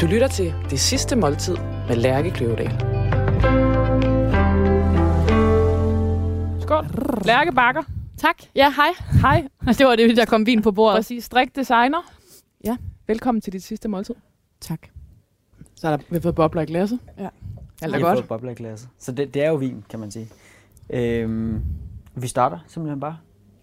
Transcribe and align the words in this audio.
Du 0.00 0.06
lytter 0.06 0.28
til 0.28 0.54
Det 0.70 0.80
Sidste 0.80 1.16
Måltid 1.16 1.56
med 1.88 1.96
Lærke 1.96 2.30
Kløvedal. 2.30 2.70
Skål. 6.62 6.84
Lærke 7.24 7.52
Bakker. 7.52 7.82
Tak. 8.16 8.36
Ja, 8.54 8.72
hej. 8.76 8.88
Hej. 9.20 9.48
Det 9.78 9.86
var 9.86 9.96
det, 9.96 10.16
der 10.16 10.24
kom 10.24 10.46
vin 10.46 10.62
på 10.62 10.72
bordet. 10.72 10.96
Præcis. 10.96 11.24
Strik 11.24 11.56
designer. 11.56 12.12
Ja. 12.64 12.76
Velkommen 13.06 13.40
til 13.40 13.52
dit 13.52 13.62
sidste 13.62 13.88
måltid. 13.88 14.14
Tak. 14.60 14.80
Så 15.74 15.88
er 15.88 15.96
der, 15.96 16.04
vi 16.08 16.14
har 16.16 16.20
fået 16.20 16.34
bobler 16.34 16.62
i 16.62 16.66
glasset. 16.66 16.98
Ja. 17.18 17.28
Alt 17.82 17.94
er 17.94 17.98
Vi 17.98 18.02
har 18.02 18.08
godt. 18.08 18.18
fået 18.18 18.28
bobler 18.28 18.50
i 18.50 18.54
glasset. 18.54 18.88
Så 18.98 19.12
det, 19.12 19.34
det 19.34 19.44
er 19.44 19.48
jo 19.48 19.54
vin, 19.54 19.84
kan 19.88 20.00
man 20.00 20.10
sige. 20.10 20.28
Øhm, 20.90 21.62
vi 22.14 22.26
starter 22.28 22.58
simpelthen 22.66 23.00
bare 23.00 23.16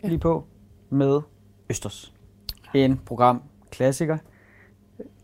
ja. 0.03 0.07
lige 0.07 0.19
på 0.19 0.45
med 0.89 1.21
Østers. 1.69 2.13
En 2.73 2.99
program 3.05 3.41
klassiker. 3.71 4.17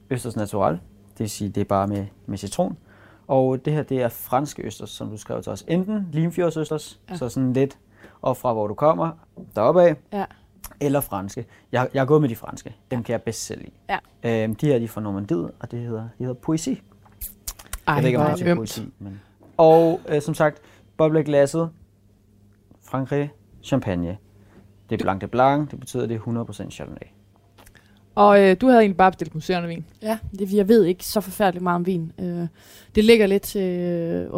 Østers 0.09 0.36
Natural. 0.36 0.80
Det 1.13 1.20
vil 1.20 1.30
sige, 1.30 1.49
det 1.49 1.62
er 1.62 1.66
bare 1.66 1.88
med, 1.88 2.05
med 2.26 2.38
citron. 2.38 2.77
Og 3.27 3.66
det 3.66 3.73
her, 3.73 3.84
det 3.84 4.02
er 4.02 4.09
franske 4.09 4.62
østers, 4.63 4.90
som 4.90 5.09
du 5.09 5.17
skrev 5.17 5.41
til 5.44 5.52
os. 5.52 5.66
Enten 5.67 6.08
Limfjordsøsters, 6.12 6.99
Ja. 7.08 7.13
ja. 7.13 7.17
så 7.17 7.30
sådan 7.30 7.54
lidt 7.54 7.77
op 8.21 8.38
fra, 8.38 8.54
hvor 8.54 8.67
du 8.67 8.73
kommer, 8.73 9.12
deroppe 9.55 9.81
af, 9.84 9.95
Ja. 10.13 10.26
eller 10.81 11.02
franske. 11.02 11.45
Jeg, 11.71 11.90
jeg 11.94 12.02
er 12.02 12.05
gået 12.05 12.21
med 12.21 12.30
de 12.30 12.35
franske. 12.35 12.76
Dem 12.91 13.04
kan 13.04 13.12
jeg 13.13 13.21
bedst 13.21 13.45
selv 13.45 13.62
lide. 13.62 13.99
Ja. 14.23 14.44
Øhm, 14.44 14.55
de 14.55 14.66
her 14.68 14.77
de 14.77 14.84
er 14.84 14.88
fra 14.88 15.02
Normandiet, 15.02 15.52
og 15.59 15.71
det 15.71 15.80
hedder, 15.80 16.02
de 16.02 16.09
hedder 16.20 16.34
poesi. 16.34 16.81
Ej, 17.88 17.93
Jeg 17.93 18.04
ved 18.04 18.07
ikke, 18.09 18.20
om 18.20 18.38
det 18.38 18.48
er 18.48 18.55
poesi, 18.55 18.90
men... 18.99 19.21
Og 19.57 19.99
øh, 20.09 20.21
som 20.21 20.34
sagt, 20.34 20.62
boble 20.98 21.20
i 21.20 21.23
glasset, 21.23 21.70
Frankrig, 22.82 23.32
champagne. 23.63 24.18
Det 24.90 25.02
er 25.02 25.04
blanc 25.05 25.21
de 25.21 25.27
blanc, 25.27 25.71
det 25.71 25.80
betyder, 25.80 26.04
at 26.04 26.09
det 26.09 26.16
er 26.16 26.43
100% 26.66 26.70
chardonnay. 26.70 27.07
Og 28.16 28.41
øh, 28.41 28.55
du 28.62 28.67
havde 28.67 28.80
egentlig 28.81 28.98
bare 28.98 29.12
bestilt 29.12 29.35
museerne 29.35 29.67
vin. 29.67 29.85
Ja, 30.02 30.17
det, 30.40 30.54
jeg 30.54 30.67
ved 30.67 30.84
ikke 30.85 31.05
så 31.05 31.21
forfærdeligt 31.21 31.63
meget 31.63 31.76
om 31.76 31.85
vin. 31.85 32.12
Øh, 32.20 32.48
det 32.96 33.05
ligger 33.05 33.27
lidt 33.27 33.43
til 33.43 33.62
øh, 33.62 34.29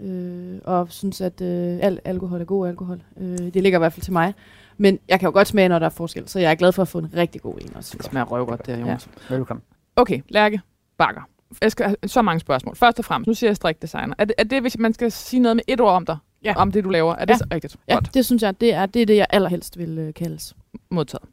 øh, 0.00 0.60
og 0.64 0.86
synes, 0.92 1.20
at 1.20 1.40
øh, 1.40 1.78
al 1.82 1.98
alkohol 2.04 2.40
er 2.40 2.44
god 2.44 2.68
alkohol. 2.68 3.02
Øh, 3.20 3.38
det 3.38 3.62
ligger 3.62 3.78
i 3.78 3.80
hvert 3.80 3.92
fald 3.92 4.02
til 4.02 4.12
mig. 4.12 4.34
Men 4.76 4.98
jeg 5.08 5.20
kan 5.20 5.26
jo 5.26 5.32
godt 5.32 5.48
smage, 5.48 5.68
når 5.68 5.78
der 5.78 5.86
er 5.86 5.90
forskel, 5.90 6.28
så 6.28 6.38
jeg 6.38 6.50
er 6.50 6.54
glad 6.54 6.72
for 6.72 6.82
at 6.82 6.88
få 6.88 6.98
en 6.98 7.10
rigtig 7.16 7.40
god 7.40 7.54
en 7.60 7.76
også. 7.76 7.94
Det 7.96 8.06
smager 8.06 8.24
røvgodt, 8.24 8.66
det 8.66 8.74
her, 8.76 8.80
Jonas. 8.86 9.08
Velkommen. 9.30 9.62
Okay, 9.96 10.20
Lærke 10.28 10.60
Bakker. 10.98 11.22
Jeg 11.62 11.72
skal 11.72 11.86
have 11.86 11.96
så 12.06 12.22
mange 12.22 12.40
spørgsmål. 12.40 12.76
Først 12.76 12.98
og 12.98 13.04
fremmest, 13.04 13.26
nu 13.26 13.34
siger 13.34 13.50
jeg 13.50 13.56
strik 13.56 13.82
designer. 13.82 14.14
Er 14.18 14.24
det, 14.24 14.34
er 14.38 14.44
det, 14.44 14.60
hvis 14.60 14.78
man 14.78 14.94
skal 14.94 15.12
sige 15.12 15.40
noget 15.40 15.56
med 15.56 15.62
et 15.68 15.80
ord 15.80 15.92
om 15.92 16.06
dig? 16.06 16.16
Ja. 16.44 16.54
Om 16.56 16.72
det, 16.72 16.84
du 16.84 16.90
laver? 16.90 17.14
Er 17.14 17.24
det 17.24 17.32
Ja. 17.34 17.38
så 17.38 17.44
rigtigt? 17.52 17.76
Ja, 17.88 17.94
Godt. 17.94 18.14
det 18.14 18.24
synes 18.26 18.42
jeg, 18.42 18.60
det 18.60 18.74
er 18.74 18.86
det, 18.86 19.02
er 19.02 19.06
det 19.06 19.16
jeg 19.16 19.26
allerhelst 19.30 19.78
vil 19.78 19.98
øh, 19.98 20.14
kaldes. 20.14 20.56
Modtaget. 20.90 21.24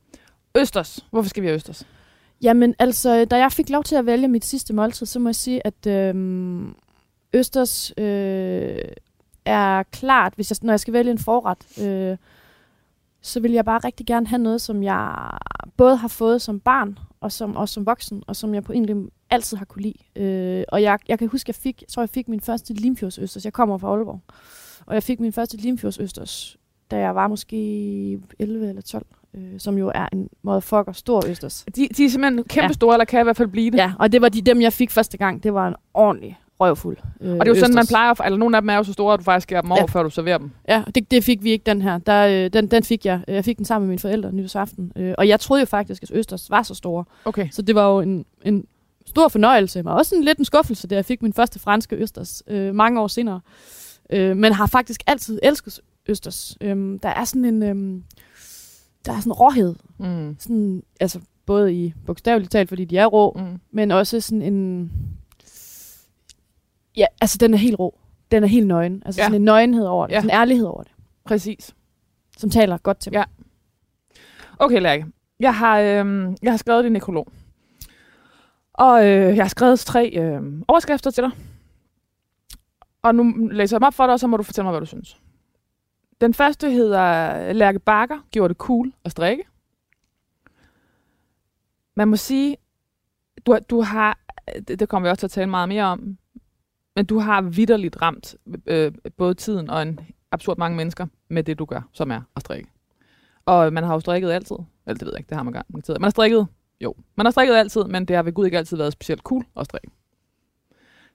Østers. 0.57 1.05
Hvorfor 1.11 1.29
skal 1.29 1.43
vi 1.43 1.47
have 1.47 1.55
Østers? 1.55 1.87
Jamen, 2.41 2.75
altså, 2.79 3.25
da 3.25 3.37
jeg 3.37 3.51
fik 3.51 3.69
lov 3.69 3.83
til 3.83 3.95
at 3.95 4.05
vælge 4.05 4.27
mit 4.27 4.45
sidste 4.45 4.73
måltid, 4.73 5.05
så 5.05 5.19
må 5.19 5.29
jeg 5.29 5.35
sige, 5.35 5.67
at 5.67 5.87
øhm, 5.87 6.75
Østers 7.33 7.93
øh, 7.97 8.77
er 9.45 9.83
klart, 9.83 10.33
hvis 10.35 10.51
jeg, 10.51 10.57
når 10.61 10.73
jeg 10.73 10.79
skal 10.79 10.93
vælge 10.93 11.11
en 11.11 11.19
forret, 11.19 11.79
øh, 11.81 12.17
så 13.21 13.39
vil 13.39 13.51
jeg 13.51 13.65
bare 13.65 13.79
rigtig 13.79 14.05
gerne 14.05 14.27
have 14.27 14.39
noget, 14.39 14.61
som 14.61 14.83
jeg 14.83 15.29
både 15.77 15.95
har 15.95 16.07
fået 16.07 16.41
som 16.41 16.59
barn, 16.59 16.99
og 17.21 17.31
som, 17.31 17.55
også 17.55 17.73
som 17.73 17.85
voksen, 17.85 18.23
og 18.27 18.35
som 18.35 18.53
jeg 18.53 18.63
på 18.63 18.73
egentlig 18.73 18.95
altid 19.29 19.57
har 19.57 19.65
kunne 19.65 19.81
lide. 19.81 20.23
Øh, 20.23 20.63
og 20.67 20.81
jeg, 20.81 20.99
jeg 21.07 21.19
kan 21.19 21.27
huske, 21.27 21.49
jeg 21.49 21.55
fik, 21.55 21.81
jeg 21.81 21.87
tror, 21.87 22.01
jeg 22.01 22.09
fik 22.09 22.27
min 22.27 22.41
første 22.41 22.73
Limfjordsøsters. 22.73 23.45
Jeg 23.45 23.53
kommer 23.53 23.77
fra 23.77 23.87
Aalborg. 23.87 24.21
Og 24.85 24.93
jeg 24.93 25.03
fik 25.03 25.19
min 25.19 25.33
første 25.33 25.57
Limfjordsøsters, 25.57 26.57
da 26.91 26.97
jeg 26.97 27.15
var 27.15 27.27
måske 27.27 28.19
11 28.39 28.69
eller 28.69 28.81
12, 28.81 29.05
øh, 29.35 29.59
som 29.59 29.77
jo 29.77 29.91
er 29.95 30.07
en 30.13 30.29
motherfucker 30.43 30.91
stor 30.91 31.23
østers. 31.27 31.65
De, 31.75 31.87
de 31.97 32.05
er 32.05 32.09
simpelthen 32.09 32.43
kæmpe 32.43 32.65
Ja. 32.67 32.71
store, 32.73 32.95
eller 32.95 33.05
kan 33.05 33.19
i 33.19 33.23
hvert 33.23 33.37
fald 33.37 33.47
blive 33.47 33.71
det. 33.71 33.77
Ja, 33.77 33.91
og 33.99 34.11
det 34.11 34.21
var 34.21 34.29
de, 34.29 34.41
dem, 34.41 34.61
jeg 34.61 34.73
fik 34.73 34.91
første 34.91 35.17
gang. 35.17 35.43
Det 35.43 35.53
var 35.53 35.67
en 35.67 35.75
ordentlig 35.93 36.39
røvfuld. 36.59 36.97
Øh, 37.21 37.31
Og 37.33 37.39
det 37.39 37.41
er 37.51 37.55
jo 37.55 37.55
sådan, 37.59 37.75
man 37.75 37.81
østers. 37.81 37.91
plejer, 37.91 38.11
at- 38.11 38.25
eller 38.25 38.37
nogle 38.37 38.57
af 38.57 38.61
dem 38.61 38.69
er 38.69 38.75
jo 38.75 38.83
så 38.83 38.93
store, 38.93 39.13
at 39.13 39.19
du 39.19 39.23
faktisk 39.23 39.43
skærer 39.43 39.61
dem 39.61 39.71
over, 39.71 39.81
Ja. 39.81 39.85
før 39.85 40.03
du 40.03 40.09
serverer 40.09 40.37
dem. 40.37 40.51
Ja, 40.69 40.83
det, 40.95 41.11
det 41.11 41.23
fik 41.23 41.43
vi 41.43 41.49
ikke, 41.51 41.63
den 41.63 41.81
her. 41.81 41.97
Der, 41.97 42.45
øh, 42.45 42.49
den, 42.53 42.67
den 42.67 42.83
fik 42.83 43.05
jeg. 43.05 43.21
Jeg 43.27 43.45
fik 43.45 43.57
den 43.57 43.65
sammen 43.65 43.87
med 43.87 43.91
mine 43.91 43.99
forældre 43.99 44.31
nytårsaften. 44.31 44.91
Øh, 44.95 45.15
og 45.17 45.27
jeg 45.27 45.39
troede 45.39 45.59
jo 45.61 45.65
faktisk, 45.65 46.03
at 46.03 46.11
østers 46.13 46.49
var 46.49 46.63
så 46.63 46.75
store. 46.75 47.03
Okay. 47.25 47.47
Så 47.51 47.61
det 47.61 47.75
var 47.75 47.89
jo 47.93 47.99
en, 47.99 48.25
en 48.45 48.65
stor 49.05 49.27
fornøjelse, 49.27 49.83
men 49.83 49.93
også 49.93 50.15
en 50.15 50.23
lidt 50.23 50.37
en 50.37 50.45
skuffelse, 50.45 50.87
da 50.87 50.95
jeg 50.95 51.05
fik 51.05 51.21
min 51.21 51.33
første 51.33 51.59
franske 51.59 51.95
østers 51.95 52.43
øh, 52.47 52.75
mange 52.75 53.01
år 53.01 53.07
senere. 53.07 53.39
Øh, 54.09 54.37
men 54.37 54.53
har 54.53 54.65
faktisk 54.67 55.01
altid 55.07 55.39
elsket 55.43 55.79
østers. 56.07 56.57
Øh, 56.61 56.99
der 57.03 57.09
er 57.09 57.23
sådan 57.23 57.45
en... 57.45 57.63
Øh, 57.63 58.01
der 59.05 59.11
er 59.13 59.19
sådan 59.19 59.29
en 59.29 59.33
råhed. 59.33 59.75
Mm. 59.97 60.35
Sådan, 60.39 60.83
altså 60.99 61.19
både 61.45 61.73
i 61.73 61.93
bogstaveligt 62.05 62.51
talt, 62.51 62.69
fordi 62.69 62.85
de 62.85 62.97
er 62.97 63.05
rå, 63.05 63.37
Mm. 63.39 63.59
men 63.71 63.91
også 63.91 64.21
sådan 64.21 64.41
en... 64.41 64.91
Ja, 66.97 67.05
altså 67.21 67.37
den 67.37 67.53
er 67.53 67.57
helt 67.57 67.79
rå. 67.79 67.99
Den 68.31 68.43
er 68.43 68.47
helt 68.47 68.67
nøgen. 68.67 69.03
Altså 69.05 69.21
Ja. 69.21 69.25
sådan 69.25 69.41
en 69.41 69.45
nøgenhed 69.45 69.85
over 69.85 70.07
det. 70.07 70.13
Ja. 70.13 70.19
Sådan 70.21 70.29
en 70.35 70.41
ærlighed 70.41 70.65
over 70.65 70.83
det. 70.83 70.91
Præcis. 71.25 71.75
Som 72.37 72.49
taler 72.49 72.77
godt 72.77 72.99
til 72.99 73.11
mig. 73.13 73.17
Ja. 73.17 73.23
Okay, 74.59 74.81
Lærke. 74.81 75.05
Jeg 75.39 75.55
har, 75.55 75.79
øhm, 75.79 76.35
jeg 76.43 76.51
har 76.51 76.57
skrevet 76.57 76.83
din 76.83 76.91
nekrolog. 76.93 77.27
Og 78.73 79.05
øh, 79.07 79.35
jeg 79.35 79.43
har 79.43 79.49
skrevet 79.49 79.79
tre 79.79 80.09
øh, 80.09 80.41
overskrifter 80.67 81.11
til 81.11 81.23
dig. 81.23 81.31
Og 83.01 83.15
nu 83.15 83.47
læser 83.51 83.75
jeg 83.75 83.81
dem 83.81 83.85
op 83.87 83.93
for 83.93 84.03
dig, 84.05 84.13
og 84.13 84.19
så 84.19 84.27
må 84.27 84.37
du 84.37 84.43
fortælle 84.43 84.63
mig, 84.65 84.71
hvad 84.71 84.79
du 84.81 84.85
synes. 84.85 85.17
Den 86.21 86.33
første 86.33 86.71
hedder 86.71 87.53
Lærke 87.53 87.79
Bakker 87.79 88.19
gjorde 88.31 88.49
det 88.53 88.57
cool 88.57 88.93
at 89.05 89.11
strikke. 89.11 89.43
Man 91.95 92.07
må 92.07 92.15
sige, 92.15 92.57
du, 93.45 93.57
du 93.69 93.81
har, 93.81 94.19
det, 94.67 94.79
det 94.79 94.89
kommer 94.89 95.09
vi 95.09 95.11
også 95.11 95.19
til 95.19 95.27
at 95.27 95.31
tale 95.31 95.49
meget 95.49 95.69
mere 95.69 95.83
om, 95.83 96.17
men 96.95 97.05
du 97.05 97.19
har 97.19 97.41
vidderligt 97.41 98.01
ramt 98.01 98.35
øh, 98.65 98.91
både 99.17 99.33
tiden 99.33 99.69
og 99.69 99.81
en 99.81 99.99
absurd 100.31 100.57
mange 100.57 100.77
mennesker 100.77 101.07
med 101.29 101.43
det, 101.43 101.59
du 101.59 101.65
gør, 101.65 101.81
som 101.93 102.11
er 102.11 102.21
at 102.35 102.41
strikke. 102.41 102.69
Og 103.45 103.73
man 103.73 103.83
har 103.83 103.93
jo 103.93 103.99
strikket 103.99 104.31
altid. 104.31 104.55
Eller 104.85 104.97
det 104.97 105.05
ved 105.05 105.13
jeg 105.13 105.19
ikke, 105.19 105.29
det 105.29 105.37
har 105.37 105.43
man 105.43 105.53
garanteret. 105.53 106.01
Man 106.01 106.05
har 106.05 106.11
strikket, 106.11 106.47
jo, 106.81 106.95
man 107.15 107.25
har 107.25 107.31
strikket 107.31 107.55
altid, 107.55 107.83
men 107.83 108.05
det 108.05 108.15
har 108.15 108.23
ved 108.23 108.33
Gud 108.33 108.45
ikke 108.45 108.57
altid 108.57 108.77
været 108.77 108.93
specielt 108.93 109.21
cool 109.21 109.45
at 109.55 109.65
strikke. 109.65 109.91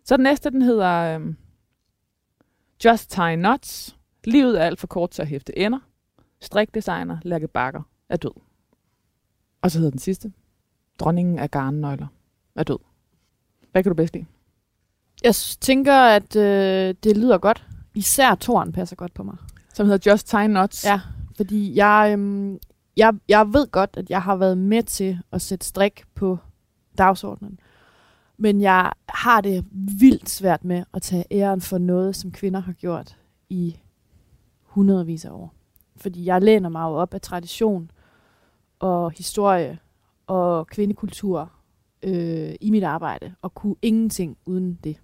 Så 0.04 0.16
den 0.16 0.22
næste, 0.22 0.50
den 0.50 0.62
hedder 0.62 1.18
øh, 1.18 1.34
Just 2.84 3.10
Tie 3.10 3.36
Knots. 3.36 3.96
Livet 4.26 4.60
er 4.60 4.64
alt 4.64 4.80
for 4.80 4.86
kort 4.86 5.10
til 5.10 5.22
at 5.22 5.28
hæfte 5.28 5.58
ender. 5.58 5.78
Strikdesigner 6.40 7.18
Lærke 7.22 7.48
Bakker 7.48 7.82
er 8.08 8.16
død. 8.16 8.40
Og 9.62 9.70
så 9.70 9.78
hedder 9.78 9.90
den 9.90 9.98
sidste. 9.98 10.32
Dronningen 10.98 11.38
af 11.38 11.50
garnnøgler 11.50 12.06
er 12.54 12.62
død. 12.62 12.78
Hvad 13.72 13.82
kan 13.82 13.90
du 13.90 13.96
bedst 13.96 14.14
lide? 14.14 14.26
Jeg 15.24 15.34
tænker, 15.60 15.94
at 15.94 16.36
øh, 16.36 16.94
det 17.04 17.16
lyder 17.16 17.38
godt. 17.38 17.66
Især 17.94 18.34
toren 18.34 18.72
passer 18.72 18.96
godt 18.96 19.14
på 19.14 19.22
mig. 19.22 19.36
Som 19.74 19.86
hedder 19.86 20.10
Just 20.10 20.28
Tie 20.28 20.46
Knots. 20.46 20.84
Ja, 20.84 21.00
fordi 21.36 21.76
jeg, 21.76 22.10
øhm, 22.12 22.58
jeg, 22.96 23.14
jeg 23.28 23.52
ved 23.52 23.70
godt, 23.70 23.90
at 23.96 24.10
jeg 24.10 24.22
har 24.22 24.36
været 24.36 24.58
med 24.58 24.82
til 24.82 25.18
at 25.32 25.42
sætte 25.42 25.66
strik 25.66 26.02
på 26.14 26.38
dagsordenen. 26.98 27.60
Men 28.36 28.60
jeg 28.60 28.92
har 29.08 29.40
det 29.40 29.64
vildt 30.00 30.30
svært 30.30 30.64
med 30.64 30.84
at 30.94 31.02
tage 31.02 31.24
æren 31.30 31.60
for 31.60 31.78
noget, 31.78 32.16
som 32.16 32.30
kvinder 32.30 32.60
har 32.60 32.72
gjort 32.72 33.16
i 33.48 33.76
hundredvis 34.74 35.24
af 35.24 35.30
år. 35.30 35.54
Fordi 35.96 36.24
jeg 36.24 36.42
læner 36.42 36.68
mig 36.68 36.82
jo 36.82 36.94
op 36.94 37.14
af 37.14 37.20
tradition 37.20 37.90
og 38.78 39.10
historie 39.10 39.78
og 40.26 40.66
kvindekultur 40.66 41.52
øh, 42.02 42.54
i 42.60 42.70
mit 42.70 42.84
arbejde, 42.84 43.34
og 43.42 43.54
kunne 43.54 43.76
ingenting 43.82 44.36
uden 44.46 44.78
det. 44.84 45.00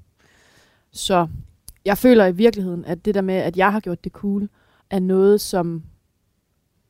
Så 0.91 1.29
jeg 1.85 1.99
føler 1.99 2.27
i 2.27 2.33
virkeligheden, 2.33 2.85
at 2.85 3.05
det 3.05 3.15
der 3.15 3.21
med, 3.21 3.35
at 3.35 3.57
jeg 3.57 3.73
har 3.73 3.81
gjort 3.81 4.05
det 4.05 4.13
cool, 4.13 4.49
er 4.91 4.99
noget, 4.99 5.41
som 5.41 5.83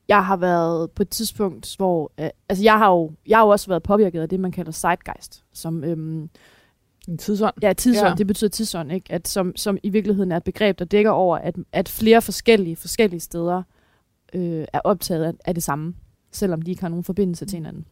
jeg 0.07 0.25
har 0.25 0.37
været 0.37 0.91
på 0.91 1.01
et 1.01 1.09
tidspunkt, 1.09 1.75
hvor... 1.77 2.11
Øh, 2.19 2.29
altså, 2.49 2.63
jeg 2.63 2.77
har, 2.77 2.91
jo, 2.91 3.11
jeg 3.27 3.37
har 3.37 3.45
jo 3.45 3.49
også 3.49 3.67
været 3.67 3.83
påvirket 3.83 4.21
af 4.21 4.29
det, 4.29 4.39
man 4.39 4.51
kalder 4.51 4.71
zeitgeist, 4.71 5.43
som... 5.53 5.83
Øhm, 5.83 6.29
en 7.07 7.17
tidsånd. 7.17 7.53
ja, 7.61 7.73
tidsånd, 7.73 8.07
Ja. 8.09 8.15
det 8.15 8.27
betyder 8.27 8.49
tidsånd, 8.49 8.91
ikke? 8.91 9.13
At 9.13 9.27
som, 9.27 9.55
som 9.55 9.77
i 9.83 9.89
virkeligheden 9.89 10.31
er 10.31 10.37
et 10.37 10.43
begreb, 10.43 10.79
der 10.79 10.85
dækker 10.85 11.11
over, 11.11 11.37
at, 11.37 11.55
at 11.71 11.89
flere 11.89 12.21
forskellige, 12.21 12.75
forskellige 12.75 13.19
steder 13.19 13.63
øh, 14.33 14.65
er 14.73 14.79
optaget 14.83 15.23
af, 15.23 15.33
af 15.45 15.53
det 15.53 15.63
samme, 15.63 15.93
selvom 16.31 16.61
de 16.61 16.71
ikke 16.71 16.81
har 16.81 16.89
nogen 16.89 17.03
forbindelse 17.03 17.45
til 17.45 17.55
hinanden. 17.57 17.85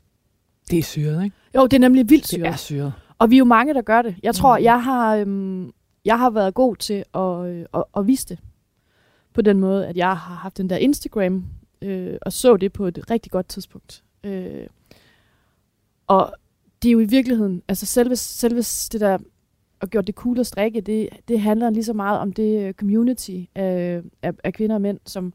Det 0.72 0.80
er 0.80 0.84
syret, 0.84 1.24
ikke? 1.24 1.36
Jo, 1.56 1.64
det 1.68 1.74
er 1.74 1.80
nemlig 1.80 2.10
vildt 2.10 2.24
Det 2.24 2.30
syret. 2.30 2.48
er 2.48 2.56
syret. 2.56 2.94
Og 3.20 3.30
vi 3.30 3.36
er 3.36 3.40
jo 3.40 3.46
mange, 3.46 3.74
der 3.74 3.82
gør 3.82 4.02
det. 4.02 4.16
Jeg 4.24 4.36
tror, 4.36 4.58
Mm. 4.58 4.64
jeg 4.64 4.84
har, 4.84 5.16
øhm, 5.16 5.72
jeg 6.06 6.20
har 6.20 6.30
været 6.30 6.54
god 6.54 6.76
til 6.76 7.04
at, 7.14 7.46
øh, 7.46 7.66
at, 7.74 7.84
at 7.98 8.08
vise 8.08 8.28
det. 8.28 8.40
På 9.34 9.42
den 9.42 9.60
måde, 9.60 9.88
at 9.88 9.98
jeg 9.98 10.08
har 10.08 10.36
haft 10.36 10.58
den 10.58 10.70
der 10.70 10.78
Instagram, 10.78 11.46
øh, 11.82 12.18
og 12.22 12.34
så 12.34 12.58
det 12.58 12.74
på 12.74 12.86
et 12.88 13.00
rigtig 13.12 13.32
godt 13.32 13.48
tidspunkt. 13.48 14.04
Øh, 14.24 14.68
og 16.08 16.34
det 16.82 16.90
er 16.90 16.92
jo 16.92 17.00
i 17.00 17.06
virkeligheden, 17.06 17.62
altså 17.68 17.86
selve, 17.86 18.16
selve 18.16 18.58
det 18.92 19.02
der 19.02 19.18
at 19.82 19.90
gøre 19.90 20.02
det 20.02 20.16
cool 20.16 20.40
at 20.40 20.48
strikke, 20.48 20.82
det, 20.82 21.10
det 21.28 21.40
handler 21.40 21.70
lige 21.70 21.84
så 21.84 21.94
meget 21.94 22.20
om 22.20 22.34
det 22.34 22.68
øh, 22.68 22.74
community 22.74 23.40
af, 23.56 24.02
af, 24.22 24.34
af 24.44 24.54
kvinder 24.54 24.76
og 24.76 24.82
mænd, 24.82 25.00
som, 25.06 25.34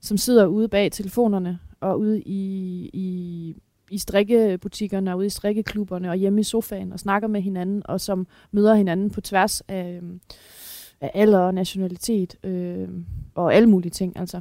som 0.00 0.16
sidder 0.16 0.46
ude 0.46 0.68
bag 0.68 0.92
telefonerne 0.92 1.58
og 1.80 2.00
ude 2.00 2.22
i, 2.22 2.90
i 2.92 3.56
i 3.90 3.98
strikkebutikkerne 3.98 5.12
og 5.12 5.18
ude 5.18 5.26
i 5.26 5.30
strikkeklubberne 5.30 6.10
og 6.10 6.16
hjemme 6.16 6.40
i 6.40 6.44
sofaen 6.44 6.92
og 6.92 7.00
snakker 7.00 7.28
med 7.28 7.40
hinanden, 7.40 7.82
og 7.84 8.00
som 8.00 8.26
møder 8.52 8.74
hinanden 8.74 9.10
på 9.10 9.20
tværs 9.20 9.60
af, 9.60 9.96
øhm, 9.96 10.20
af 11.00 11.10
alder 11.14 11.38
og 11.38 11.54
nationalitet 11.54 12.36
øh, 12.44 12.88
og 13.34 13.54
alle 13.54 13.68
mulige 13.68 13.90
ting. 13.90 14.18
Altså 14.18 14.40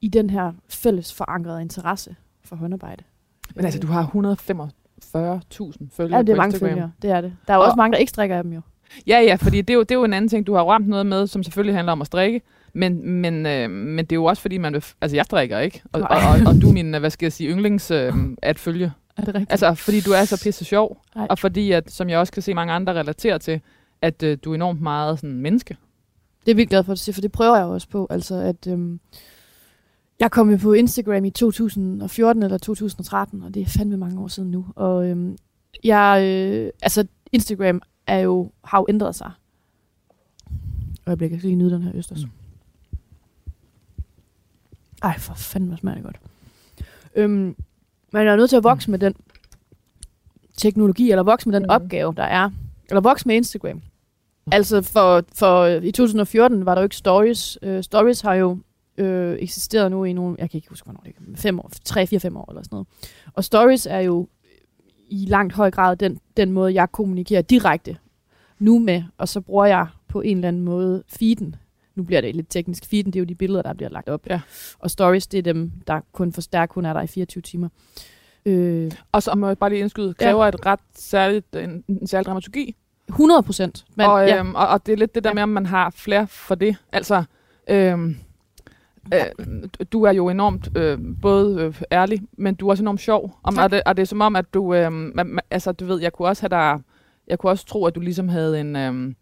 i 0.00 0.08
den 0.08 0.30
her 0.30 0.52
fælles 0.68 1.14
forankrede 1.14 1.62
interesse 1.62 2.16
for 2.44 2.56
håndarbejde. 2.56 3.04
Men 3.54 3.64
altså, 3.64 3.80
du 3.80 3.86
har 3.86 4.02
145.000 5.04 5.86
følgere 5.96 6.16
Ja, 6.16 6.22
det 6.22 6.28
er 6.28 6.34
på 6.34 6.36
mange 6.36 6.46
Instagram. 6.52 6.70
følgere, 6.70 6.90
det 7.02 7.10
er 7.10 7.20
det. 7.20 7.32
Der 7.46 7.52
er 7.52 7.56
jo 7.56 7.60
Og- 7.60 7.66
også 7.66 7.76
mange, 7.76 7.92
der 7.92 7.98
ikke 7.98 8.10
strikker 8.10 8.36
af 8.36 8.42
dem 8.42 8.52
jo. 8.52 8.60
Ja, 9.06 9.20
ja, 9.20 9.34
fordi 9.34 9.60
det 9.60 9.70
er, 9.70 9.74
jo, 9.74 9.80
det 9.80 9.90
er 9.90 9.94
jo 9.94 10.04
en 10.04 10.12
anden 10.12 10.28
ting. 10.28 10.46
Du 10.46 10.54
har 10.54 10.64
ramt 10.64 10.88
noget 10.88 11.06
med, 11.06 11.26
som 11.26 11.42
selvfølgelig 11.42 11.74
handler 11.76 11.92
om 11.92 12.00
at 12.00 12.06
strikke, 12.06 12.40
men, 12.72 13.10
men, 13.10 13.46
øh, 13.46 13.70
men 13.70 13.98
det 13.98 14.12
er 14.12 14.16
jo 14.16 14.24
også 14.24 14.42
fordi, 14.42 14.58
man 14.58 14.72
vil... 14.72 14.84
Altså, 15.00 15.16
jeg 15.16 15.24
strikker 15.24 15.58
ikke, 15.58 15.82
og, 15.92 16.00
og, 16.00 16.08
og, 16.08 16.46
og 16.46 16.62
du 16.62 16.68
er 16.68 16.72
min, 16.72 16.94
øh, 16.94 17.00
hvad 17.00 17.10
skal 17.10 17.26
jeg 17.26 17.32
sige, 17.32 17.50
yndlings 17.50 17.90
øh, 17.90 18.12
at 18.42 18.58
følge. 18.58 18.92
Er 19.16 19.22
det 19.22 19.34
rigtigt? 19.34 19.50
Altså, 19.52 19.74
fordi 19.74 20.00
du 20.00 20.10
er 20.10 20.24
så 20.24 20.40
pisse 20.44 20.64
sjov, 20.64 20.98
Nej. 21.16 21.26
og 21.30 21.38
fordi, 21.38 21.72
at, 21.72 21.90
som 21.90 22.08
jeg 22.08 22.18
også 22.18 22.32
kan 22.32 22.42
se 22.42 22.54
mange 22.54 22.72
andre 22.72 22.92
relaterer 22.92 23.38
til, 23.38 23.60
at 24.02 24.22
øh, 24.22 24.38
du 24.44 24.50
er 24.50 24.54
enormt 24.54 24.80
meget 24.80 25.18
sådan 25.20 25.40
menneske. 25.40 25.76
Det 26.40 26.52
er 26.52 26.52
jeg 26.52 26.56
vildt 26.56 26.70
glad 26.70 26.84
for 26.84 26.92
at 26.92 26.98
sige, 26.98 27.14
for 27.14 27.20
det 27.20 27.32
prøver 27.32 27.56
jeg 27.56 27.64
også 27.66 27.88
på. 27.88 28.06
Altså, 28.10 28.34
at 28.34 28.66
øhm, 28.68 29.00
jeg 30.20 30.30
kom 30.30 30.50
jo 30.50 30.56
på 30.56 30.72
Instagram 30.72 31.24
i 31.24 31.30
2014 31.30 32.42
eller 32.42 32.58
2013, 32.58 33.42
og 33.42 33.54
det 33.54 33.62
er 33.62 33.66
fandme 33.66 33.96
mange 33.96 34.20
år 34.20 34.28
siden 34.28 34.50
nu. 34.50 34.66
Og 34.76 35.06
øhm, 35.08 35.36
jeg, 35.84 36.22
øh, 36.24 36.70
altså, 36.82 37.06
Instagram 37.32 37.82
er 38.06 38.18
jo, 38.18 38.50
har 38.64 38.78
jo 38.78 38.86
ændret 38.88 39.14
sig. 39.14 39.30
Øjeblik, 41.06 41.30
jeg 41.30 41.38
skal 41.38 41.48
lige 41.48 41.58
nyde 41.58 41.70
den 41.70 41.82
her 41.82 41.92
østers. 41.94 42.24
Mm. 42.24 42.30
Ej, 45.02 45.18
for 45.18 45.34
fanden, 45.34 45.68
hvor 45.68 45.76
smager 45.76 45.94
det 45.94 46.04
godt. 46.04 46.20
Øhm, 47.14 47.56
man 48.12 48.26
er 48.28 48.36
nødt 48.36 48.50
til 48.50 48.56
at 48.56 48.64
vokse 48.64 48.90
med 48.90 48.98
den 48.98 49.14
teknologi, 50.56 51.10
eller 51.10 51.22
vokse 51.22 51.48
med 51.48 51.60
den 51.60 51.66
Mm. 51.66 51.70
opgave, 51.70 52.14
der 52.16 52.22
er. 52.22 52.50
Eller 52.88 53.00
vokse 53.00 53.28
med 53.28 53.36
Instagram. 53.36 53.82
Altså 54.52 54.82
for, 54.82 55.24
for 55.34 55.66
i 55.66 55.92
2014 55.92 56.66
var 56.66 56.74
der 56.74 56.82
jo 56.82 56.84
ikke 56.84 56.96
stories. 56.96 57.58
Uh, 57.62 57.80
stories 57.80 58.20
har 58.20 58.34
jo 58.34 58.58
øh, 58.98 59.36
eksisteret 59.40 59.90
nu 59.90 60.04
i 60.04 60.12
nogle, 60.12 60.36
jeg 60.38 60.50
kan 60.50 60.58
ikke 60.58 60.68
huske, 60.68 60.84
hvornår 60.84 61.00
det 61.04 61.12
er, 61.32 61.36
fem 61.36 61.60
år, 61.60 61.70
tre, 61.84 62.06
fire, 62.06 62.20
fem 62.20 62.36
år 62.36 62.50
eller 62.50 62.62
sådan 62.62 62.74
noget. 62.74 62.88
Og 63.34 63.44
stories 63.44 63.86
er 63.86 63.98
jo 64.00 64.28
i 65.08 65.26
langt 65.28 65.52
høj 65.52 65.70
grad 65.70 65.96
den, 65.96 66.20
den 66.36 66.52
måde, 66.52 66.74
jeg 66.74 66.92
kommunikerer 66.92 67.42
direkte 67.42 67.96
nu 68.58 68.78
med, 68.78 69.02
og 69.18 69.28
så 69.28 69.40
bruger 69.40 69.66
jeg 69.66 69.86
på 70.08 70.20
en 70.20 70.36
eller 70.36 70.48
anden 70.48 70.62
måde 70.62 71.02
feeden. 71.08 71.56
Nu 71.94 72.02
bliver 72.02 72.20
det 72.20 72.36
lidt 72.36 72.46
teknisk. 72.50 72.84
Feeden, 72.84 73.06
det 73.06 73.16
er 73.16 73.20
jo 73.20 73.24
de 73.24 73.34
billeder, 73.34 73.62
der 73.62 73.72
bliver 73.74 73.88
lagt 73.90 74.08
op. 74.08 74.26
Ja. 74.30 74.40
Og 74.78 74.90
stories, 74.90 75.26
det 75.26 75.38
er 75.38 75.42
dem, 75.42 75.72
der 75.86 76.00
kun 76.12 76.32
forstærker, 76.32 76.72
kun 76.72 76.84
er 76.84 76.92
der 76.92 77.00
i 77.02 77.06
24 77.06 77.42
timer. 77.42 77.68
Øh, 78.46 78.92
Og 79.12 79.22
så 79.22 79.34
må 79.34 79.46
jeg 79.46 79.58
bare 79.58 79.70
lige 79.70 79.80
indskyde, 79.80 80.14
kræver 80.14 80.42
ja. 80.42 80.48
et 80.48 80.66
ret 80.66 80.80
særligt, 80.94 81.56
en, 81.56 81.84
en 81.88 82.06
særlig 82.06 82.26
dramaturgi. 82.26 82.76
100 83.08 83.42
procent. 83.42 83.84
og, 83.98 84.26
ja. 84.28 84.38
øhm, 84.38 84.54
og, 84.54 84.68
og 84.68 84.86
det 84.86 84.92
er 84.92 84.96
lidt 84.96 85.14
det 85.14 85.24
der 85.24 85.30
Ja. 85.30 85.34
med, 85.34 85.42
om 85.42 85.48
man 85.48 85.66
har 85.66 85.90
flere 85.90 86.26
for 86.26 86.54
det. 86.54 86.76
Altså, 86.92 87.24
øhm, 87.70 88.16
øh, 89.14 89.68
du 89.92 90.02
er 90.02 90.12
jo 90.12 90.28
enormt 90.28 90.68
øh, 90.76 90.98
både 91.22 91.60
øh, 91.60 91.82
ærlig, 91.92 92.22
men 92.38 92.54
du 92.54 92.66
er 92.66 92.70
også 92.70 92.82
enormt 92.82 93.00
sjov. 93.00 93.38
Og, 93.42 93.52
og, 93.58 93.70
det, 93.70 93.82
og 93.86 93.96
det 93.96 94.02
er 94.02 94.06
som 94.06 94.20
om, 94.20 94.36
at 94.36 94.54
du, 94.54 94.74
øh, 94.74 94.90
altså 95.50 95.72
du 95.72 95.84
ved, 95.84 96.00
jeg 96.00 96.12
kunne 96.12 96.28
også 96.28 96.42
have 96.42 96.48
dig, 96.48 96.82
jeg 97.28 97.38
kunne 97.38 97.50
også 97.50 97.66
tro, 97.66 97.86
at 97.86 97.94
du 97.94 98.00
ligesom 98.00 98.28
havde 98.28 98.60
en, 98.60 98.76
øh, 98.76 99.14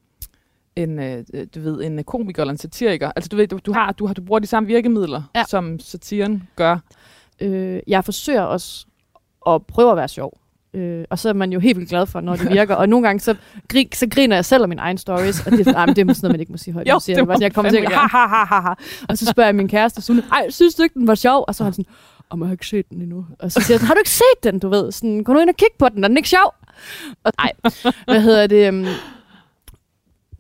en, 0.77 0.99
øh, 0.99 1.25
du 1.55 1.61
ved, 1.61 1.85
en 1.85 2.05
komiker 2.05 2.43
eller 2.43 2.53
en 2.53 2.59
satiriker. 2.59 3.13
Altså 3.17 3.29
du 3.29 3.37
ved, 3.37 3.49
du, 3.49 3.59
du, 3.67 3.73
har, 3.73 3.93
du, 3.93 4.07
har, 4.07 4.15
du 4.15 4.23
bruger 4.23 4.39
de 4.39 4.47
samme 4.47 4.67
virkemidler, 4.67 5.23
Ja. 5.35 5.45
som 5.49 5.79
satiren 5.79 6.49
gør. 6.57 6.79
Øh, 7.41 7.81
jeg 7.87 8.05
forsøger 8.05 8.43
også 8.43 8.87
at 9.47 9.67
prøve 9.67 9.91
at 9.91 9.97
være 9.97 10.09
sjov. 10.09 10.39
Øh, 10.75 11.05
og 11.11 11.19
så 11.19 11.29
er 11.29 11.33
man 11.33 11.53
jo 11.53 11.61
helt 11.61 11.77
vildt 11.79 11.91
glad 11.91 12.07
for, 12.07 12.21
når 12.21 12.37
det 12.37 12.51
virker. 12.51 12.75
og 12.75 12.89
nogle 12.89 13.07
gange, 13.07 13.21
så, 13.21 13.37
grin, 13.69 13.89
så 13.95 14.07
griner 14.11 14.37
jeg 14.37 14.45
selv 14.45 14.63
af 14.63 14.69
mine 14.69 14.81
egne 14.81 14.99
stories. 14.99 15.47
Og 15.47 15.53
det, 15.53 15.67
men 15.67 15.67
det 15.67 15.73
er 15.77 15.93
sådan 15.95 16.07
noget, 16.07 16.23
man 16.23 16.41
ikke 16.41 16.53
må 16.53 16.59
sige 16.59 16.75
højt. 16.75 16.89
Jo, 16.89 16.99
siger 16.99 17.17
det 17.17 17.27
sådan, 17.27 17.43
jeg 17.43 17.55
kommer 17.55 17.71
til 17.71 17.79
at 17.79 17.93
ha, 17.93 18.07
ha, 18.07 18.27
ha, 18.27 18.45
ha, 18.45 18.61
ha. 18.61 18.75
Og 19.09 19.19
så 19.19 19.27
spørger 19.27 19.49
jeg 19.49 19.55
min 19.55 19.69
kæreste, 19.69 20.03
Sune, 20.03 20.23
ej, 20.33 20.51
synes 20.51 20.75
du 20.75 20.83
ikke, 20.83 20.99
den 20.99 21.07
var 21.07 21.15
sjov? 21.15 21.45
Og 21.49 21.55
så 21.55 21.63
er 21.63 21.65
han 21.65 21.73
sådan, 21.73 21.87
om 22.31 22.41
jeg 22.41 22.49
har 22.49 22.53
ikke 22.53 22.67
set 22.67 22.91
den 22.91 23.03
endnu. 23.03 23.27
Og 23.39 23.53
så 23.53 23.61
siger 23.61 23.79
jeg, 23.79 23.87
har 23.87 23.95
du 23.95 23.99
ikke 23.99 24.11
set 24.11 24.45
den, 24.45 24.59
du 24.59 24.69
ved? 24.69 24.93
Sådan, 24.93 25.25
gå 25.25 25.33
nu 25.33 25.41
ind 25.41 25.49
og 25.49 25.57
kig 25.57 25.69
på 25.79 25.89
den, 25.89 26.05
er 26.05 26.09
den 26.09 26.17
ikke 26.17 26.29
sjov? 26.29 26.55
Og, 27.25 27.33
ej, 27.39 27.53
hvad 28.05 28.21
hedder 28.21 28.47
det? 28.47 28.69
Um, 28.69 28.87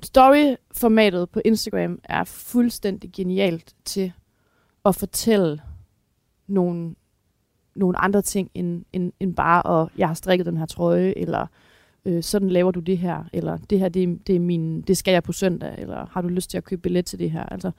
Story-formatet 0.04 1.30
på 1.30 1.40
Instagram 1.44 1.98
er 2.04 2.24
fuldstændig 2.24 3.12
genialt 3.12 3.74
til 3.84 4.12
at 4.84 4.94
fortælle 4.94 5.60
nogle, 6.46 6.94
nogle 7.74 7.98
andre 7.98 8.22
ting, 8.22 8.50
end, 8.54 8.84
end, 8.92 9.12
end 9.20 9.34
bare 9.36 9.82
at, 9.82 9.88
jeg 9.98 10.06
har 10.08 10.14
strikket 10.14 10.46
den 10.46 10.56
her 10.56 10.66
trøje, 10.66 11.12
eller 11.16 11.46
øh, 12.04 12.22
sådan 12.22 12.48
laver 12.48 12.70
du 12.70 12.80
det 12.80 12.98
her, 12.98 13.24
eller 13.32 13.56
det 13.70 13.78
her, 13.78 13.88
det, 13.88 14.02
er- 14.02 14.16
det, 14.26 14.36
er 14.36 14.40
min, 14.40 14.80
det 14.80 14.96
skal 14.96 15.12
jeg 15.12 15.22
på 15.22 15.32
søndag, 15.32 15.74
eller 15.78 16.06
har 16.10 16.20
du 16.22 16.28
lyst 16.28 16.50
til 16.50 16.58
at 16.58 16.64
købe 16.64 16.82
billet 16.82 17.06
til 17.06 17.18
det 17.18 17.30
her? 17.30 17.42
Altså, 17.42 17.70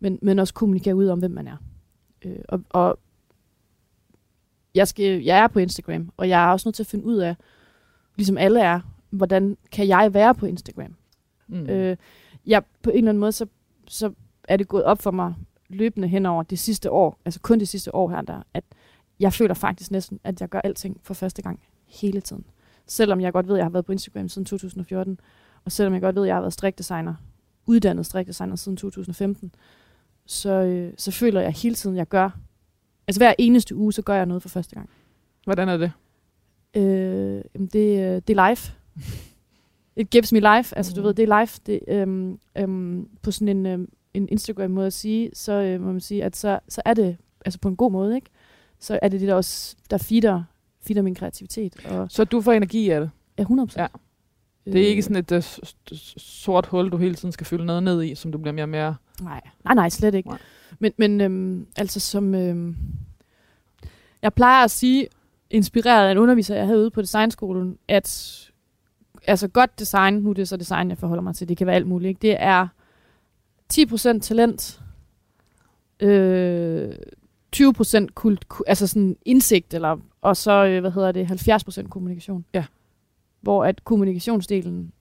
men, 0.00 0.18
men 0.22 0.38
også 0.38 0.54
kommunikere 0.54 0.96
ud 0.96 1.06
om, 1.06 1.18
hvem 1.18 1.30
man 1.30 1.48
er. 1.48 1.56
Øh, 2.24 2.38
og, 2.48 2.62
og 2.70 2.98
jeg, 4.74 4.88
skal, 4.88 5.22
jeg 5.22 5.38
er 5.38 5.46
på 5.48 5.58
Instagram, 5.58 6.10
og 6.16 6.28
jeg 6.28 6.44
er 6.44 6.48
også 6.52 6.68
nødt 6.68 6.76
til 6.76 6.82
at 6.82 6.86
finde 6.86 7.04
ud 7.04 7.16
af, 7.16 7.36
ligesom 8.16 8.38
alle 8.38 8.60
er, 8.60 8.80
hvordan 9.10 9.56
kan 9.72 9.88
jeg 9.88 10.14
være 10.14 10.34
på 10.34 10.46
Instagram? 10.46 10.96
Mm. 11.48 11.66
Øh, 11.66 11.96
jeg, 12.46 12.62
på 12.82 12.90
en 12.90 12.96
eller 12.96 13.08
anden 13.10 13.20
måde, 13.20 13.32
så, 13.32 13.46
så 13.88 14.12
er 14.48 14.56
det 14.56 14.68
gået 14.68 14.84
op 14.84 15.02
for 15.02 15.10
mig 15.10 15.34
løbende 15.68 16.08
hen 16.08 16.26
over 16.26 16.42
det 16.42 16.58
sidste 16.58 16.90
år, 16.90 17.18
altså 17.24 17.40
kun 17.40 17.58
det 17.58 17.68
sidste 17.68 17.94
år 17.94 18.10
her, 18.10 18.22
der, 18.22 18.42
at 18.54 18.64
jeg 19.20 19.32
føler 19.32 19.54
faktisk 19.54 19.90
næsten, 19.90 20.20
at 20.24 20.40
jeg 20.40 20.48
gør 20.48 20.60
alting 20.64 21.00
for 21.02 21.14
første 21.14 21.42
gang 21.42 21.60
hele 21.86 22.20
tiden. 22.20 22.44
Selvom 22.86 23.20
jeg 23.20 23.32
godt 23.32 23.48
ved, 23.48 23.54
at 23.54 23.58
jeg 23.58 23.64
har 23.64 23.70
været 23.70 23.84
på 23.86 23.92
Instagram 23.92 24.28
siden 24.28 24.46
2014, 24.46 25.20
og 25.64 25.72
selvom 25.72 25.92
jeg 25.94 26.02
godt 26.02 26.16
ved, 26.16 26.22
at 26.22 26.26
jeg 26.26 26.34
har 26.36 26.40
været 26.40 26.52
strikdesigner, 26.52 27.14
uddannet 27.66 28.06
strikdesigner 28.06 28.56
siden 28.56 28.76
2015, 28.76 29.54
så, 30.26 30.50
øh, 30.50 30.92
så 30.96 31.10
føler 31.10 31.40
jeg 31.40 31.52
hele 31.52 31.74
tiden, 31.74 31.96
at 31.96 31.98
jeg 31.98 32.08
gør, 32.08 32.30
altså 33.08 33.20
hver 33.20 33.34
eneste 33.38 33.76
uge, 33.76 33.92
så 33.92 34.02
gør 34.02 34.14
jeg 34.14 34.26
noget 34.26 34.42
for 34.42 34.48
første 34.48 34.74
gang. 34.74 34.90
Hvordan 35.44 35.68
er 35.68 35.76
det? 35.76 35.92
Øh, 36.76 37.42
jamen 37.54 37.66
det, 37.72 38.00
øh, 38.00 38.22
det 38.28 38.38
er 38.38 38.48
live. 38.48 38.74
It 40.00 40.10
gives 40.10 40.32
me 40.32 40.40
life. 40.40 40.76
Altså, 40.76 40.92
du 40.94 41.00
Mm. 41.00 41.06
ved, 41.06 41.14
det 41.14 41.22
er 41.30 41.40
live. 41.40 41.48
Det, 41.66 41.80
øhm, 41.88 42.38
øhm, 42.58 43.08
på 43.22 43.30
sådan 43.30 43.56
en, 43.56 43.66
øhm, 43.66 43.88
en 44.14 44.28
Instagram-måde 44.28 44.86
at 44.86 44.92
sige, 44.92 45.30
så 45.34 45.52
øh, 45.52 45.80
må 45.80 45.92
man 45.92 46.00
sige, 46.00 46.24
at 46.24 46.36
så, 46.36 46.58
så 46.68 46.82
er 46.84 46.94
det, 46.94 47.16
altså 47.44 47.58
på 47.58 47.68
en 47.68 47.76
god 47.76 47.90
måde, 47.92 48.14
ikke? 48.14 48.30
Så 48.78 48.98
er 49.02 49.08
det 49.08 49.20
det, 49.20 49.28
der 49.28 49.34
også, 49.34 49.76
der 49.90 49.98
feeder, 49.98 50.42
feeder 50.86 51.02
min 51.02 51.14
kreativitet. 51.14 51.86
Og 51.86 52.06
Så 52.10 52.24
du 52.24 52.40
får 52.40 52.52
energi 52.52 52.90
af 52.90 53.00
det. 53.00 53.10
ja, 53.38 53.42
100 53.42 53.70
Ja. 53.76 53.86
Det 54.72 54.82
er 54.82 54.88
ikke 54.88 55.02
sådan 55.02 55.16
et 55.16 55.32
uh, 55.32 55.42
sort 56.16 56.66
hul, 56.66 56.90
du 56.90 56.96
hele 56.96 57.14
tiden 57.14 57.32
skal 57.32 57.46
fylde 57.46 57.64
noget 57.64 57.82
ned 57.82 58.02
i, 58.02 58.14
som 58.14 58.32
du 58.32 58.38
bliver 58.38 58.52
mere 58.52 58.64
og 58.64 58.68
mere... 58.68 58.96
Nej, 59.22 59.40
nej, 59.64 59.74
nej, 59.74 59.88
slet 59.88 60.14
ikke. 60.14 60.28
Nej. 60.28 60.38
Men, 60.78 60.92
men 60.96 61.20
øhm, 61.20 61.66
altså 61.76 62.00
som... 62.00 62.34
Øhm, 62.34 62.76
jeg 64.22 64.34
plejer 64.34 64.64
at 64.64 64.70
sige, 64.70 65.08
inspireret 65.50 66.06
af 66.06 66.12
en 66.12 66.18
underviser, 66.18 66.56
jeg 66.56 66.66
havde 66.66 66.78
ude 66.80 66.90
på 66.90 67.02
designskolen, 67.02 67.78
at 67.88 68.32
altså 69.26 69.48
godt 69.48 69.78
design, 69.78 70.14
nu 70.14 70.30
er 70.30 70.34
det 70.34 70.48
så 70.48 70.56
design, 70.56 70.88
jeg 70.88 70.98
forholder 70.98 71.22
mig 71.22 71.34
til, 71.34 71.48
det 71.48 71.56
kan 71.56 71.66
være 71.66 71.76
alt 71.76 71.86
muligt, 71.86 72.08
ikke? 72.08 72.22
det 72.22 72.36
er 72.38 72.68
10% 73.74 74.18
talent, 74.20 74.80
øh, 76.00 76.92
20% 77.56 78.06
kult, 78.14 78.48
ku- 78.48 78.64
altså 78.66 78.86
sådan 78.86 79.16
indsigt, 79.24 79.74
eller, 79.74 79.96
og 80.22 80.36
så, 80.36 80.66
øh, 80.66 80.80
hvad 80.80 80.90
hedder 80.90 81.12
det, 81.12 81.26
70% 81.26 81.88
kommunikation. 81.88 82.44
Ja. 82.54 82.64
Hvor 83.40 83.64
at 83.64 83.84
kommunikationsdelen, 83.84 84.92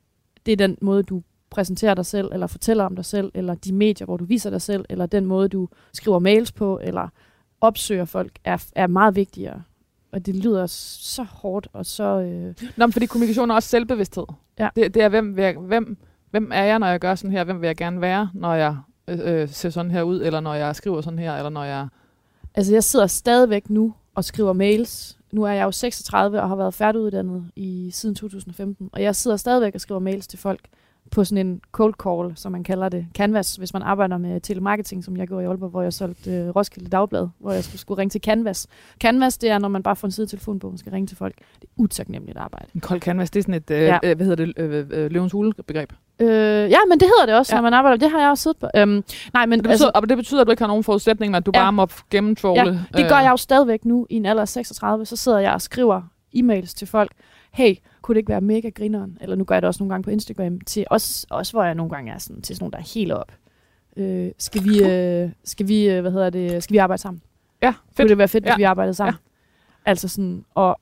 det 0.46 0.52
er 0.52 0.56
den 0.58 0.78
måde, 0.82 1.04
du 1.04 1.24
præsenterer 1.50 1.94
dig 1.94 2.06
selv, 2.06 2.30
eller 2.34 2.48
fortæller 2.48 2.84
om 2.84 2.96
dig 2.96 3.06
selv, 3.06 3.32
eller 3.34 3.56
de 3.56 3.74
medier, 3.74 4.06
hvor 4.06 4.18
du 4.18 4.25
viser 4.25 4.50
dig 4.50 4.62
selv, 4.62 4.86
eller 4.90 5.06
den 5.06 5.25
måde, 5.25 5.50
du 5.50 5.68
skriver 5.94 6.20
mails 6.20 6.52
på, 6.52 6.80
eller 6.84 7.08
opsøger 7.62 8.06
folk, 8.06 8.32
er, 8.44 8.66
er 8.75 8.88
meget 8.88 9.16
vigtigere. 9.16 9.62
Og 10.12 10.25
det 10.25 10.36
lyder 10.36 10.66
så 10.66 11.24
hårdt, 11.24 11.68
og 11.74 11.86
så... 11.86 12.04
Øh, 12.04 12.54
Nå, 12.78 12.86
men 12.86 12.94
fordi 12.94 13.06
kommunikation 13.06 13.52
er 13.52 13.56
også 13.56 13.70
selvbevidsthed. 13.70 14.25
Ja. 14.60 14.70
Det, 14.75 14.94
det 14.94 15.04
er, 15.04 15.10
hvem, 15.10 15.40
jeg, 15.40 15.56
hvem, 15.58 15.98
hvem 16.32 16.52
er 16.54 16.64
jeg, 16.64 16.80
når 16.80 16.88
jeg 16.88 17.00
gør 17.00 17.16
sådan 17.16 17.32
her? 17.32 17.44
Hvem 17.44 17.62
vil 17.62 17.68
jeg 17.68 17.75
gerne 17.75 18.02
være, 18.02 18.30
når 18.34 18.54
jeg 18.54 18.78
øh, 19.08 19.20
øh, 19.24 19.50
ser 19.50 19.70
sådan 19.70 19.92
her 19.92 20.02
ud, 20.04 20.22
eller 20.22 20.40
når 20.40 20.54
jeg 20.54 20.75
skriver 20.75 21.02
sådan 21.02 21.20
her, 21.20 21.36
eller 21.36 21.50
når 21.50 21.64
jeg 21.64 21.88
altså, 22.55 22.74
jeg 22.74 22.83
sidder 22.83 23.07
stadigvæk 23.07 23.69
nu 23.69 23.93
og 24.15 24.25
skriver 24.25 24.53
mails. 24.53 25.17
Nu 25.31 25.43
er 25.43 25.51
jeg 25.51 25.63
jo 25.63 25.71
36 25.71 26.41
og 26.41 26.50
har 26.50 26.55
været 26.55 26.74
færdiguddannet 26.74 27.45
i 27.55 27.91
siden 27.93 28.15
2015, 28.15 28.89
og 28.93 29.01
jeg 29.01 29.15
sidder 29.15 29.38
stadigvæk 29.38 29.75
og 29.75 29.81
skriver 29.81 30.00
mails 30.00 30.27
til 30.27 30.39
folk, 30.39 30.62
på 31.12 31.24
sådan 31.24 31.47
en 31.47 31.62
cold 31.71 31.93
call, 32.03 32.38
som 32.38 32.51
man 32.51 32.63
kalder 32.63 32.89
det, 32.89 33.05
canvas, 33.17 33.55
hvis 33.55 33.74
man 33.74 33.81
arbejder 33.81 34.17
med 34.17 34.41
telemarketing, 34.41 35.03
som 35.03 35.17
jeg 35.17 35.27
gjorde 35.27 35.43
i 35.43 35.47
Aalborg, 35.47 35.69
hvor 35.69 35.81
jeg 35.81 35.93
solgte 35.93 36.31
øh, 36.31 36.50
Roskilde 36.55 36.89
Dagblad, 36.89 37.27
hvor 37.39 37.51
jeg 37.51 37.63
skulle, 37.63 37.79
skulle 37.79 37.97
ringe 37.97 38.09
til 38.09 38.21
canvas. 38.21 38.67
Canvas, 39.01 39.38
det 39.38 39.50
er, 39.50 39.57
når 39.59 39.67
man 39.67 39.83
bare 39.83 39.95
får 39.95 40.07
en 40.07 40.12
sidetelefon 40.12 40.59
på, 40.59 40.69
man 40.69 40.77
skal 40.77 40.91
ringe 40.91 41.07
til 41.07 41.17
folk. 41.17 41.35
Det 41.62 41.63
er 41.63 41.67
utaknemmeligt 41.77 42.38
arbejde. 42.38 42.65
En 42.75 42.81
kold 42.81 43.01
canvas, 43.01 43.31
det 43.31 43.39
er 43.39 43.43
sådan 43.43 43.55
et, 43.55 43.71
øh, 43.71 43.81
Ja. 43.81 44.00
øh, 44.03 44.15
hvad 44.15 44.25
hedder 44.27 44.45
det, 44.45 44.53
øh, 44.57 44.85
øh, 44.91 45.12
løvens 45.12 45.31
hule 45.31 45.53
begreb. 45.67 45.93
Øh, 46.19 46.27
ja, 46.71 46.77
men 46.89 47.00
det 47.00 47.07
hedder 47.07 47.25
det 47.25 47.35
også, 47.39 47.55
Ja. 47.55 47.57
når 47.57 47.63
man 47.63 47.74
arbejder. 47.74 47.97
Det 47.97 48.12
har 48.12 48.19
jeg 48.21 48.29
også 48.29 48.41
siddet 48.43 48.57
på. 48.59 48.67
Øhm, 48.77 49.03
nej, 49.33 49.45
men 49.45 49.59
Det 49.59 49.69
betyder, 49.69 49.89
og 49.89 50.09
det 50.09 50.17
betyder, 50.17 50.41
at 50.41 50.47
du 50.47 50.51
ikke 50.51 50.63
har 50.63 50.67
nogen 50.67 50.83
forudsætning, 50.83 51.31
men 51.31 51.35
at 51.35 51.45
du 51.45 51.51
Ja. 51.55 51.59
bare 51.59 51.74
må 51.74 51.88
gennemtråle. 52.12 52.62
Ja, 52.93 52.97
det 53.01 53.09
gør 53.09 53.19
jeg 53.19 53.31
jo 53.31 53.38
stadigvæk 53.38 53.85
nu 53.85 54.07
i 54.09 54.15
en 54.15 54.25
alder 54.25 54.41
af 54.41 54.47
36. 54.50 55.05
Så 55.05 55.15
sidder 55.15 55.39
jeg 55.39 55.53
og 55.53 55.62
skriver 55.62 56.01
e-mails 56.35 56.74
til 56.75 56.88
folk. 56.88 57.12
Hey, 57.51 57.75
kunne 58.05 58.15
det 58.15 58.19
ikke 58.19 58.29
være 58.29 58.41
mega 58.41 58.69
grineren? 58.69 59.17
Eller 59.21 59.35
nu 59.35 59.43
gør 59.43 59.55
jeg 59.55 59.62
det 59.62 59.67
også 59.67 59.83
nogle 59.83 59.93
gange 59.93 60.03
på 60.03 60.09
Instagram. 60.09 60.59
Til 60.62 60.85
også, 60.89 61.27
også 61.29 61.53
hvor 61.53 61.63
jeg 61.63 61.75
nogle 61.75 61.89
gange 61.95 62.12
er 62.12 62.17
sådan, 62.17 62.41
til 62.41 62.55
sådan 62.55 62.63
nogle, 62.63 62.71
der 62.71 62.77
er 62.77 62.93
helt 62.93 63.12
op. 63.12 63.31
Øh, 63.97 64.31
skal 64.38 64.63
vi, 64.63 64.83
øh, 64.83 65.29
skal 65.43 65.67
vi, 65.67 65.89
øh, 65.89 66.01
hvad 66.01 66.12
hedder 66.12 66.29
det, 66.29 66.63
skal 66.63 66.74
vi 66.74 66.77
arbejde 66.77 67.01
sammen? 67.01 67.21
Ja, 67.62 67.71
Kunne 67.71 67.95
fedt. 67.97 68.09
det 68.09 68.17
være 68.17 68.27
fedt, 68.27 68.43
hvis 68.43 68.50
Ja. 68.51 68.55
vi 68.57 68.63
arbejdede 68.63 68.93
sammen? 68.93 69.15
Altså 69.85 70.07
sådan, 70.07 70.45
og 70.55 70.79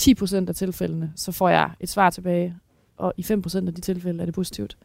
10% 0.00 0.48
af 0.48 0.54
tilfældene, 0.54 1.12
så 1.16 1.32
får 1.32 1.48
jeg 1.48 1.70
et 1.80 1.88
svar 1.88 2.10
tilbage, 2.10 2.56
og 2.96 3.12
i 3.16 3.22
5% 3.22 3.68
af 3.68 3.74
de 3.74 3.80
tilfælde 3.80 4.20
er 4.20 4.24
det 4.24 4.34
positivt. 4.34 4.76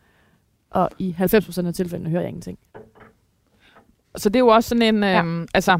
Og 0.69 0.89
i 0.99 1.11
90% 1.19 1.67
af 1.67 1.73
tilfældene 1.73 2.09
hører 2.09 2.21
jeg 2.21 2.29
ingenting. 2.29 2.59
Så 4.17 4.29
det 4.29 4.35
er 4.35 4.39
jo 4.39 4.47
også 4.47 4.69
sådan 4.69 4.95
en, 4.95 5.03
Ja. 5.03 5.19
øhm, 5.19 5.47
altså, 5.53 5.79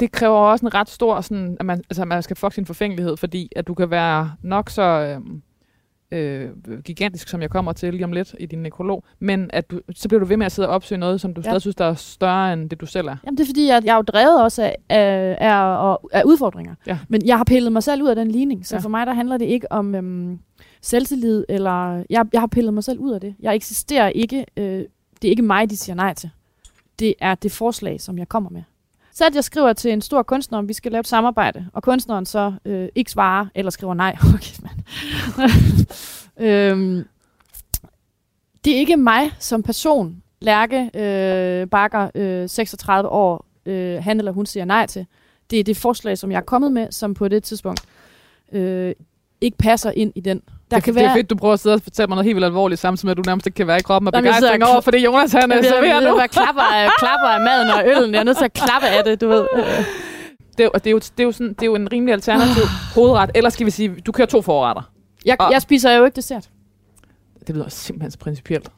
det- 0.00 0.12
kræver 0.12 0.36
også 0.36 0.66
en 0.66 0.74
ret 0.74 0.88
stor, 0.88 1.20
sådan, 1.20 1.56
at 1.60 1.66
man, 1.66 1.82
altså, 1.90 2.04
man 2.04 2.22
skal 2.22 2.36
fuck 2.36 2.52
sin 2.54 2.66
forfængelighed, 2.66 3.16
fordi 3.16 3.52
at 3.56 3.66
du 3.66 3.74
kan 3.74 3.90
være 3.90 4.32
nok 4.42 4.70
så 4.70 4.82
øhm, 4.82 5.42
øh, 6.12 6.48
gigantisk, 6.84 7.28
som 7.28 7.42
jeg 7.42 7.50
kommer 7.50 7.72
til 7.72 7.92
lige 7.94 8.04
om 8.04 8.12
lidt 8.12 8.34
i 8.40 8.46
din 8.46 8.58
nekrolog, 8.62 9.04
men 9.18 9.50
at 9.52 9.70
du, 9.70 9.80
så 9.94 10.08
bliver 10.08 10.20
du 10.20 10.26
ved 10.26 10.36
med 10.36 10.46
at 10.46 10.52
sidde 10.52 10.68
og 10.68 10.74
opsøge 10.74 10.98
noget, 10.98 11.20
som 11.20 11.34
du 11.34 11.40
Ja. 11.40 11.42
stadig 11.50 11.60
synes, 11.60 11.76
der 11.76 11.84
er 11.84 11.94
større 11.94 12.52
end 12.52 12.70
det, 12.70 12.80
du 12.80 12.86
selv 12.86 13.06
er. 13.06 13.16
Jamen 13.24 13.36
det 13.38 13.42
er 13.44 13.46
fordi, 13.48 13.70
at 13.70 13.84
jeg 13.84 13.92
er 13.92 13.96
jo 13.96 14.02
drevet 14.02 14.42
også 14.42 14.62
af, 14.62 14.76
af, 14.88 15.36
af, 15.40 15.96
af 16.12 16.22
udfordringer. 16.24 16.74
Ja. 16.86 16.98
Men 17.08 17.26
jeg 17.26 17.36
har 17.36 17.44
pillet 17.44 17.72
mig 17.72 17.82
selv 17.82 18.02
ud 18.02 18.08
af 18.08 18.16
den 18.16 18.30
ligning, 18.30 18.66
så 18.66 18.76
ja. 18.76 18.80
for 18.80 18.88
mig 18.88 19.06
der 19.06 19.12
handler 19.14 19.36
det 19.36 19.44
ikke 19.46 19.72
om 19.72 19.94
øhm, 19.94 20.38
selvtillid, 20.82 21.44
eller 21.48 22.04
jeg, 22.10 22.26
jeg 22.32 22.40
har 22.40 22.46
pillet 22.46 22.74
mig 22.74 22.84
selv 22.84 22.98
ud 22.98 23.12
af 23.12 23.20
det. 23.20 23.34
Jeg 23.40 23.54
eksisterer 23.54 24.08
ikke, 24.08 24.46
øh, 24.56 24.64
det 25.22 25.28
er 25.28 25.30
ikke 25.30 25.42
mig, 25.42 25.70
de 25.70 25.76
siger 25.76 25.96
nej 25.96 26.14
til. 26.14 26.30
Det 26.98 27.14
er 27.20 27.34
det 27.34 27.52
forslag, 27.52 28.00
som 28.00 28.18
jeg 28.18 28.28
kommer 28.28 28.50
med. 28.50 28.62
Så 29.12 29.26
at 29.26 29.34
jeg 29.34 29.44
skriver 29.44 29.72
til 29.72 29.92
en 29.92 30.00
stor 30.00 30.22
kunstner, 30.22 30.58
om 30.58 30.68
vi 30.68 30.72
skal 30.72 30.92
lave 30.92 31.00
et 31.00 31.08
samarbejde, 31.08 31.66
og 31.72 31.82
kunstneren 31.82 32.26
så 32.26 32.52
øh, 32.64 32.88
ikke 32.94 33.10
svarer, 33.10 33.46
eller 33.54 33.70
skriver 33.70 33.94
nej. 33.94 34.16
Okay, 34.34 34.54
man. 34.62 34.84
øhm, 36.48 37.04
det 38.64 38.74
er 38.74 38.78
ikke 38.78 38.96
mig 38.96 39.30
som 39.38 39.62
person, 39.62 40.22
Lærke 40.40 40.90
øh, 40.94 41.68
Bakker, 41.68 42.10
øh, 42.14 42.48
36 42.48 43.08
år, 43.08 43.46
øh, 43.66 44.02
han 44.02 44.18
eller 44.18 44.32
hun 44.32 44.46
siger 44.46 44.64
nej 44.64 44.86
til. 44.86 45.06
Det 45.50 45.60
er 45.60 45.64
det 45.64 45.76
forslag, 45.76 46.18
som 46.18 46.30
jeg 46.30 46.36
er 46.36 46.44
kommet 46.44 46.72
med, 46.72 46.92
som 46.92 47.14
på 47.14 47.28
det 47.28 47.42
tidspunkt 47.42 47.80
øh, 48.52 48.94
ikke 49.40 49.56
passer 49.58 49.90
ind 49.96 50.12
i 50.16 50.20
den. 50.20 50.40
Der 50.70 50.76
det, 50.76 50.84
kan 50.84 50.94
det 50.94 51.02
være, 51.02 51.10
er 51.10 51.14
fedt, 51.16 51.30
du 51.30 51.34
prøver 51.36 51.54
at 51.54 51.60
sidde 51.60 51.74
og 51.74 51.82
fortælle 51.82 52.06
mig 52.06 52.14
noget 52.16 52.24
helt 52.24 52.36
vildt 52.36 52.44
alvorligt, 52.46 52.80
samtidig 52.80 53.06
med, 53.06 53.10
at 53.10 53.16
du 53.16 53.22
nærmest 53.26 53.46
ikke 53.46 53.56
kan 53.56 53.66
være 53.66 53.78
i 53.78 53.82
kroppen 53.82 54.06
og 54.06 54.12
begejstring 54.12 54.64
over, 54.64 54.80
fordi 54.80 54.98
Jonas 55.04 55.32
han 55.32 55.52
er 55.52 55.62
serveret 55.62 56.02
nu. 56.02 56.18
jeg, 56.20 56.30
klapper, 56.30 56.62
af, 56.62 56.88
klapper 56.98 57.26
af 57.28 57.40
maden 57.40 57.70
og 57.70 57.82
øllen. 57.86 58.14
Jeg 58.14 58.20
er 58.20 58.24
nødt 58.24 58.36
til 58.38 58.44
at 58.44 58.52
klappe 58.52 58.86
af 58.88 59.04
det, 59.04 59.20
du 59.20 59.28
ved. 59.28 59.46
Det, 60.58 60.60
er 60.60 60.64
jo- 60.64 60.70
og 60.74 60.84
det, 60.84 60.90
er 60.90 60.92
jo, 60.92 60.98
det, 60.98 61.20
er 61.20 61.24
jo 61.24 61.32
sådan, 61.32 61.48
det 61.48 61.62
er 61.62 61.66
jo 61.66 61.74
en 61.74 61.92
rimelig 61.92 62.12
alternativ 62.12 62.62
hovedret. 62.94 63.30
Eller 63.34 63.50
skal 63.50 63.66
vi 63.66 63.70
sige, 63.70 63.94
du 64.06 64.12
kører 64.12 64.26
to 64.28 64.42
forretter. 64.42 64.90
Jeg, 65.24 65.36
Og- 65.40 65.52
jeg 65.52 65.62
spiser 65.62 65.92
jo 65.92 66.04
ikke 66.04 66.16
dessert. 66.16 66.48
Det 67.46 67.54
lyder 67.54 67.68
simpelthen 67.68 68.10
så 68.10 68.18
principielt. 68.18 68.68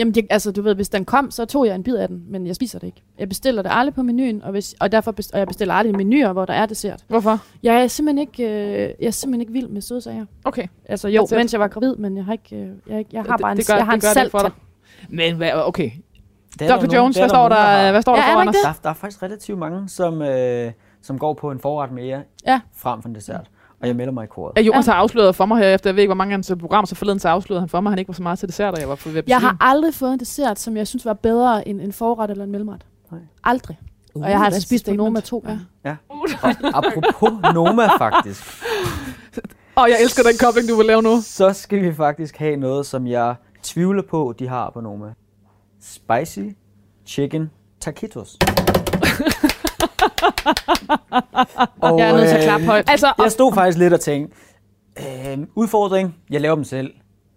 Jamen, 0.00 0.14
det, 0.14 0.26
altså, 0.30 0.52
du 0.52 0.62
ved, 0.62 0.74
hvis 0.74 0.88
den 0.88 1.04
kom, 1.04 1.30
så 1.30 1.44
tog 1.44 1.66
jeg 1.66 1.74
en 1.74 1.82
bid 1.82 1.96
af 1.96 2.08
den, 2.08 2.22
men 2.28 2.46
jeg 2.46 2.56
spiser 2.56 2.78
det 2.78 2.86
ikke. 2.86 3.02
Jeg 3.18 3.28
bestiller 3.28 3.62
det 3.62 3.70
aldrig 3.74 3.94
på 3.94 4.02
menuen, 4.02 4.42
og, 4.42 4.50
hvis, 4.50 4.74
og 4.80 4.92
derfor 4.92 5.12
best, 5.12 5.32
og 5.32 5.38
jeg 5.38 5.46
bestiller 5.48 5.74
aldrig 5.74 5.96
menuer, 5.96 6.32
hvor 6.32 6.44
der 6.44 6.54
er 6.54 6.66
dessert. 6.66 7.04
Hvorfor? 7.08 7.38
Jeg 7.62 7.82
er 7.82 7.86
simpelthen 7.86 8.18
ikke, 8.18 8.44
øh, 8.44 8.94
jeg 9.00 9.06
er 9.06 9.10
simpelthen 9.10 9.40
ikke 9.40 9.52
vild 9.52 9.68
med 9.68 9.80
søde 9.82 10.00
sager. 10.00 10.26
Okay. 10.44 10.66
Altså 10.88 11.08
jo, 11.08 11.20
Altså, 11.20 11.36
mens 11.36 11.52
jeg 11.52 11.60
var 11.60 11.68
gravid, 11.68 11.96
men 11.96 12.16
jeg 12.16 12.24
har 12.24 12.32
ikke, 12.32 12.56
øh, 12.56 12.68
jeg, 12.86 13.04
jeg 13.12 13.22
har 13.22 13.36
Det- 13.36 13.42
bare 13.42 13.52
en, 13.52 13.58
det 13.58 13.66
gør- 13.66 13.74
jeg 13.74 13.84
har 13.84 13.92
det 13.92 13.96
en 13.96 14.00
gør 14.00 14.08
det 14.08 14.14
salt 14.14 14.30
for 14.30 14.38
dig. 14.38 14.50
Men 15.08 15.36
hvad, 15.36 15.50
okay. 15.54 15.90
Det 16.58 16.70
er 16.70 16.76
Dr. 16.76 16.86
der 16.86 16.96
Jones, 16.96 17.16
det 17.16 17.20
er 17.20 17.24
hvad 17.24 17.28
står 17.28 17.48
har. 17.48 17.82
der, 17.82 17.90
hvad 17.90 18.02
står 18.02 18.14
der 18.14 18.22
Ja, 18.22 18.26
der 18.28 18.32
foran 18.34 18.48
os? 18.48 18.54
det? 18.54 18.64
Der, 18.64 18.72
der 18.82 18.90
er 18.90 18.94
faktisk 18.94 19.22
relativt 19.22 19.58
mange, 19.58 19.88
som, 19.88 20.22
øh, 20.22 20.72
som 21.02 21.18
går 21.18 21.34
på 21.34 21.50
en 21.50 21.58
forret 21.60 21.92
mere 21.92 22.22
Ja. 22.46 22.60
frem 22.76 23.02
for 23.02 23.08
en 23.08 23.14
dessert. 23.14 23.50
Og 23.80 23.86
jeg 23.88 23.96
melder 23.96 24.12
mig 24.12 24.24
i 24.24 24.26
koret. 24.26 24.52
At 24.58 24.66
Jonas 24.66 24.86
har 24.86 24.94
afsløret 24.94 25.36
for 25.36 25.46
mig 25.46 25.58
her, 25.58 25.74
efter 25.74 25.90
jeg 25.90 25.96
ved 25.96 26.02
ikke, 26.02 26.08
hvor 26.08 26.14
mange 26.14 26.32
af 26.32 26.36
hans 26.36 26.52
programmer, 26.60 26.86
så 26.86 26.94
forleden 26.94 27.18
så 27.18 27.28
afslørede 27.28 27.60
han 27.60 27.68
for 27.68 27.80
mig, 27.80 27.92
han 27.92 27.98
ikke 27.98 28.08
var 28.08 28.14
så 28.14 28.22
meget 28.22 28.38
til 28.38 28.48
dessert, 28.48 28.74
og 28.74 28.80
jeg 28.80 28.88
var 28.88 28.98
ved 29.04 29.16
at 29.16 29.28
Jeg 29.28 29.40
har 29.40 29.56
aldrig 29.60 29.94
fået 29.94 30.12
en 30.12 30.18
dessert, 30.20 30.58
som 30.58 30.76
jeg 30.76 30.86
synes 30.86 31.04
var 31.04 31.12
bedre 31.12 31.68
end 31.68 31.80
en 31.80 31.92
forret 31.92 32.30
eller 32.30 32.44
en 32.44 32.50
mellemret. 32.50 32.86
Nej. 33.10 33.20
Aldrig. 33.44 33.78
Uh, 34.14 34.22
Og 34.22 34.30
jeg 34.30 34.38
har 34.38 34.44
altså 34.44 34.60
spist 34.60 34.86
på. 34.86 34.92
Noma 34.92 35.20
to 35.20 35.38
gange. 35.38 35.60
Og 36.42 36.50
apropos 36.78 37.54
Noma 37.54 37.86
faktisk, 37.98 38.42
Åh, 39.76 39.84
jeg 39.88 39.96
elsker 40.02 40.22
den 40.22 40.32
kobling, 40.40 40.68
du 40.68 40.76
vil 40.76 40.86
lave 40.86 41.02
nu. 41.02 41.20
så 41.22 41.52
skal 41.52 41.82
vi 41.82 41.94
faktisk 41.94 42.36
have 42.36 42.56
noget, 42.56 42.86
som 42.86 43.06
jeg 43.06 43.34
tvivler 43.62 44.02
på, 44.10 44.34
de 44.38 44.48
har 44.48 44.70
på 44.70 44.80
Noma. 44.80 45.06
Spicy 45.80 46.40
Chicken 47.06 47.50
Taquitos. 47.80 48.38
og, 51.82 51.98
Jeg 51.98 52.08
er 52.08 52.12
nødt 52.16 52.28
til 52.28 52.34
at 52.34 52.36
øh, 52.36 52.42
klappe 52.42 52.66
højt. 52.66 52.90
Altså, 52.90 53.12
Jeg 53.22 53.32
stod 53.32 53.54
faktisk 53.54 53.78
lidt 53.78 53.92
og 53.92 54.00
tænkte, 54.00 54.36
øh, 54.98 55.38
udfordring, 55.54 56.16
jeg 56.30 56.40
laver 56.40 56.54
dem 56.54 56.64
selv. 56.64 56.90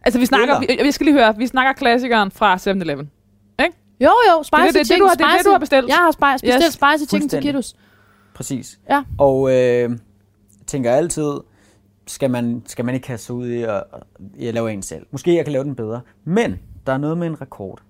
altså 0.06 0.20
vi 0.20 0.26
snakker, 0.26 0.60
vi, 0.60 0.80
vi 0.84 0.92
skal 0.92 1.06
lige 1.06 1.16
høre, 1.16 1.38
vi 1.38 1.48
snakker 1.48 1.74
klassikeren 1.74 2.32
fra 2.32 2.56
7-Eleven. 2.56 3.10
Jo, 4.02 4.10
jo, 4.30 4.44
spicy 4.44 4.62
Det 4.62 4.62
er 4.62 4.66
det, 4.72 4.80
det, 4.80 4.86
chicken, 4.88 5.02
du 5.02 5.08
har- 5.08 5.16
det 5.16 5.24
er 5.24 5.28
det, 5.28 5.36
spicy. 5.40 5.46
du 5.48 5.52
har 5.52 5.60
bestilt. 5.60 5.88
Jeg 5.88 5.96
har 5.96 6.12
spi- 6.12 6.34
bestilt 6.34 6.64
Yes. 6.66 6.74
spicy 6.74 7.10
chicken 7.10 7.30
taquitos. 7.30 7.76
Præcis. 8.36 8.80
Ja. 8.90 9.04
Og 9.18 9.50
øh, 9.50 9.56
jeg 9.56 9.90
tænker 10.68 10.92
altid, 10.92 11.32
skal 12.08 12.30
man, 12.32 12.64
skal 12.68 12.86
man 12.86 12.96
ikke 12.96 13.06
kaste 13.06 13.26
sig 13.26 13.36
ud 13.36 13.48
i 13.48 13.62
at, 13.64 13.84
i 14.38 14.48
at 14.48 14.54
lave 14.54 14.72
en 14.74 14.82
selv. 14.82 15.06
Måske 15.12 15.36
jeg 15.36 15.46
kan 15.46 15.52
lave 15.52 15.64
den 15.64 15.76
bedre. 15.76 16.02
Men 16.26 16.60
der 16.88 16.94
er 16.94 16.98
noget 16.98 17.18
med 17.18 17.28
en 17.28 17.42
rekord. 17.42 17.82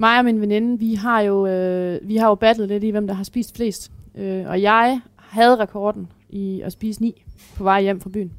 Mig 0.00 0.18
og 0.18 0.24
min 0.24 0.40
veninde, 0.40 0.78
vi 0.78 0.94
har 0.94 1.20
jo, 1.20 1.46
øh, 1.46 2.08
vi 2.08 2.16
har 2.16 2.28
jo 2.28 2.34
battlet 2.34 2.68
lidt 2.68 2.84
i, 2.84 2.90
hvem 2.90 3.06
der 3.06 3.14
har 3.14 3.24
spist 3.24 3.56
flest. 3.56 3.90
Øh, 4.14 4.48
og 4.48 4.62
jeg 4.62 5.00
havde 5.16 5.56
rekorden 5.56 6.08
i 6.30 6.60
at 6.60 6.72
spise 6.72 7.02
ni 7.02 7.24
på 7.56 7.64
vej 7.64 7.82
hjem 7.82 8.00
fra 8.00 8.10
byen. 8.10 8.32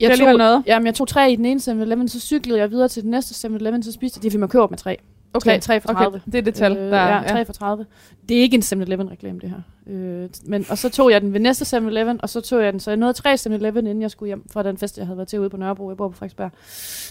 Det 0.00 0.06
er 0.06 0.10
alligevel 0.10 0.36
noget. 0.36 0.62
Jamen, 0.66 0.86
jeg 0.86 0.94
tog 0.94 1.08
tre 1.08 1.32
i 1.32 1.36
den 1.36 1.44
ene 1.44 1.60
7-Eleven, 1.60 2.08
så 2.08 2.20
cyklede 2.20 2.58
jeg 2.58 2.70
videre 2.70 2.88
til 2.88 3.02
den 3.02 3.10
næste 3.10 3.48
7-Eleven, 3.48 3.82
så 3.82 3.92
spiste 3.92 4.18
jeg. 4.18 4.22
Det 4.22 4.28
er, 4.28 4.30
fordi 4.30 4.40
man 4.40 4.48
køber 4.48 4.66
med 4.70 4.78
tre. 4.78 4.98
Tre- 5.42 5.60
tre 5.60 5.80
for 5.80 5.88
30. 5.88 6.06
Okay, 6.08 6.20
det 6.32 6.34
er 6.34 6.42
det 6.42 6.54
tal, 6.54 6.72
Øh, 6.76 6.78
der 6.90 6.96
er. 6.96 7.22
ja, 7.22 7.28
3 7.32 7.44
for 7.44 7.52
30. 7.52 7.86
Det 8.28 8.36
er 8.36 8.40
ikke 8.40 8.54
en 8.54 8.62
7-Eleven-reklame, 8.62 9.38
det 9.38 9.50
her. 9.50 9.60
Øh, 9.86 10.28
men, 10.46 10.64
og 10.70 10.78
så 10.78 10.88
tog 10.90 11.10
jeg 11.10 11.20
den 11.20 11.32
ved 11.32 11.40
næste 11.40 11.76
7-Eleven, 11.76 12.18
og 12.22 12.28
så 12.28 12.40
tog 12.40 12.62
jeg 12.64 12.72
den, 12.72 12.80
så 12.80 12.90
jeg 12.90 12.96
nåede 12.96 13.12
tre 13.12 13.34
7-Eleven, 13.34 13.86
inden 13.86 14.02
jeg 14.02 14.10
skulle 14.10 14.26
hjem 14.28 14.48
fra 14.50 14.62
den 14.62 14.76
fest, 14.78 14.98
jeg 14.98 15.06
havde 15.06 15.16
været 15.16 15.28
til 15.28 15.40
ude 15.40 15.50
på 15.50 15.56
Nørrebro. 15.56 15.88
Jeg 15.90 15.96
bor 15.96 16.08
på 16.08 16.14
Frederiksberg. 16.14 16.50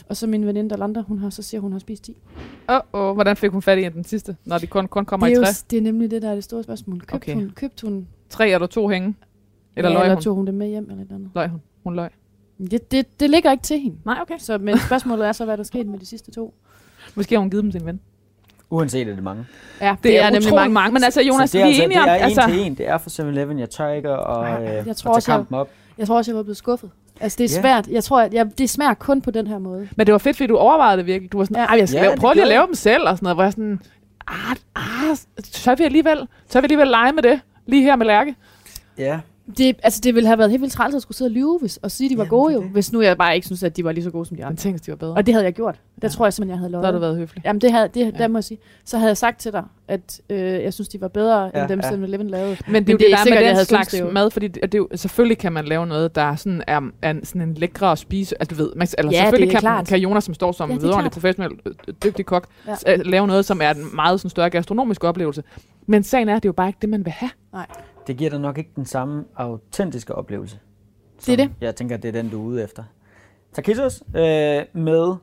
Og 0.10 0.18
så 0.18 0.28
min 0.28 0.46
veninde, 0.46 0.70
Dalanda, 0.70 1.02
hun 1.02 1.20
har, 1.20 1.30
så 1.30 1.42
siger 1.42 1.62
hun 1.62 1.72
har 1.72 1.80
spist 1.80 2.04
10. 2.04 2.18
Åh, 2.70 2.76
oh, 2.76 2.82
oh, 3.10 3.14
hvordan 3.14 3.36
fik 3.38 3.52
hun 3.52 3.62
fat 3.62 3.80
i 3.80 3.90
den 3.90 4.04
sidste, 4.04 4.36
når 4.46 4.58
de 4.58 4.68
kun, 4.68 4.88
kun 4.88 5.06
kommer 5.06 5.28
det, 5.28 5.32
i 5.32 5.36
er 5.36 5.40
jo, 5.40 5.44
tre? 5.46 5.52
det 5.70 5.78
er 5.78 5.82
nemlig 5.82 6.12
det, 6.12 6.22
der 6.22 6.30
er 6.30 6.36
det 6.36 6.44
store 6.44 6.64
spørgsmål. 6.64 7.00
Købte 7.00 7.14
Okay. 7.16 7.34
hun, 7.34 7.52
købte 7.56 7.88
hun, 7.88 8.08
Tre 8.30 8.50
eller 8.50 8.68
to 8.68 8.88
hænge? 8.88 9.16
Eller 9.76 9.90
ja, 9.90 9.96
løg 9.96 10.04
eller 10.04 10.16
hun? 10.16 10.24
tog 10.24 10.36
hun 10.36 10.46
det 10.46 10.54
med 10.54 10.68
hjem 10.68 10.84
eller 10.84 10.96
et 10.96 11.02
eller 11.02 11.16
andet? 11.16 11.30
Løg 11.36 11.50
hun. 11.50 11.62
Hun 11.84 11.96
løg. 11.96 12.10
Det, 12.72 12.92
det, 12.92 13.20
det 13.20 13.30
ligger 13.30 13.52
ikke 13.52 13.64
til 13.64 13.80
hende. 13.80 13.98
Nej, 14.06 14.18
okay. 14.22 14.38
Så, 14.38 14.58
men 14.58 14.78
spørgsmålet 14.88 15.28
er 15.28 15.32
så, 15.32 15.46
hvad 15.46 15.58
der 15.58 15.64
skete 15.64 15.84
med 15.90 16.00
de 16.00 16.06
sidste 16.06 16.32
to. 16.32 16.54
Måske 17.16 17.36
har 17.36 17.40
hun 17.40 17.50
givet 17.50 17.64
dem 17.64 17.72
til 17.72 17.82
en 17.82 17.86
ven. 17.88 18.00
Uanset 18.70 19.08
er 19.08 19.16
det 19.16 19.24
mange. 19.24 19.46
Ja, 19.82 19.90
det, 19.90 20.04
Det, 20.04 20.20
er, 20.20 20.24
er 20.26 20.30
nemlig 20.30 20.54
mange. 20.54 20.74
mange. 20.74 20.94
Men 20.94 21.04
altså, 21.04 21.22
Jonas, 21.22 21.50
så 21.50 21.58
vi 21.58 21.64
det 21.64 21.64
er, 21.64 21.66
er 21.66 21.70
altså, 21.70 21.84
enige 21.84 22.00
det 22.00 22.04
om... 22.04 22.10
er 22.10 22.16
en 22.16 22.22
Altså, 22.24 22.42
til 22.48 22.60
en. 22.60 22.76
Det 22.76 22.88
er 22.90 22.98
for 22.98 23.10
7-Eleven. 23.10 23.60
Jeg 23.60 23.70
tør 23.70 23.90
ikke 23.90 24.10
at, 24.10 24.20
Nej, 24.28 24.62
øh, 24.62 24.66
jeg 24.66 24.88
at 24.88 24.98
tror 24.98 25.10
tage 25.12 25.16
også, 25.16 25.32
jeg- 25.32 25.38
kampen 25.38 25.56
op. 25.58 25.70
Jeg 25.98 26.08
tror 26.08 26.18
også, 26.18 26.32
jeg 26.32 26.38
var 26.38 26.44
blevet 26.44 26.58
skuffet. 26.58 26.90
Altså, 27.22 27.36
det 27.38 27.52
er 27.52 27.56
Ja. 27.56 27.62
svært. 27.62 27.88
Jeg 27.88 28.04
tror, 28.04 28.22
at 28.22 28.34
jeg, 28.34 28.58
det 28.58 28.70
smager 28.70 28.94
kun 28.94 29.22
på 29.22 29.32
den 29.32 29.48
her 29.48 29.58
måde. 29.60 29.88
men 29.96 30.06
det 30.08 30.12
var 30.12 30.18
fedt, 30.18 30.38
fordi 30.38 30.48
du 30.48 30.58
overvejede 30.58 30.98
det 30.98 31.06
virkelig. 31.06 31.32
Du 31.32 31.38
var 31.38 31.46
sådan, 31.46 31.58
Ja. 31.70 31.72
jeg 31.72 31.88
skal 31.90 31.98
Ja, 31.98 32.02
lave, 32.04 32.12
det 32.12 32.20
prøve 32.20 32.34
lige 32.34 32.44
at 32.44 32.48
lave 32.50 32.66
dem 32.66 32.74
selv, 32.76 33.04
og 33.10 33.18
sådan 33.18 33.26
noget. 33.26 33.36
Hvor 33.36 33.44
jeg 33.44 33.52
sådan, 33.52 33.80
ah, 34.28 34.56
ah, 34.76 35.18
så 35.44 35.76
vi 35.76 35.84
alligevel, 35.84 36.28
så 36.50 36.62
vi 36.62 36.66
alligevel 36.66 36.88
lege 36.88 37.12
med 37.12 37.24
det, 37.24 37.40
lige 37.66 37.84
her 37.84 37.96
med 37.96 38.06
Lærke. 38.06 38.36
Ja. 38.98 39.20
Det, 39.58 39.76
altså, 39.84 40.02
det 40.04 40.16
ville 40.16 40.28
have 40.28 40.38
været 40.38 40.50
helt 40.50 40.62
vildt 40.62 40.74
træls 40.74 40.96
at 40.96 41.02
skulle 41.02 41.18
sidde 41.18 41.28
og 41.30 41.32
lyve, 41.32 41.58
hvis, 41.62 41.78
og 41.78 41.92
sige, 41.92 42.06
at 42.08 42.12
de 42.12 42.18
var 42.18 42.24
Jamen, 42.24 42.30
gode 42.30 42.50
det 42.54 42.56
jo, 42.60 42.64
det. 42.64 42.70
hvis 42.72 42.92
nu 42.94 43.02
jeg 43.02 43.18
bare 43.18 43.36
ikke 43.36 43.48
synes, 43.48 43.64
at 43.64 43.78
de 43.78 43.84
var 43.84 43.92
lige 43.92 44.04
så 44.04 44.10
gode 44.12 44.26
som 44.26 44.38
de 44.38 44.42
Men 44.42 44.48
andre. 44.48 44.58
tænk, 44.62 44.74
hvis 44.76 44.82
de 44.82 44.92
var 44.92 44.96
bedre. 44.98 45.14
Og 45.14 45.26
det 45.26 45.34
havde 45.34 45.46
jeg 45.46 45.54
gjort. 45.54 45.76
Der 45.76 45.82
Ja. 46.04 46.08
tror 46.08 46.26
jeg 46.26 46.34
simpelthen, 46.34 46.50
jeg 46.52 46.58
havde 46.60 46.70
så 46.70 46.72
løjet. 46.72 46.86
har 46.86 46.92
du 46.92 47.00
været 47.00 47.18
høflig. 47.18 47.46
Jamen, 47.46 47.62
det 47.62 47.72
havde, 47.72 47.90
det, 47.94 48.00
Ja. 48.06 48.12
der 48.12 48.28
må 48.28 48.38
jeg 48.38 48.44
sige. 48.44 48.58
Så 48.86 48.98
havde 48.98 49.10
jeg 49.10 49.18
sagt 49.18 49.40
til 49.40 49.52
dig, 49.52 49.64
at 49.88 50.22
øh, 50.30 50.38
jeg 50.40 50.74
synes, 50.74 50.88
de 50.90 51.02
var 51.02 51.08
bedre 51.08 51.52
Ja, 51.54 51.62
end 51.62 51.70
dem, 51.70 51.80
ja. 51.80 51.88
ja. 51.88 51.96
7-Eleven 51.96 52.30
lavede. 52.30 52.58
Men 52.68 52.84
det 52.84 52.90
er 52.90 52.94
jo 52.94 52.98
det 52.98 53.06
er 53.06 53.08
det, 53.08 53.12
der 53.12 53.18
er 53.18 53.24
sikkert, 53.24 53.26
med 53.30 53.38
jeg 53.38 53.48
den 53.50 53.56
havde 53.56 53.66
slags 53.66 53.88
det 53.92 54.14
mad, 54.14 54.30
fordi 54.32 54.48
det, 54.48 54.64
det 54.64 54.74
er 54.74 54.78
jo, 54.78 54.88
selvfølgelig 54.96 55.38
kan 55.38 55.54
man 55.54 55.66
lave 55.66 55.88
noget, 55.88 56.16
der 56.16 56.22
er 56.22 56.36
sådan, 56.36 56.64
er, 56.68 56.82
er 57.02 57.12
en- 57.12 57.26
sådan 57.26 57.42
en 57.42 57.54
lækre 57.54 57.92
at 57.92 57.98
spise. 57.98 58.42
Altså, 58.42 58.56
du 58.56 58.64
ved, 58.64 58.72
man, 58.76 58.88
eller 58.98 59.12
Ja, 59.12 59.18
selvfølgelig 59.24 59.48
det 59.48 59.56
er 59.56 59.60
kan, 59.60 59.62
klart. 59.62 59.88
kan 59.88 60.00
Jonas, 60.00 60.24
som 60.24 60.34
står 60.34 60.52
som 60.52 60.70
Ja, 60.70 60.76
det 60.78 60.84
klart. 60.84 61.12
professionel, 61.12 61.52
øh, 61.66 61.74
dygtig 62.04 62.26
kok, 62.26 62.48
ja. 62.88 62.96
lave 62.96 63.28
noget, 63.28 63.46
som 63.46 63.62
er 63.64 63.70
en 63.70 63.96
meget 63.96 64.20
sådan, 64.20 64.30
større 64.30 64.50
gastronomisk 64.50 65.04
oplevelse. 65.04 65.44
Men 65.86 66.04
sagen 66.04 66.30
er, 66.30 66.36
at 66.36 66.44
det 66.44 66.48
er 66.48 66.50
jo 66.50 66.54
bare 66.54 66.68
ikke 66.68 66.80
det, 66.82 66.90
man 66.90 67.06
vil 67.06 67.14
have. 67.14 67.32
Det 68.08 68.18
giver 68.18 68.30
dig 68.30 68.40
nok 68.40 68.58
ikke 68.58 68.72
den 68.76 68.86
samme 68.86 69.26
autentiske 69.36 70.16
oplevelse. 70.16 70.60
Det 71.26 71.30
er 71.30 71.38
det. 71.38 71.52
Jeg 71.62 71.76
tænker, 71.76 71.98
det 71.98 72.08
er 72.08 72.12
den, 72.22 72.30
du 72.30 72.42
er 72.42 72.46
ude 72.46 72.64
efter. 72.64 72.84
taquitos 73.54 74.04
øh, 74.16 74.64
med, 74.74 75.16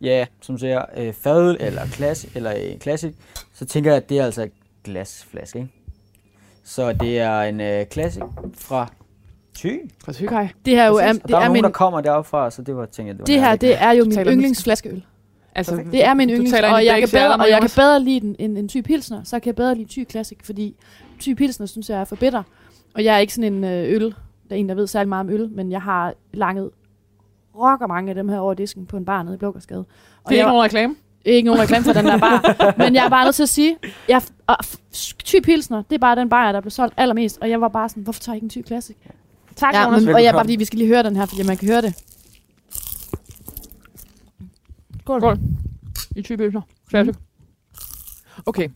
ja, 0.00 0.26
som 0.40 0.58
siger, 0.58 0.84
øh, 0.96 1.12
fadøl 1.12 1.56
eller, 1.60 1.86
klass, 1.86 2.26
eller 2.34 2.52
øh, 2.56 2.78
classic, 2.78 3.14
så 3.54 3.64
tænker 3.64 3.90
jeg, 3.90 3.96
at 3.96 4.08
det 4.08 4.18
er 4.18 4.24
altså 4.24 4.42
et 4.42 4.52
glasflaske, 4.84 5.58
ikke? 5.58 5.70
Så 6.64 6.92
det 6.92 7.18
er 7.18 7.40
en 7.40 7.60
øh, 7.60 7.86
classic 7.86 8.22
fra 8.54 8.92
Thy. 9.56 9.90
Fra 10.04 10.12
Thykai. 10.12 10.48
Det 10.64 10.74
her 10.76 10.82
er 10.82 10.86
jo 10.86 10.94
er, 10.94 11.06
Præcis. 11.06 11.22
Det 11.22 11.28
der 11.30 11.36
er, 11.36 11.40
er 11.40 11.44
nogen, 11.44 11.52
min, 11.52 11.64
der 11.64 11.70
kommer 11.70 12.00
deroppe 12.00 12.28
fra, 12.28 12.50
så 12.50 12.62
det 12.62 12.76
var, 12.76 12.86
tænkte 12.86 13.08
jeg, 13.08 13.14
det 13.14 13.20
var 13.20 13.24
det 13.26 13.40
her 13.40 13.56
det 13.56 13.82
er 13.82 13.92
jo 13.92 14.04
min 14.04 14.18
yndlingsflaskeøl. 14.18 15.02
Altså, 15.68 15.90
Det 15.92 16.04
er 16.04 16.14
min 16.14 16.30
yndlings, 16.30 16.52
og 16.52 16.84
jeg, 16.84 16.98
kan 17.00 17.08
bedre, 17.12 17.34
og 17.36 17.50
jeg 17.50 17.60
kan 17.60 17.70
bedre 17.76 18.00
lide 18.02 18.20
den 18.20 18.36
end 18.38 18.58
en 18.58 18.68
Thy 18.68 18.80
Pilsner, 18.80 19.20
så 19.24 19.38
kan 19.40 19.46
jeg 19.46 19.56
bedre 19.56 19.74
lide 19.74 19.88
Thy 19.90 20.10
Classic, 20.10 20.38
fordi 20.44 20.74
Thy 21.20 21.34
Pilsner 21.34 21.66
synes 21.66 21.90
jeg 21.90 22.00
er 22.00 22.04
for 22.04 22.16
bitter. 22.16 22.42
Og 22.94 23.04
jeg 23.04 23.14
er 23.14 23.18
ikke 23.18 23.34
sådan 23.34 23.52
en 23.54 23.64
øh, 23.64 23.92
øl, 23.94 24.02
der 24.04 24.10
er 24.50 24.54
en, 24.54 24.68
der 24.68 24.74
ved 24.74 24.86
særlig 24.86 25.08
meget 25.08 25.20
om 25.20 25.30
øl, 25.30 25.48
men 25.52 25.70
jeg 25.70 25.82
har 25.82 26.14
langet 26.34 26.70
rocker 27.56 27.86
mange 27.86 28.08
af 28.08 28.14
dem 28.14 28.28
her 28.28 28.38
over 28.38 28.54
disken 28.54 28.86
på 28.86 28.96
en 28.96 29.04
bar 29.04 29.22
nede 29.22 29.34
i 29.34 29.38
Blågårdsgade. 29.38 29.80
Og 29.80 29.86
det 30.30 30.32
er 30.32 30.36
jeg, 30.36 30.38
ikke 30.38 30.48
nogen 30.48 30.62
reklame. 30.64 30.94
ikke 31.24 31.46
nogen 31.46 31.60
reklame 31.62 31.84
for 31.84 31.92
den 31.92 32.04
der 32.04 32.18
bar, 32.18 32.56
men 32.84 32.94
jeg 32.94 33.04
er 33.04 33.08
bare 33.08 33.24
nødt 33.24 33.34
til 33.34 33.42
at 33.42 33.48
sige, 33.48 33.76
jeg, 34.08 34.22
og, 34.46 34.56
Thy 35.24 35.40
Pilsner, 35.40 35.82
det 35.90 35.94
er 35.94 35.98
bare 35.98 36.16
den 36.16 36.28
bar, 36.28 36.52
der 36.52 36.60
blev 36.60 36.70
solgt 36.70 36.94
allermest, 36.96 37.38
og 37.40 37.50
jeg 37.50 37.60
var 37.60 37.68
bare 37.68 37.88
sådan, 37.88 38.02
hvorfor 38.02 38.20
tager 38.20 38.34
jeg 38.34 38.42
ikke 38.42 38.58
en 38.58 38.62
Thy 38.62 38.66
Classic? 38.66 38.96
Tak, 39.56 39.74
Ja, 39.74 39.84
Jonas. 39.84 40.04
men, 40.04 40.14
og 40.14 40.22
jeg 40.24 40.32
bare 40.32 40.44
fordi, 40.44 40.56
vi 40.56 40.64
skal 40.64 40.78
lige 40.78 40.88
høre 40.88 41.02
den 41.02 41.16
her, 41.16 41.26
fordi 41.26 41.42
man 41.42 41.56
kan 41.56 41.68
høre 41.68 41.82
det. 41.82 41.94
Skål. 45.18 45.20
Skål. 45.20 45.38
I 46.16 46.22
20 46.22 46.38
bølger. 46.38 46.60
Classic. 46.90 47.14
Okay. 48.46 48.68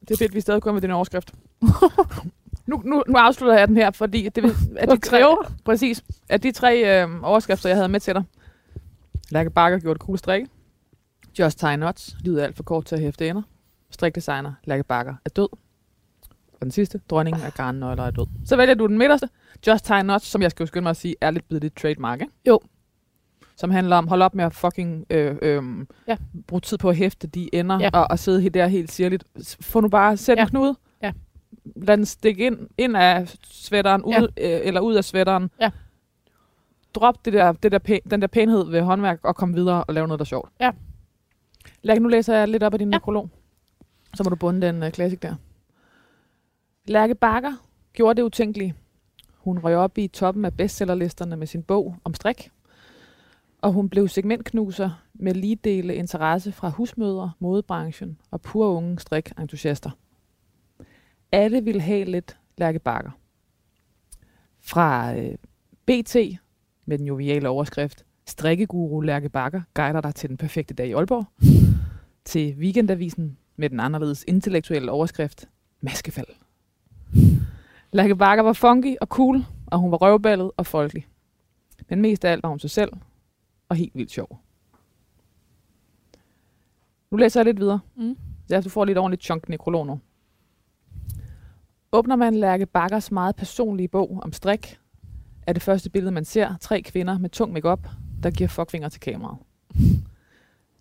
Det 0.00 0.10
er 0.10 0.16
fedt, 0.16 0.34
vi 0.34 0.40
stadig 0.40 0.62
kommer 0.62 0.74
med 0.74 0.82
den 0.82 0.90
overskrift. 0.90 1.32
nu, 2.70 2.82
nu, 2.84 3.04
nu 3.08 3.18
afslutter 3.18 3.58
jeg 3.58 3.68
den 3.68 3.76
her, 3.76 3.90
fordi 3.90 4.28
det 4.28 4.44
er 4.76 4.86
de 4.94 5.00
tre, 5.00 5.36
præcis, 5.64 6.04
at 6.28 6.42
de 6.42 6.52
tre 6.52 7.02
øh, 7.02 7.22
overskrifter, 7.22 7.68
jeg 7.68 7.76
havde 7.76 7.88
med 7.88 8.00
til 8.00 8.14
dig. 8.14 8.24
Lærke 9.30 9.50
Bakker 9.50 9.78
gjorde 9.78 9.98
det 9.98 10.06
cool 10.06 10.18
strik. 10.18 10.46
Just 11.38 11.58
tie 11.58 11.76
nuts. 11.76 12.16
Livet 12.20 12.40
er 12.40 12.44
alt 12.44 12.56
for 12.56 12.62
kort 12.62 12.84
til 12.84 12.94
at 12.94 13.00
hæfte 13.00 13.28
ender. 13.28 13.42
Strikdesigner. 13.90 14.52
Lærke 14.64 14.84
Bakker 14.84 15.14
er 15.24 15.30
død. 15.30 15.48
Og 16.52 16.62
den 16.62 16.70
sidste, 16.70 17.00
dronningen 17.10 17.42
af 17.42 17.52
garnnøgler 17.52 18.04
er 18.04 18.10
død. 18.10 18.26
Så 18.44 18.56
vælger 18.56 18.74
du 18.74 18.86
den 18.86 18.98
midterste. 18.98 19.28
Just 19.66 19.84
tie 19.84 20.02
nuts, 20.02 20.26
som 20.26 20.42
jeg 20.42 20.50
skal 20.50 20.64
jo 20.64 20.66
skynde 20.66 20.82
mig 20.82 20.90
at 20.90 20.96
sige, 20.96 21.14
er 21.20 21.30
lidt 21.30 21.48
blevet 21.48 21.62
dit 21.62 21.72
trademark, 21.72 22.20
ikke? 22.20 22.32
Jo. 22.48 22.60
Som 23.56 23.70
handler 23.70 23.96
om, 23.96 24.08
hold 24.08 24.22
op 24.22 24.34
med 24.34 24.44
at 24.44 24.54
fucking 24.54 25.06
øh, 25.10 25.36
øh, 25.42 25.62
Ja. 26.08 26.16
bruge 26.46 26.60
tid 26.60 26.78
på 26.78 26.88
at 26.90 26.96
hæfte 26.96 27.26
de 27.26 27.54
ender, 27.54 27.80
Ja. 27.80 27.90
og, 27.92 28.06
og 28.10 28.18
sidde 28.18 28.50
der 28.50 28.66
helt 28.66 28.92
sirligt. 28.92 29.24
Få 29.60 29.80
nu 29.80 29.88
bare 29.88 30.16
sæt 30.16 30.36
Ja. 30.38 30.42
en 30.42 30.48
knude. 30.48 30.76
Ja. 31.02 31.12
Lad 31.76 31.96
den 31.96 32.06
stikke 32.06 32.46
ind, 32.46 32.58
ind 32.78 32.96
af 32.96 33.28
sweateren, 33.42 34.02
ud, 34.02 34.28
øh, 34.36 34.60
eller 34.62 34.80
ud 34.80 34.94
af 34.94 35.04
sweateren. 35.04 35.50
Ja. 35.60 35.70
Drop 36.94 37.24
det 37.24 37.32
der, 37.32 37.52
det 37.52 37.72
der 37.72 37.78
pæ- 37.88 38.08
den 38.10 38.20
der 38.20 38.26
pænhed 38.26 38.70
ved 38.70 38.80
håndværk, 38.82 39.20
og 39.24 39.36
kom 39.36 39.54
videre 39.54 39.84
og 39.84 39.94
lave 39.94 40.06
noget, 40.08 40.18
der 40.18 40.24
er 40.24 40.26
sjovt. 40.26 40.50
Ja. 40.60 40.70
Lad, 41.82 42.00
nu 42.00 42.08
læser 42.08 42.34
jeg 42.36 42.48
lidt 42.48 42.62
op 42.62 42.72
af 42.72 42.78
din 42.78 42.88
Ja. 42.90 42.96
nekrolog. 42.96 43.30
Så 44.14 44.22
må 44.24 44.30
du 44.30 44.36
bunde 44.36 44.66
den 44.66 44.82
uh, 44.82 44.88
klassik 44.90 45.22
der. 45.22 45.34
Lærke 46.84 47.14
Bakker 47.14 47.52
gjorde 47.92 48.16
det 48.16 48.22
utænkelige. 48.22 48.74
Hun 49.38 49.58
røg 49.58 49.76
op 49.76 49.98
i 49.98 50.08
toppen 50.08 50.44
af 50.44 50.54
bestsellerlisterne 50.56 51.36
med 51.36 51.46
sin 51.46 51.62
bog 51.62 51.96
om 52.04 52.14
strik. 52.14 52.50
Og 53.60 53.72
hun 53.72 53.88
blev 53.88 54.08
segmentknuser 54.08 54.90
med 55.14 55.34
lige 55.34 55.56
dele 55.56 55.94
interesse 55.94 56.52
fra 56.52 56.68
husmødre, 56.68 57.32
modebranchen 57.38 58.18
og 58.30 58.40
pur 58.40 58.68
unge 58.68 58.98
strik-entusiaster. 58.98 59.90
Alle 61.32 61.64
ville 61.64 61.80
have 61.80 62.04
lidt 62.04 62.36
Lærke 62.58 62.78
Bakker. 62.78 63.10
Fra 64.60 65.14
øh, 65.14 65.34
BT 65.86 66.16
med 66.86 66.98
den 66.98 67.06
joviale 67.06 67.48
overskrift 67.48 68.04
Strikkeguru 68.26 69.00
Lærke 69.00 69.28
Bakker 69.28 69.62
guider 69.74 70.00
dig 70.00 70.14
til 70.14 70.28
den 70.28 70.36
perfekte 70.36 70.74
dag 70.74 70.88
i 70.88 70.92
Aalborg. 70.92 71.26
til 72.24 72.54
Weekendavisen 72.58 73.38
med 73.56 73.70
den 73.70 73.80
anderledes 73.80 74.24
intellektuelle 74.28 74.90
overskrift 74.90 75.48
Maskefald. 75.80 76.26
Lærke 77.92 78.16
Bakker 78.16 78.42
var 78.42 78.52
funky 78.52 78.96
og 79.00 79.06
cool, 79.06 79.44
og 79.66 79.78
hun 79.78 79.90
var 79.90 79.96
røvballet 79.96 80.50
og 80.56 80.66
folkelig. 80.66 81.06
Men 81.88 82.00
mest 82.00 82.24
af 82.24 82.32
alt 82.32 82.42
var 82.42 82.48
hun 82.48 82.58
sig 82.58 82.70
selv, 82.70 82.92
og 83.68 83.76
helt 83.76 83.94
vildt 83.94 84.10
sjov. 84.10 84.40
Nu 87.10 87.16
læser 87.16 87.40
jeg 87.40 87.44
lidt 87.44 87.60
videre. 87.60 87.80
Mm. 87.96 88.16
Ja, 88.50 88.60
du 88.60 88.68
får 88.68 88.84
lidt 88.84 88.98
ordentligt 88.98 89.22
chunk 89.22 89.48
nekrolog 89.48 89.86
nu. 89.86 90.00
Åbner 91.92 92.16
man 92.16 92.34
Lærke 92.34 92.66
Bakkers 92.66 93.12
meget 93.12 93.36
personlige 93.36 93.88
bog 93.88 94.20
om 94.22 94.32
strik, 94.32 94.78
er 95.46 95.52
det 95.52 95.62
første 95.62 95.90
billede, 95.90 96.12
man 96.12 96.24
ser 96.24 96.56
tre 96.60 96.82
kvinder 96.82 97.18
med 97.18 97.30
tung 97.30 97.52
makeup, 97.52 97.88
der 98.22 98.30
giver 98.30 98.48
fuckfinger 98.48 98.88
til 98.88 99.00
kameraet. 99.00 99.38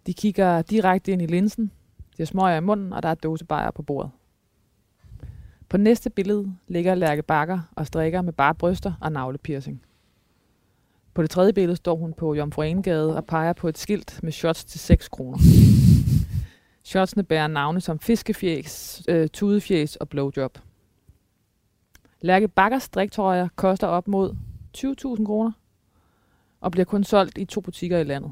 De 0.05 0.13
kigger 0.13 0.61
direkte 0.61 1.11
ind 1.11 1.21
i 1.21 1.25
linsen, 1.25 1.71
de 1.97 2.17
har 2.17 2.25
smøger 2.25 2.57
i 2.57 2.61
munden, 2.61 2.93
og 2.93 3.03
der 3.03 3.09
er 3.09 3.15
dåsebajer 3.15 3.71
på 3.71 3.83
bordet. 3.83 4.11
På 5.69 5.77
næste 5.77 6.09
billede 6.09 6.55
ligger 6.67 6.95
Lærke 6.95 7.23
Bakker 7.23 7.59
og 7.75 7.87
strikker 7.87 8.21
med 8.21 8.33
bare 8.33 8.55
bryster 8.55 8.93
og 9.01 9.11
navlepiercing. 9.11 9.81
På 11.15 11.21
det 11.21 11.29
tredje 11.29 11.53
billede 11.53 11.75
står 11.75 11.95
hun 11.95 12.13
på 12.13 12.33
Jomfru 12.33 12.61
Anegade 12.61 13.15
og 13.15 13.25
peger 13.25 13.53
på 13.53 13.67
et 13.67 13.77
skilt 13.77 14.19
med 14.23 14.31
shots 14.31 14.65
til 14.65 14.79
6 14.79 15.07
kroner. 15.07 15.37
Shotsene 16.83 17.23
bærer 17.23 17.47
navne 17.47 17.81
som 17.81 17.99
fiskefjæs, 17.99 19.03
øh, 19.07 19.27
tudefjæs 19.27 19.95
og 19.95 20.09
blowjob. 20.09 20.57
Lærke 22.21 22.47
Bakkers 22.47 22.83
striktrøjer 22.83 23.47
koster 23.55 23.87
op 23.87 24.07
mod 24.07 24.35
20.000 24.77 25.25
kroner 25.25 25.51
og 26.61 26.71
bliver 26.71 26.85
kun 26.85 27.03
solgt 27.03 27.37
i 27.37 27.45
to 27.45 27.61
butikker 27.61 27.99
i 27.99 28.03
landet. 28.03 28.31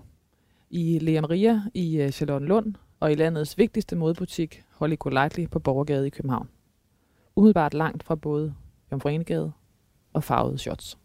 I 0.70 1.00
Lea 1.00 1.22
Maria 1.22 1.62
i 1.74 1.98
øh, 1.98 2.12
Charlottenlund 2.12 2.76
og 3.00 3.12
i 3.12 3.16
landets 3.16 3.58
vigtigste 3.58 3.96
modebutik, 3.96 4.64
Holly 4.72 4.96
Golightly 5.00 5.48
på 5.48 5.60
Borgergade 5.60 6.08
i 6.08 6.10
København. 6.10 6.50
Umiddelbart 7.36 7.74
langt 7.74 8.04
fra 8.04 8.16
både 8.16 8.54
Jomfru 8.92 9.52
og 10.14 10.24
farvede 10.24 10.58
shots. 10.58 10.98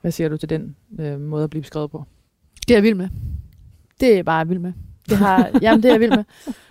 Hvad 0.00 0.10
siger 0.10 0.28
du 0.28 0.36
til 0.36 0.48
den 0.48 0.76
øh, 0.98 1.20
måde 1.20 1.44
at 1.44 1.50
blive 1.50 1.62
beskrevet 1.62 1.90
på? 1.90 2.04
Det 2.68 2.74
er 2.74 2.78
jeg 2.78 2.82
vild 2.82 2.94
med. 2.94 3.08
Det 4.00 4.10
er 4.10 4.14
jeg 4.14 4.24
bare 4.24 4.48
vild 4.48 4.58
med. 4.58 4.72
Det 5.08 5.16
har, 5.18 5.50
jamen, 5.62 5.82
det 5.82 5.88
er 5.88 5.92
jeg 5.92 6.00
vild 6.00 6.16
med. 6.16 6.24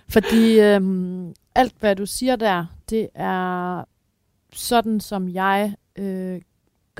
Fordi 0.08 0.60
øhm, 0.60 1.34
alt, 1.54 1.74
hvad 1.80 1.96
du 1.96 2.06
siger 2.06 2.36
der, 2.36 2.66
det 2.90 3.08
er 3.14 3.84
sådan, 4.52 5.00
som 5.00 5.28
jeg 5.28 5.74
øh, 5.96 6.40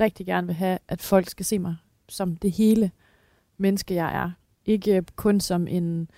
rigtig 0.01 0.25
gerne 0.25 0.47
vil 0.47 0.55
have, 0.55 0.77
at 0.87 1.01
folk 1.01 1.29
skal 1.29 1.45
se 1.45 1.59
mig 1.59 1.75
som 2.09 2.35
det 2.35 2.51
hele 2.51 2.91
menneske, 3.57 3.93
jeg 3.93 4.15
er. 4.23 4.31
Ikke 4.65 5.03
kun 5.15 5.39
som 5.39 5.67
en 5.67 6.09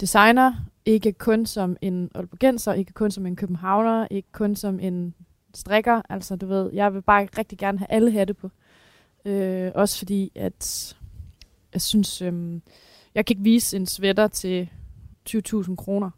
designer, 0.00 0.54
ikke 0.84 1.12
kun 1.12 1.46
som 1.46 1.76
en 1.80 2.10
aalborgenser, 2.14 2.72
ikke 2.72 2.92
kun 2.92 3.10
som 3.10 3.26
en 3.26 3.36
københavner, 3.36 4.06
ikke 4.10 4.32
kun 4.32 4.56
som 4.56 4.80
en 4.80 5.14
strikker. 5.54 6.02
Altså, 6.08 6.36
du 6.36 6.46
ved, 6.46 6.70
jeg 6.72 6.94
vil 6.94 7.02
bare 7.02 7.28
rigtig 7.38 7.58
gerne 7.58 7.78
have 7.78 7.90
alle 7.90 8.12
hatte 8.12 8.34
på. 8.34 8.50
Øh, 9.24 9.72
også 9.74 9.98
fordi, 9.98 10.32
at 10.34 10.94
jeg 11.72 11.82
synes, 11.82 12.22
øh, 12.22 12.60
jeg 13.14 13.26
kan 13.26 13.34
ikke 13.34 13.42
vise 13.42 13.76
en 13.76 13.86
sweater 13.86 14.28
til 14.28 14.68
20.000 15.30 15.76
kroner, 15.76 16.10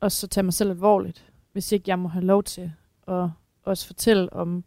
og 0.00 0.12
så 0.12 0.26
tage 0.26 0.44
mig 0.44 0.54
selv 0.54 0.70
alvorligt, 0.70 1.32
hvis 1.52 1.72
ikke 1.72 1.84
jeg 1.86 1.98
må 1.98 2.08
have 2.08 2.24
lov 2.24 2.42
til 2.42 2.72
at 3.08 3.28
også 3.64 3.86
fortælle 3.86 4.32
om 4.32 4.64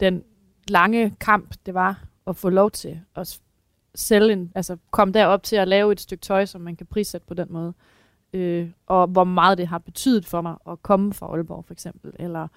den 0.00 0.22
lange 0.68 1.14
kamp, 1.20 1.54
det 1.66 1.74
var 1.74 2.04
at 2.26 2.36
få 2.36 2.48
lov 2.48 2.70
til 2.70 3.00
at 3.16 3.40
sælge 3.94 4.32
en, 4.32 4.52
altså 4.54 4.76
komme 4.90 5.12
derop 5.14 5.42
til 5.42 5.56
at 5.56 5.68
lave 5.68 5.92
et 5.92 6.00
stykke 6.00 6.22
tøj, 6.22 6.46
som 6.46 6.60
man 6.60 6.76
kan 6.76 6.86
prissætte 6.86 7.26
på 7.26 7.34
den 7.34 7.46
måde. 7.50 7.74
Øh, 8.32 8.70
og 8.86 9.06
hvor 9.06 9.24
meget 9.24 9.58
det 9.58 9.68
har 9.68 9.78
betydet 9.78 10.26
for 10.26 10.40
mig 10.40 10.56
at 10.70 10.82
komme 10.82 11.12
fra 11.12 11.26
Aalborg 11.26 11.64
for 11.64 11.72
eksempel, 11.72 12.12
eller 12.18 12.48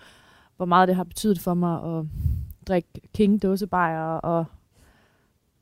hvor 0.57 0.65
meget 0.65 0.87
det 0.87 0.95
har 0.95 1.03
betydet 1.03 1.39
for 1.39 1.53
mig 1.53 1.97
at 1.97 2.05
drikke 2.69 2.89
king 3.15 3.43
dåsebajer 3.43 4.01
og 4.13 4.45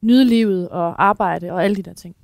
nyde 0.02 0.26
livet 0.26 0.70
og 0.70 1.04
arbejde 1.04 1.52
og 1.52 1.64
alle 1.64 1.76
de 1.76 1.82
der 1.84 1.94
ting. 1.94 2.16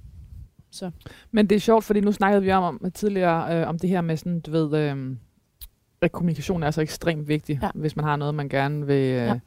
Så 0.71 0.91
Men 1.31 1.47
det 1.47 1.55
er 1.55 1.59
sjovt, 1.59 1.83
fordi 1.83 1.99
nu 2.01 2.11
snakkede 2.11 2.43
vi 2.43 2.51
om, 2.51 2.63
om 2.63 2.91
tidligere 2.91 3.61
øh, 3.61 3.67
om 3.69 3.79
det 3.79 3.89
her 3.89 4.01
med 4.01 4.17
sådan, 4.17 4.39
du 4.39 4.51
ved, 4.51 4.77
øh, 4.77 5.15
at 6.01 6.11
kommunikation 6.11 6.63
er 6.63 6.71
så 6.71 6.81
ekstremt 6.81 7.27
vigtig, 7.27 7.59
Ja. 7.61 7.69
hvis 7.75 7.95
man 7.95 8.05
har 8.05 8.15
noget, 8.15 8.35
man 8.35 8.49
gerne 8.49 8.85
vil 8.87 8.95
øh, 8.95 9.11
Ja. 9.15 9.39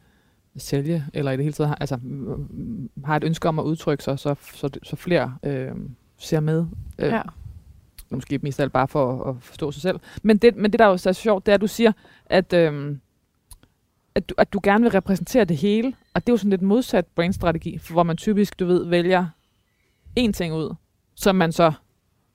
sælge, 0.56 1.04
eller 1.14 1.30
i 1.32 1.36
det 1.36 1.44
hele 1.44 1.52
taget 1.52 1.68
har, 1.68 1.76
altså, 1.80 1.96
mm, 2.02 2.90
har 3.04 3.16
et 3.16 3.24
ønske 3.24 3.48
om 3.48 3.58
at 3.58 3.62
udtrykke 3.64 4.04
sig, 4.04 4.18
så, 4.18 4.34
så, 4.54 4.78
så 4.82 4.96
flere 4.96 5.36
øh, 5.42 5.70
ser 6.18 6.40
med. 6.40 6.66
Øh, 6.98 7.08
ja. 7.08 7.22
Måske 8.10 8.38
mest 8.42 8.60
alt 8.60 8.72
bare 8.72 8.88
for 8.88 9.22
at, 9.24 9.36
at 9.36 9.42
forstå 9.42 9.72
sig 9.72 9.82
selv. 9.82 10.00
Men 10.22 10.36
det, 10.36 10.56
men 10.56 10.72
det, 10.72 10.78
der 10.78 10.84
er 10.84 10.88
jo 10.90 10.96
så 10.96 11.12
sjovt, 11.12 11.46
det 11.46 11.52
er, 11.52 11.54
at 11.54 11.60
du 11.60 11.66
siger, 11.66 11.92
at, 12.26 12.52
øh, 12.52 12.96
at, 14.16 14.28
du, 14.28 14.34
at 14.38 14.52
du 14.52 14.60
gerne 14.62 14.82
vil 14.82 14.90
repræsentere 14.90 15.44
det 15.44 15.56
hele, 15.56 15.92
og 16.14 16.20
det 16.26 16.28
er 16.28 16.32
jo 16.32 16.36
sådan 16.36 16.50
lidt 16.50 16.62
modsat 16.62 17.06
brainstrategi, 17.06 17.80
hvor 17.90 18.02
man 18.02 18.16
typisk, 18.16 18.60
du 18.60 18.66
ved, 18.66 18.86
vælger 18.86 19.26
én 20.20 20.32
ting 20.32 20.54
ud, 20.54 20.74
som 21.16 21.36
man 21.36 21.52
så 21.52 21.72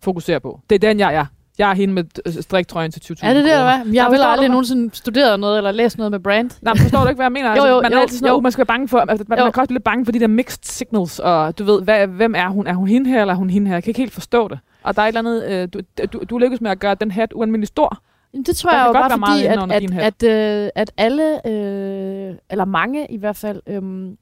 fokuserer 0.04 0.39
på. 0.39 0.60
Det 0.70 0.76
er 0.76 0.80
den, 0.80 1.00
jeg 1.00 1.15
er. 1.15 1.26
Jeg 1.58 1.70
er 1.70 1.74
hende 1.74 1.94
med 1.94 2.04
øh, 2.26 2.34
striktrøjen 2.44 2.91
til 2.91 3.00
20.000 3.13 3.28
Er 3.28 3.34
det 3.34 3.44
det, 3.44 3.52
eller 3.52 3.84
hvad? 3.84 3.94
Jeg 3.94 4.04
har 4.04 4.10
vel 4.10 4.20
aldrig 4.22 4.50
nogensinde 4.50 4.96
studeret 4.96 5.39
noget, 5.39 5.58
eller 5.58 5.72
læst 5.72 5.98
noget 5.98 6.12
med 6.12 6.20
brand. 6.20 6.52
Nej, 6.62 6.74
men 6.74 6.82
forstår 6.82 7.02
du 7.02 7.08
ikke, 7.08 7.17
hvad 7.17 7.26
jeg 7.26 7.32
mener? 7.32 7.50
Jo, 7.50 7.54
Altså, 7.54 7.67
jo, 7.67 7.82
man 7.82 7.91
er 7.91 7.96
jo, 7.96 8.02
altid 8.02 8.17
sådan, 8.17 8.30
jo. 8.30 8.34
jo. 8.36 8.39
man 8.41 8.52
skal 8.52 8.60
være 8.60 8.65
bange 8.65 8.88
for, 8.88 9.00
altså, 9.00 9.26
man, 9.28 9.38
Jo. 9.38 9.44
man 9.44 9.54
kan 9.54 9.62
også 9.62 9.74
lidt 9.74 9.84
bange 9.84 10.06
for 10.06 10.12
de 10.12 10.20
der 10.20 10.28
mixed 10.28 10.60
signals, 10.63 11.20
og 11.20 11.60
du 11.60 11.63
ved, 11.63 11.82
hvad, 11.82 12.08
hvem 12.08 12.36
er 12.36 12.50
hun? 12.50 12.67
Er 12.67 12.74
hun 12.74 12.88
hende 12.88 13.10
her, 13.10 13.22
eller 13.22 13.34
er 13.34 13.38
hun 13.38 13.50
hende 13.50 13.67
her? 13.67 13.76
Jeg 13.76 13.84
kan 13.84 13.89
ikke 13.89 14.02
helt 14.02 14.13
forstå 14.13 14.48
det. 14.48 14.60
Og 14.84 14.96
der 14.96 15.02
er 15.02 15.06
et 15.06 15.17
eller 15.17 15.20
andet, 15.20 15.46
øh, 15.50 15.67
du, 15.74 16.06
du, 16.13 16.24
du 16.30 16.38
lykkes 16.38 16.62
med 16.62 16.72
at 16.72 16.80
gøre 16.80 16.96
den 16.96 17.12
hat 17.12 17.34
ualmindelig 17.36 17.67
stor. 17.67 18.02
Jamen, 18.34 18.46
det 18.46 18.56
tror 18.56 18.72
jeg 18.72 18.80
kan 18.80 18.88
jo 18.88 18.94
bare 18.94 19.10
fordi, 19.10 19.46
at, 19.46 19.94
at, 20.00 20.24
at, 20.24 20.63
øh, 20.65 20.70
at 20.76 20.91
alle, 20.98 21.48
øh, 21.48 22.36
eller 22.50 22.65
mange 22.65 23.12
i 23.12 23.17
hvert 23.17 23.36
fald, 23.36 23.62
øh, 23.67 24.15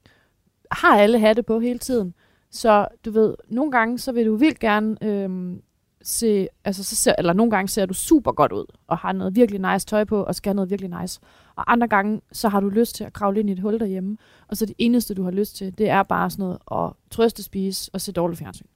har 0.70 0.98
alle 0.98 1.18
hatte 1.18 1.42
på 1.42 1.60
hele 1.60 1.78
tiden. 1.78 2.14
Så 2.50 2.88
du 3.04 3.10
ved, 3.10 3.34
nogle 3.48 3.72
gange, 3.72 3.98
så 3.98 4.12
vil 4.12 4.26
du 4.26 4.36
vildt 4.36 4.58
gerne 4.58 4.96
øh, 5.04 5.56
se, 6.02 6.48
altså 6.64 6.84
så 6.84 6.96
ser, 6.96 7.14
eller 7.18 7.32
nogle 7.32 7.50
gange 7.50 7.68
ser 7.68 7.86
du 7.86 7.94
super 7.94 8.32
godt 8.32 8.52
ud, 8.52 8.64
og 8.86 8.98
har 8.98 9.12
noget 9.12 9.36
virkelig 9.36 9.72
nice 9.72 9.86
tøj 9.86 10.04
på, 10.04 10.22
og 10.22 10.34
skal 10.34 10.50
have 10.50 10.54
noget 10.54 10.70
virkelig 10.70 11.00
nice. 11.00 11.20
Og 11.56 11.72
andre 11.72 11.88
gange, 11.88 12.20
så 12.32 12.48
har 12.48 12.60
du 12.60 12.68
lyst 12.68 12.94
til 12.94 13.04
at 13.04 13.12
kravle 13.12 13.40
ind 13.40 13.50
i 13.50 13.52
et 13.52 13.60
hul 13.60 13.80
derhjemme, 13.80 14.16
og 14.48 14.56
så 14.56 14.66
det 14.66 14.74
eneste, 14.78 15.14
du 15.14 15.22
har 15.22 15.30
lyst 15.30 15.56
til, 15.56 15.78
det 15.78 15.88
er 15.88 16.02
bare 16.02 16.30
sådan 16.30 16.42
noget 16.42 16.58
at 16.72 16.92
trøste, 17.10 17.42
spise 17.42 17.90
og 17.92 18.00
se 18.00 18.12
dårligt 18.12 18.38
fjernsyn. 18.38 18.66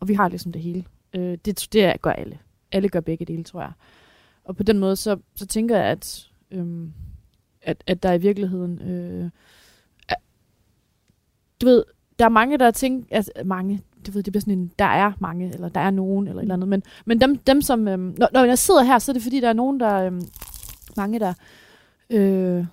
Og 0.00 0.08
vi 0.08 0.14
har 0.14 0.28
ligesom 0.28 0.52
det 0.52 0.62
hele. 0.62 0.84
Øh, 1.14 1.38
det, 1.44 1.68
det 1.72 2.02
gør 2.02 2.10
alle. 2.10 2.38
Alle 2.72 2.88
gør 2.88 3.00
begge 3.00 3.24
dele, 3.24 3.44
tror 3.44 3.60
jeg. 3.60 3.72
Og 4.44 4.56
på 4.56 4.62
den 4.62 4.78
måde, 4.78 4.96
så, 4.96 5.16
så 5.34 5.46
tænker 5.46 5.76
jeg, 5.76 5.86
at, 5.86 6.28
øhm, 6.50 6.92
at, 7.62 7.84
at 7.86 8.02
der 8.02 8.12
i 8.12 8.18
virkeligheden... 8.18 8.82
Øh, 8.82 9.30
at, 10.08 10.16
du 11.60 11.66
ved, 11.66 11.84
der 12.18 12.24
er 12.24 12.28
mange, 12.28 12.58
der 12.58 12.70
tænker... 12.70 13.16
Altså, 13.16 13.32
mange, 13.44 13.82
du 14.06 14.10
ved, 14.10 14.22
det 14.22 14.32
bliver 14.32 14.40
sådan 14.40 14.58
en, 14.58 14.72
der 14.78 14.84
er 14.84 15.12
mange, 15.20 15.54
eller 15.54 15.68
der 15.68 15.80
er 15.80 15.90
nogen, 15.90 16.28
eller 16.28 16.40
et 16.40 16.42
eller 16.42 16.54
andet. 16.54 16.68
Men, 16.68 16.82
men 17.04 17.20
dem, 17.20 17.36
dem 17.36 17.62
som... 17.62 17.88
Øhm, 17.88 18.14
når, 18.18 18.28
når 18.32 18.44
jeg 18.44 18.58
sidder 18.58 18.82
her, 18.82 18.98
så 18.98 19.12
er 19.12 19.12
det 19.12 19.22
fordi, 19.22 19.40
der 19.40 19.48
er 19.48 19.52
nogen, 19.52 19.80
der... 19.80 19.94
Øhm, 19.94 20.22
mange, 20.96 21.18
der... 21.18 21.34
Øh, 22.10 22.66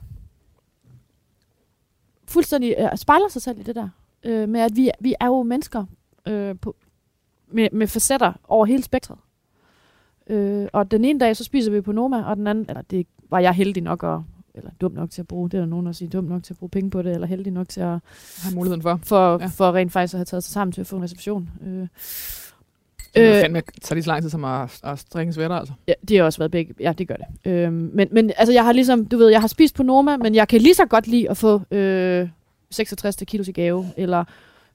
fuldstændig 2.28 2.76
øh, 2.80 2.98
spejler 2.98 3.28
sig 3.28 3.42
selv 3.42 3.60
i 3.60 3.64
det 3.64 3.76
der. 3.76 3.90
Øh, 4.24 4.50
med 4.50 4.60
at 4.62 4.76
vi, 4.76 4.92
vi 5.00 5.16
er 5.20 5.26
jo 5.26 5.44
mennesker 5.44 5.86
øh, 6.28 6.56
på, 6.62 6.76
med, 7.48 7.68
med 7.72 7.88
facetter 7.88 8.34
over 8.48 8.66
hele 8.66 8.84
spektret. 8.84 9.18
Øh, 10.32 10.68
og 10.74 10.92
den 10.92 11.06
ene 11.06 11.20
dag, 11.20 11.36
så 11.38 11.44
spiser 11.44 11.72
vi 11.72 11.82
på 11.82 11.92
Noma, 11.92 12.24
og 12.24 12.36
den 12.36 12.48
anden, 12.48 12.66
eller 12.70 12.82
det 12.82 13.08
var 13.30 13.40
jeg 13.40 13.54
heldig 13.54 13.84
nok 13.84 14.04
at, 14.04 14.20
eller 14.56 14.72
dum 14.82 14.92
nok 14.92 15.10
til 15.12 15.22
at 15.22 15.28
bruge, 15.28 15.50
det 15.50 15.58
er 15.58 15.62
der 15.62 15.68
nogen, 15.68 15.86
der 15.86 15.92
siger, 15.92 16.10
dum 16.10 16.24
nok 16.24 16.44
til 16.44 16.54
at 16.54 16.58
bruge 16.58 16.70
penge 16.70 16.90
på 16.90 17.02
det, 17.02 17.12
eller 17.14 17.28
heldig 17.28 17.54
nok 17.54 17.70
til 17.70 17.82
at, 17.82 17.88
Har 17.88 18.56
muligheden 18.56 18.82
for. 18.82 19.00
for, 19.04 19.38
Ja. 19.42 19.46
for 19.46 19.72
rent 19.72 19.92
faktisk 19.92 20.14
at 20.14 20.18
have 20.18 20.26
taget 20.26 20.44
sig 20.44 20.54
sammen 20.54 20.72
til 20.72 20.82
at 20.82 20.88
få 20.88 20.96
en 20.96 21.04
reception. 21.04 21.50
Øh, 21.68 21.88
Øh, 23.18 23.28
øh, 23.30 23.42
fandme 23.42 23.62
tager 23.82 23.96
lige 23.96 24.04
så 24.04 24.10
lang 24.12 24.22
tid 24.22 24.30
som 24.30 24.46
at, 24.46 24.80
at 24.84 25.00
strikke 25.00 25.34
sweater, 25.34 25.56
altså. 25.56 25.74
Ja, 25.88 25.94
det 26.08 26.18
har 26.18 26.24
også 26.24 26.40
været 26.40 26.52
begge. 26.52 26.74
Ja, 26.80 26.94
det 26.98 27.08
gør 27.08 27.16
det. 27.16 27.52
Øhm, 27.52 27.92
men, 27.94 28.08
men 28.12 28.32
altså, 28.38 28.54
jeg 28.54 28.66
har 28.66 28.72
ligesom, 28.72 29.06
du 29.06 29.18
ved, 29.18 29.30
jeg 29.30 29.42
har 29.42 29.48
spist 29.48 29.76
på 29.76 29.84
Noma, 29.84 30.18
men 30.18 30.36
jeg 30.36 30.48
kan 30.48 30.62
lige 30.62 30.74
så 30.74 30.86
godt 30.86 31.08
lide 31.08 31.30
at 31.30 31.38
få 31.38 31.62
øh, 31.72 32.30
66 32.70 33.16
kilos 33.28 33.48
i 33.48 33.52
gave, 33.52 33.86
eller 33.98 34.24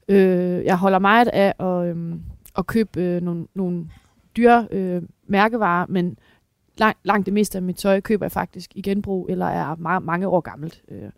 øh, 0.07 0.65
jeg 0.65 0.77
holder 0.77 0.99
meget 0.99 1.27
af 1.27 1.53
at, 1.59 1.85
øh, 1.87 2.13
at 2.57 2.67
købe 2.67 3.01
øh, 3.01 3.21
nogle, 3.21 3.47
nogle 3.55 3.85
dyre 4.37 4.67
øh, 4.71 5.01
mærkevarer, 5.27 5.85
men 5.89 6.17
langt, 6.77 6.99
langt 7.03 7.25
det 7.25 7.33
meste 7.33 7.57
af 7.57 7.61
mit 7.61 7.75
tøj 7.75 8.01
køber 8.01 8.25
jeg 8.25 8.31
faktisk 8.31 8.71
i 8.75 8.81
genbrug, 8.81 9.27
eller 9.29 9.45
er 9.45 9.75
meget, 9.75 10.03
mange 10.03 10.27
år 10.27 10.39
gammelt. 10.39 10.81
Øh, 10.91 11.09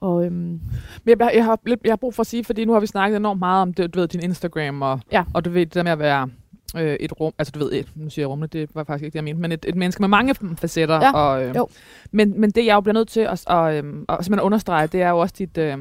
og 0.00 0.24
øhm, 0.26 0.34
Men 0.34 0.60
jeg, 1.06 1.30
jeg, 1.34 1.44
har, 1.44 1.58
jeg 1.66 1.92
har 1.92 1.96
brug 1.96 2.14
for 2.14 2.20
at 2.20 2.26
sige, 2.26 2.44
fordi 2.44 2.64
nu 2.64 2.72
har 2.72 2.80
vi 2.80 2.86
snakket 2.86 3.16
enormt 3.16 3.38
meget 3.38 3.62
om 3.62 3.74
det, 3.74 3.94
du 3.94 4.00
ved, 4.00 4.08
din 4.08 4.22
Instagram, 4.22 4.82
og, 4.82 5.00
Ja. 5.12 5.24
og 5.34 5.44
du 5.44 5.50
ved, 5.50 5.60
det 5.66 5.74
der 5.74 5.82
med 5.82 5.92
at 5.92 5.98
være 5.98 6.28
øh, 6.76 6.96
et 7.00 7.20
rum, 7.20 7.32
altså 7.38 7.52
du 7.52 7.58
ved, 7.58 7.72
et, 7.72 7.88
nu 7.94 8.10
siger 8.10 8.22
jeg 8.22 8.28
rummet, 8.30 8.52
det 8.52 8.70
var 8.74 8.84
faktisk 8.84 9.04
ikke 9.04 9.12
det, 9.12 9.16
jeg 9.16 9.24
mente, 9.24 9.40
men 9.40 9.52
et, 9.52 9.64
et 9.68 9.74
menneske 9.74 10.02
med 10.02 10.08
mange 10.08 10.34
facetter. 10.56 10.94
Ja, 10.94 11.12
og, 11.12 11.44
øh, 11.44 11.56
jo. 11.56 11.68
Men, 12.12 12.40
men 12.40 12.50
det, 12.50 12.66
jeg 12.66 12.74
jo 12.74 12.80
bliver 12.80 12.94
nødt 12.94 13.08
til 13.08 13.20
at, 13.20 13.44
og, 13.46 13.76
øh, 13.76 13.84
og 14.08 14.24
simpelthen 14.24 14.46
understrege, 14.46 14.86
det 14.86 15.02
er 15.02 15.08
jo 15.10 15.18
også 15.18 15.34
dit, 15.38 15.58
øh, 15.58 15.78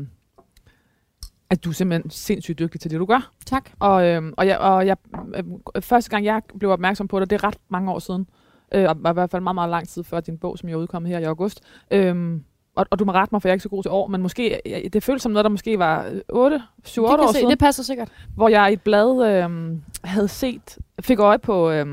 at 1.50 1.64
du 1.64 1.70
er 1.70 1.74
simpelthen 1.74 2.10
sindssygt 2.10 2.60
dygtig 2.60 2.82
til 2.82 2.92
det, 2.92 3.00
du 3.00 3.06
gør. 3.06 3.32
tak. 3.46 3.70
Og, 3.80 4.08
øh, 4.08 4.34
og, 4.38 4.48
jeg, 4.48 4.58
og 4.58 4.88
jeg, 4.88 4.98
øh, 5.36 5.44
første 5.82 6.10
gang, 6.10 6.26
jeg 6.26 6.42
blev 6.60 6.72
opmærksom 6.72 7.08
på 7.08 7.20
det, 7.20 7.30
det 7.30 7.36
er 7.36 7.48
ret 7.48 7.58
mange 7.70 7.92
år 7.92 8.00
siden, 8.00 8.28
øh, 8.74 8.90
og 8.90 8.96
i 8.96 9.14
hvert 9.14 9.32
fald 9.32 9.44
meget, 9.44 9.56
meget 9.56 9.70
lang 9.70 9.88
tid 9.88 10.04
før 10.04 10.20
din 10.20 10.38
bog, 10.38 10.58
som 10.58 10.70
jeg 10.70 10.78
udkommet 10.78 11.12
her 11.12 11.20
i 11.20 11.24
august. 11.24 11.62
Øh, 11.92 12.40
og, 12.76 12.86
og 12.90 13.00
du 13.00 13.06
må 13.06 13.12
rette 13.12 13.36
mig, 13.36 13.42
for 13.42 13.48
jeg 13.48 13.52
er 13.52 13.56
ikke 13.56 13.64
så 13.64 13.70
god 13.70 13.84
til 13.84 13.92
år, 13.92 14.08
men 14.08 14.22
måske, 14.22 14.62
jeg, 14.66 14.90
det 14.94 15.04
føles 15.04 15.22
som 15.22 15.32
noget, 15.32 15.44
der 15.44 15.50
måske 15.50 15.80
var 15.80 16.12
8, 16.30 16.62
7, 16.84 17.04
8 17.04 17.14
det, 17.14 17.24
år 17.24 17.28
se, 17.32 17.34
siden, 17.34 17.50
det 17.50 17.60
passer 17.60 17.84
sikkert. 17.84 18.12
hvor 18.36 18.50
jeg 18.50 18.70
i 18.70 18.74
et 18.74 18.82
blad 18.82 19.28
øh, 19.44 19.78
havde 20.04 20.28
set, 20.28 20.78
fik 21.02 21.20
øje 21.20 21.40
på 21.40 21.70
øh, 21.70 21.86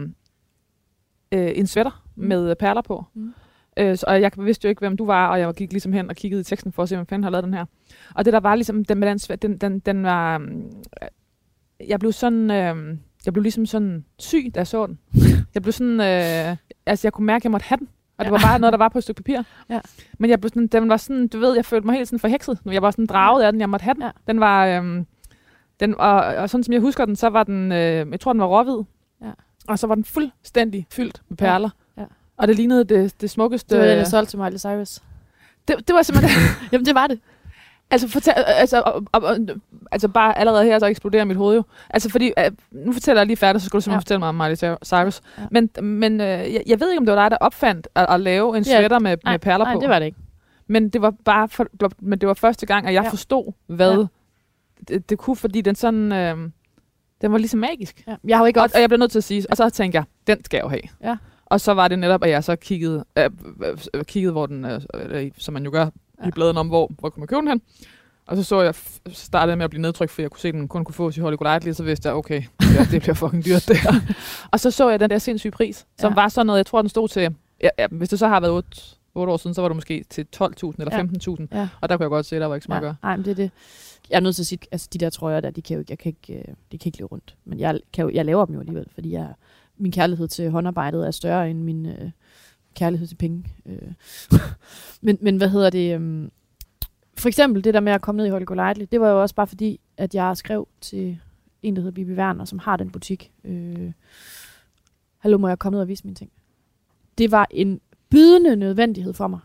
øh, 1.33 1.53
en 1.55 1.67
sweater 1.67 2.03
Mm. 2.17 2.25
med 2.25 2.51
øh, 2.51 2.57
perler 2.57 2.83
på. 2.83 3.05
Mm. 3.15 3.35
Øh, 3.77 3.97
så, 3.97 4.05
og 4.09 4.21
jeg 4.21 4.33
vidste 4.37 4.65
jo 4.65 4.69
ikke, 4.69 4.79
hvem 4.79 4.97
du 4.97 5.07
var, 5.07 5.29
og 5.29 5.41
jeg 5.41 5.55
gik 5.55 5.73
ligesom 5.73 5.93
hen 5.93 6.11
og 6.11 6.17
kiggede 6.17 6.41
i 6.41 6.45
teksten 6.45 6.73
for 6.73 6.83
at 6.83 6.88
se, 6.88 6.97
hvem 6.97 7.07
fanden 7.07 7.25
har 7.25 7.31
lavet 7.31 7.45
den 7.45 7.55
her. 7.55 7.65
Og 8.14 8.25
det 8.25 8.33
der 8.33 8.40
var 8.40 8.55
ligesom, 8.55 8.85
den 8.85 9.03
den, 9.03 9.18
den, 9.42 9.59
den, 9.59 9.79
den 9.79 10.03
var, 10.03 10.38
øh, 10.38 11.09
jeg 11.88 12.01
blev 12.01 12.12
sådan, 12.12 12.51
øh, 12.51 12.96
jeg 13.27 13.33
blev 13.33 13.42
ligesom 13.42 13.66
sådan 13.66 14.05
syg, 14.18 14.51
da 14.55 14.61
jeg 14.61 14.66
så 14.66 14.87
den. 14.87 14.98
Jeg 15.55 15.62
blev 15.62 15.72
sådan, 15.72 16.01
øh, 16.01 16.57
altså 16.87 17.07
jeg 17.07 17.12
kunne 17.12 17.27
mærke, 17.27 17.40
at 17.40 17.44
jeg 17.44 17.51
måtte 17.51 17.64
have 17.66 17.79
den. 17.79 17.88
Og 18.18 18.25
det 18.25 18.31
Ja. 18.31 18.31
var 18.31 18.38
bare 18.42 18.59
noget, 18.59 18.72
der 18.72 18.79
var 18.79 18.88
på 18.88 18.98
et 18.98 19.05
stykke 19.05 19.22
papir. 19.22 19.42
Ja. 19.70 19.81
Men 20.18 20.31
jeg 20.31 20.40
blev 20.40 20.48
sådan, 20.48 20.66
den 20.66 20.88
var 20.88 20.96
sådan, 20.96 21.29
du 21.29 21.38
ved, 21.38 21.55
jeg 21.55 21.64
følte 21.64 21.87
mig 21.87 21.94
helt 21.96 22.09
sådan 22.09 22.18
forhekset. 22.18 22.59
Jeg 22.66 22.83
var 22.83 22.90
sådan 22.90 23.07
draget 23.07 23.42
af 23.42 23.53
den, 23.53 23.61
jeg 23.61 23.70
måtte 23.70 23.85
have 23.85 23.94
den. 23.94 24.03
Ja. 24.03 24.11
Den 24.27 24.40
var, 24.40 24.66
øhm, 24.66 25.07
den, 25.81 25.94
og, 25.98 26.14
og 26.14 26.51
sådan 26.51 26.64
som 26.64 26.72
jeg 26.72 26.81
husker 26.81 27.05
den, 27.05 27.16
så 27.16 27.29
var 27.29 27.44
den, 27.44 27.72
øh, 27.72 28.11
jeg 28.11 28.20
tror 28.20 28.33
den 28.33 28.40
var 28.40 28.46
råhvid. 28.46 28.85
Ja. 29.22 29.31
Og 29.68 29.79
så 29.79 29.87
var 29.87 29.94
den 29.94 30.05
fuldstændig 30.05 30.87
fyldt 30.90 31.22
med 31.29 31.37
perler. 31.37 31.70
Ja. 31.96 32.05
Og 32.37 32.48
det 32.48 32.57
lignede 32.57 32.85
det, 32.85 33.20
det 33.20 33.31
smukkeste. 33.31 33.75
Det 33.75 33.81
var 33.83 33.88
den, 33.88 33.98
jeg 33.98 34.07
solgte 34.07 34.31
til 34.33 34.38
Miley 34.38 34.59
Cyrus. 34.59 34.98
det, 35.68 35.77
det 35.88 35.94
var 35.94 36.03
simpelthen, 36.03 36.40
Jamen, 36.72 36.87
det 36.87 36.94
var 36.94 37.07
det. 37.07 37.20
Altså, 37.92 38.09
fortæl, 38.09 38.35
altså, 38.37 38.83
og, 38.87 39.05
og, 39.12 39.22
og, 39.22 39.37
altså 39.92 40.09
bare 40.09 40.38
allerede 40.38 40.64
her, 40.64 40.78
så 40.78 40.87
eksploderer 40.87 41.24
mit 41.24 41.37
hoved 41.37 41.57
jo. 41.57 41.62
Altså 41.90 42.11
fordi, 42.11 42.33
øh, 42.38 42.50
nu 42.72 42.92
fortæller 42.92 43.20
jeg 43.20 43.26
lige 43.26 43.37
færdigt, 43.37 43.62
så 43.62 43.66
skal 43.66 43.76
du 43.76 43.81
simpelthen 43.81 43.92
Ja. 43.92 43.94
ja. 43.94 44.00
fortælle 44.00 44.18
mig 44.18 44.28
om 44.28 44.35
Miley 44.35 44.57
Cyrus. 44.85 45.20
Ja. 45.38 45.42
Ja. 45.42 45.46
Men, 45.50 45.70
men 46.00 46.20
øh, 46.20 46.26
jeg, 46.26 46.62
jeg 46.66 46.81
ved 46.81 46.90
ikke, 46.90 46.98
om 47.00 47.07
det 47.07 47.16
var 47.16 47.22
dig, 47.22 47.31
der 47.31 47.37
opfandt 47.40 47.88
at, 47.94 48.07
at 48.09 48.20
lave 48.20 48.57
en 48.59 48.64
Ja. 48.64 48.76
sweater 48.78 48.98
med, 48.98 49.16
Nej, 49.24 49.33
med 49.33 49.38
perler 49.38 49.64
nej, 49.64 49.74
på. 49.74 49.81
det 49.81 49.88
var 49.88 49.98
det 49.98 50.07
ikke. 50.07 50.18
Men 50.66 50.88
det 50.88 51.02
var 51.02 51.14
bare 51.24 51.48
for, 51.48 51.66
men 51.98 52.18
det 52.18 52.28
var 52.28 52.35
første 52.35 52.66
gang, 52.66 52.87
at 52.87 52.92
jeg 52.94 53.00
Ja. 53.00 53.05
ja. 53.05 53.11
forstod, 53.11 53.52
hvad 53.66 53.92
Ja. 53.92 53.98
ja. 53.98 54.07
det, 54.88 55.11
det 55.11 55.18
kunne, 55.18 55.37
fordi 55.37 55.61
den 55.61 55.74
sådan, 55.74 56.12
øh, 56.12 56.37
den 57.20 57.33
var 57.33 57.38
ligesom 57.38 57.61
magisk. 57.61 58.02
Ja. 58.07 58.16
Jeg 58.24 58.37
har 58.37 58.44
jo 58.44 58.46
ikke 58.46 58.61
Og, 58.61 58.68
og 58.74 58.81
jeg 58.81 58.88
blev 58.90 58.98
nødt 58.98 59.11
til 59.11 59.18
at 59.18 59.24
sige, 59.24 59.46
og 59.50 59.57
så 59.57 59.70
tænkte 59.70 59.96
jeg, 59.96 60.05
den 60.26 60.44
skal 60.44 60.57
jeg 60.59 60.64
jo 60.64 60.68
have. 60.68 60.83
Ja. 61.02 61.16
Og 61.46 61.61
så 61.61 61.74
var 61.74 61.88
det 61.88 61.98
netop, 61.98 62.24
at 62.24 62.31
jeg 62.31 62.44
så 62.44 62.57
kiggede, 62.57 63.05
øh, 63.18 63.31
øh, 63.94 64.05
kiggede 64.05 64.33
hvor 64.33 64.46
den, 64.46 64.64
øh, 64.64 64.81
øh, 64.94 65.31
som 65.38 65.55
man 65.55 65.64
jo 65.64 65.70
gør 65.70 65.87
Ja. 66.22 66.28
i 66.28 66.30
bladene 66.30 66.61
om, 66.61 66.68
hvor, 66.68 66.90
hvor 66.98 67.08
kunne 67.11 67.20
man 67.20 67.26
købe 67.28 67.40
den 67.40 67.48
hen. 67.48 67.62
Og 68.26 68.37
så 68.37 68.42
så 68.42 68.61
jeg, 68.61 68.74
startede 69.12 69.56
med 69.56 69.64
at 69.64 69.70
blive 69.70 69.82
nedtrykt, 69.82 70.11
for 70.12 70.22
jeg 70.22 70.30
kunne 70.30 70.40
se, 70.40 70.48
at 70.48 70.54
den 70.54 70.68
kun 70.68 70.85
kunne 70.85 70.94
fås 70.94 71.16
i 71.16 71.20
Hollywood 71.20 71.46
Lightly, 71.46 71.72
så 71.72 71.82
vidste 71.85 72.08
jeg, 72.08 72.16
okay, 72.16 72.42
ja, 72.61 72.85
det 72.90 73.02
bliver 73.02 73.14
fucking 73.14 73.44
dyrt 73.44 73.64
det 73.68 73.76
her. 73.76 73.92
og 74.52 74.61
så 74.61 74.70
så 74.70 74.90
jeg 74.90 75.00
den 75.00 75.11
der 75.11 75.18
sindssyge 75.18 75.50
pris, 75.50 75.87
som 76.00 76.11
Ja. 76.12 76.14
var 76.14 76.28
sådan 76.28 76.46
noget, 76.46 76.58
jeg 76.58 76.66
tror, 76.66 76.82
den 76.82 76.88
stod 76.88 77.08
til, 77.08 77.35
ja, 77.62 77.68
ja, 77.78 77.87
hvis 77.90 78.08
det 78.08 78.18
så 78.18 78.28
har 78.28 78.40
været 78.40 78.52
8, 78.52 78.68
8 79.14 79.32
år 79.32 79.37
siden, 79.37 79.54
så 79.54 79.61
var 79.62 79.68
det 79.68 79.76
måske 79.76 80.04
til 80.11 80.26
12.000 80.37 80.72
eller 80.78 80.96
Ja. 80.96 81.02
15.000. 81.02 81.46
Ja. 81.52 81.68
Og 81.80 81.88
der 81.88 81.96
kunne 81.96 82.04
jeg 82.04 82.11
godt 82.11 82.26
se, 82.26 82.37
at 82.37 82.40
der 82.42 82.46
var 82.46 82.54
ikke 82.54 82.64
så 82.64 82.68
meget 82.70 82.80
at 82.80 82.82
gøre. 82.82 82.94
Nej, 83.02 83.16
men 83.16 83.24
det 83.24 83.30
er 83.30 83.35
det. 83.35 83.50
Jeg 84.11 84.16
er 84.16 84.20
nødt 84.20 84.35
til 84.37 84.42
at 84.42 84.46
sige, 84.46 84.58
altså 84.72 84.88
de 84.92 84.98
der 84.98 85.11
trøjer 85.11 85.40
der, 85.40 85.50
de 85.50 85.62
kan 85.62 85.74
jo 85.74 85.80
ikke, 85.80 85.90
jeg 85.90 85.98
kan 85.98 86.08
ikke, 86.28 86.38
øh, 86.48 86.54
de 86.72 86.78
kan 86.78 86.88
ikke 86.88 86.98
leve 86.98 87.08
rundt. 87.08 87.37
Men 87.44 87.58
jeg, 87.61 87.80
kan 87.92 88.02
jo, 88.04 88.11
jeg 88.14 88.24
laver 88.24 88.44
dem 88.44 88.54
jo 88.54 88.61
alligevel, 88.61 88.87
fordi 88.94 89.12
jeg, 89.12 89.28
min 89.78 89.92
kærlighed 89.92 90.28
til 90.28 90.50
håndarbejdet 90.50 91.06
er 91.06 91.11
større 91.11 91.50
end 91.50 91.62
min 91.62 91.87
øh, 91.87 92.11
kærlighed 92.74 93.06
til 93.06 93.16
penge. 93.16 93.44
Øh. 93.66 93.92
men, 95.06 95.18
men 95.20 95.37
hvad 95.37 95.48
hedder 95.48 95.70
det? 95.70 96.00
Øh, 96.00 96.28
for 97.18 97.28
eksempel 97.28 97.64
det 97.64 97.74
der 97.74 97.80
med 97.80 97.92
at 97.92 98.00
komme 98.00 98.16
ned 98.16 98.26
i 98.26 98.30
Holger 98.30 98.54
Lightly, 98.54 98.85
det 98.92 99.00
var 99.00 99.08
jo 99.08 99.22
også 99.22 99.35
bare 99.35 99.46
fordi, 99.46 99.80
at 99.96 100.14
jeg 100.14 100.37
skrev 100.37 100.68
til 100.80 101.18
en, 101.62 101.76
der 101.76 101.82
hedder 101.82 101.94
Bibi 101.94 102.12
Werner, 102.12 102.44
som 102.44 102.58
har 102.58 102.76
den 102.76 102.90
butik. 102.90 103.32
Øh, 103.44 103.92
Hallo, 105.18 105.38
må 105.38 105.48
jeg 105.48 105.58
komme 105.58 105.74
ned 105.74 105.82
og 105.82 105.88
vise 105.88 106.04
mine 106.04 106.14
ting? 106.14 106.30
Det 107.18 107.30
var 107.30 107.46
en 107.50 107.80
bydende 108.11 108.56
nødvendighed 108.56 109.12
for 109.14 109.26
mig 109.26 109.40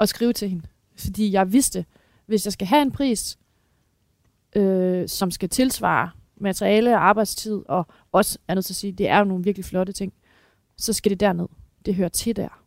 at 0.00 0.08
skrive 0.08 0.32
til 0.32 0.48
hende. 0.48 0.66
Fordi 0.96 1.32
jeg 1.32 1.52
vidste, 1.52 1.84
hvis 2.26 2.46
jeg 2.46 2.52
skal 2.52 2.66
have 2.66 2.82
en 2.82 2.92
pris, 2.92 3.38
øh, 4.56 5.08
som 5.08 5.30
skal 5.30 5.48
tilsvare 5.48 6.10
materiale 6.36 6.94
og 6.94 7.08
arbejdstid, 7.08 7.62
og 7.68 7.86
også, 8.12 8.38
er 8.48 8.54
nødt 8.54 8.64
til 8.64 8.72
at 8.72 8.76
sige, 8.76 8.92
det 8.92 9.08
er 9.08 9.18
jo 9.18 9.24
nogle 9.24 9.44
virkelig 9.44 9.64
flotte 9.64 9.92
ting, 9.92 10.12
så 10.76 10.92
skal 10.92 11.10
det 11.10 11.20
derned. 11.20 11.46
Det 11.86 11.94
hører 11.94 12.08
til 12.08 12.36
der. 12.36 12.62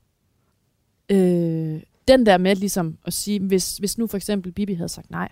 Øh, 1.10 1.82
den 2.08 2.26
der 2.26 2.38
med 2.38 2.56
ligesom 2.56 2.98
at 3.06 3.14
sige, 3.14 3.40
hvis, 3.40 3.78
hvis 3.78 3.98
nu 3.98 4.08
for 4.08 4.18
eksempel 4.18 4.52
Bibi 4.52 4.74
havde 4.74 4.90
sagt 4.90 5.12
nej, 5.12 5.32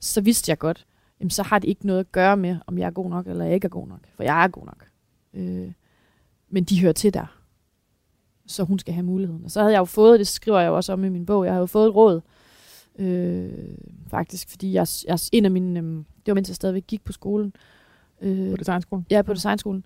så 0.00 0.20
vidste 0.20 0.50
jeg 0.50 0.58
godt, 0.58 0.86
jamen, 1.20 1.30
så 1.30 1.42
har 1.42 1.58
det 1.58 1.68
ikke 1.68 1.86
noget 1.86 2.00
at 2.00 2.12
gøre 2.12 2.36
med, 2.36 2.56
om 2.66 2.78
jeg 2.78 2.86
er 2.86 2.90
god 2.90 3.10
nok, 3.10 3.26
eller 3.26 3.44
jeg 3.44 3.54
ikke 3.54 3.64
er 3.64 3.70
god 3.70 3.88
nok. 3.88 4.00
For 4.14 4.22
jeg 4.22 4.44
er 4.44 4.48
god 4.48 4.66
nok. 4.66 4.88
Øh, 5.34 5.72
men 6.48 6.64
de 6.64 6.80
hører 6.80 6.92
til 6.92 7.14
der. 7.14 7.40
Så 8.46 8.64
hun 8.64 8.78
skal 8.78 8.94
have 8.94 9.04
muligheden. 9.04 9.44
Og 9.44 9.50
så 9.50 9.60
havde 9.60 9.72
jeg 9.72 9.78
jo 9.78 9.84
fået, 9.84 10.18
det 10.18 10.28
skriver 10.28 10.60
jeg 10.60 10.68
jo 10.68 10.76
også 10.76 10.92
om 10.92 11.04
i 11.04 11.08
min 11.08 11.26
bog, 11.26 11.44
jeg 11.44 11.52
havde 11.52 11.60
jo 11.60 11.66
fået 11.66 11.88
et 11.88 11.94
råd, 11.94 12.20
øh, 12.98 13.52
faktisk, 14.08 14.50
fordi 14.50 14.72
jeg, 14.72 14.86
jeg, 15.06 15.18
en 15.32 15.44
af 15.44 15.50
mine, 15.50 15.80
øh, 15.80 15.84
det 15.86 16.04
var 16.26 16.34
mens 16.34 16.48
jeg 16.48 16.56
stadigvæk 16.56 16.86
gik 16.86 17.04
på 17.04 17.12
skolen, 17.12 17.52
øh, 18.20 18.50
På 18.50 18.56
designskolen. 18.56 19.06
Ja, 19.10 19.22
på 19.22 19.34
designskolen 19.34 19.84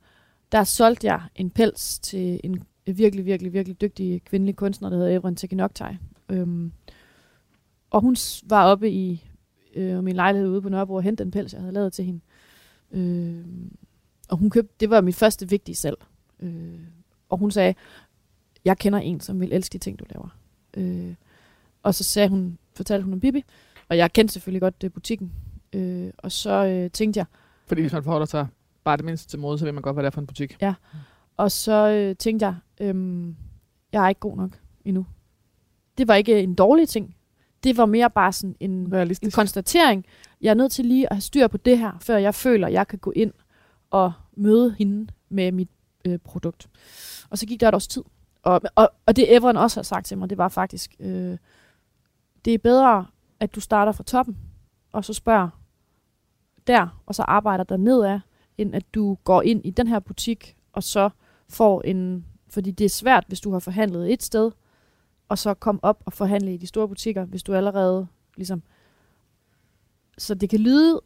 der 0.53 0.65
solgte 0.65 1.07
jeg 1.07 1.23
en 1.35 1.51
pels 1.51 1.99
til 1.99 2.41
en 2.45 2.63
virkelig, 2.87 3.25
virkelig, 3.25 3.53
virkelig 3.53 3.81
dygtig 3.81 4.25
kvindelig 4.25 4.57
kunstner, 4.57 4.91
der 4.91 4.97
hedder 4.97 5.17
Evren 5.19 5.37
Tekinoktaj. 5.37 5.97
Øhm, 6.29 6.73
og 7.91 8.01
hun 8.01 8.17
var 8.45 8.65
oppe 8.65 8.91
i 8.91 9.29
øh, 9.75 10.05
min 10.05 10.17
lejlighed 10.17 10.49
ude 10.49 10.63
på 10.63 10.69
Nørrebro 10.69 10.95
og 10.95 11.03
hentede 11.03 11.25
den 11.25 11.31
pels, 11.31 11.53
jeg 11.53 11.61
havde 11.61 11.75
lavet 11.75 11.93
til 11.93 12.05
hende. 12.05 12.21
Øh, 12.93 13.45
og 14.29 14.37
hun 14.37 14.51
købte, 14.51 14.75
det 14.81 14.91
var 14.91 15.01
mit 15.01 15.15
første 15.15 15.49
vigtige 15.49 15.75
salg. 15.75 15.97
Øh, 16.41 16.81
og 17.29 17.39
hun 17.39 17.51
sagde, 17.51 17.75
jeg 18.65 18.79
kender 18.79 18.99
en, 18.99 19.21
som 19.21 19.41
vil 19.41 19.53
elske 19.53 19.73
de 19.73 19.79
ting, 19.79 19.99
du 19.99 20.05
laver. 20.11 20.29
Øh, 20.77 21.15
og 21.83 21.95
så 21.95 22.05
sagde 22.05 22.29
hun, 22.29 22.59
fortalte 22.75 23.05
hun 23.05 23.13
om 23.13 23.21
Bibi, 23.21 23.45
og 23.89 23.97
jeg 23.97 24.13
kendte 24.13 24.33
selvfølgelig 24.33 24.61
godt 24.61 24.85
øh, 24.85 24.91
butikken. 24.91 25.33
Øh, 25.73 26.11
og 26.19 26.33
så 26.33 26.67
øh, 26.67 26.91
tænkte 26.91 27.19
jeg, 27.19 27.27
Fordi 27.67 27.81
hvis 27.81 27.93
man 27.93 28.05
forholder 28.05 28.27
sig 28.27 28.47
bare 28.85 28.97
det 28.97 29.05
mindste 29.05 29.29
til 29.29 29.39
mode, 29.39 29.59
så 29.59 29.65
ved 29.65 29.73
man 29.73 29.83
godt, 29.83 29.97
hvad 29.97 30.05
det 30.05 30.07
er 30.07 30.11
for 30.11 30.21
en 30.21 30.27
butik. 30.27 30.57
og 31.37 31.53
så 31.53 31.89
øh, 31.89 32.17
tænkte 32.17 32.47
jeg, 32.47 32.55
øhm, 32.81 33.37
jeg 33.93 34.05
er 34.05 34.09
ikke 34.09 34.21
god 34.21 34.37
nok 34.37 34.51
endnu. 34.85 35.07
Det 35.99 36.09
var 36.09 36.15
ikke 36.15 36.41
en 36.41 36.55
dårlig 36.55 36.89
ting. 36.89 37.17
Det 37.65 37.77
var 37.77 37.87
mere 37.87 38.11
bare 38.11 38.33
sådan 38.33 38.57
en, 38.61 38.95
en 39.23 39.31
konstatering. 39.31 40.05
Jeg 40.41 40.51
er 40.51 40.55
nødt 40.55 40.73
til 40.73 40.85
lige 40.85 41.07
at 41.07 41.17
have 41.17 41.21
styr 41.21 41.47
på 41.47 41.57
det 41.57 41.79
her, 41.79 41.93
før 42.01 42.17
jeg 42.17 42.35
føler, 42.35 42.67
at 42.67 42.73
jeg 42.73 42.89
kan 42.89 42.99
gå 42.99 43.13
ind 43.17 43.33
og 43.91 44.13
møde 44.37 44.75
hende 44.79 45.13
med 45.29 45.53
mit 45.53 45.69
øh, 46.05 46.19
produkt. 46.19 46.69
Og 47.31 47.39
så 47.39 47.47
gik 47.47 47.61
der 47.61 47.69
et 47.69 47.75
års 47.75 47.89
tid. 47.89 48.03
Og, 48.43 48.61
og, 48.75 48.91
og 49.07 49.17
det 49.17 49.37
Evren 49.37 49.57
også 49.57 49.81
har 49.81 49.83
sagt 49.83 50.07
til 50.07 50.19
mig, 50.19 50.31
det 50.31 50.39
var 50.39 50.49
faktisk, 50.49 50.95
øh, 51.01 51.39
det 52.45 52.55
er 52.55 52.59
bedre, 52.59 53.07
at 53.41 53.55
du 53.55 53.61
starter 53.61 53.93
fra 53.93 54.05
toppen, 54.05 54.39
og 54.93 55.05
så 55.05 55.13
spørger 55.13 55.49
der, 56.67 57.03
og 57.07 57.15
så 57.15 57.23
arbejder 57.23 57.65
der 57.65 57.77
nedad, 57.77 58.21
end 58.59 58.75
at 58.75 58.95
du 58.95 59.15
går 59.25 59.43
ind 59.43 59.67
i 59.67 59.71
den 59.71 59.87
her 59.87 59.99
butik, 59.99 60.57
og 60.73 60.83
så 60.83 61.11
får 61.49 61.83
en... 61.83 62.25
Fordi 62.51 62.71
det 62.71 62.85
er 62.85 62.89
svært, 62.89 63.25
hvis 63.29 63.41
du 63.41 63.53
har 63.53 63.59
forhandlet 63.59 64.13
et 64.13 64.23
sted, 64.23 64.51
og 65.29 65.39
så 65.39 65.55
kom 65.55 65.81
op 65.83 66.03
og 66.07 66.13
forhandle 66.13 66.55
i 66.55 66.57
de 66.57 66.67
store 66.67 66.89
butikker, 66.89 67.25
hvis 67.25 67.43
du 67.43 67.55
allerede 67.55 68.07
ligesom... 68.37 68.63
Så 70.19 70.35
det 70.35 70.51
kan 70.51 70.61
lyde... 70.61 71.01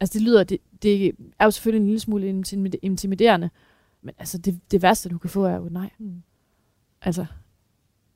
Altså 0.00 0.18
det 0.18 0.22
lyder... 0.22 0.44
Det, 0.44 0.58
det 0.82 1.16
er 1.38 1.44
jo 1.44 1.50
selvfølgelig 1.50 1.80
en 1.80 1.86
lille 1.86 2.00
smule 2.00 2.30
intimid- 2.30 2.78
intimiderende, 2.82 3.50
men 4.02 4.14
altså 4.18 4.38
det, 4.38 4.60
det 4.70 4.82
værste, 4.82 5.08
du 5.08 5.18
kan 5.18 5.30
få, 5.30 5.44
er 5.44 5.56
jo 5.56 5.68
nej. 5.70 5.90
Mm. 5.98 6.22
Altså, 7.02 7.26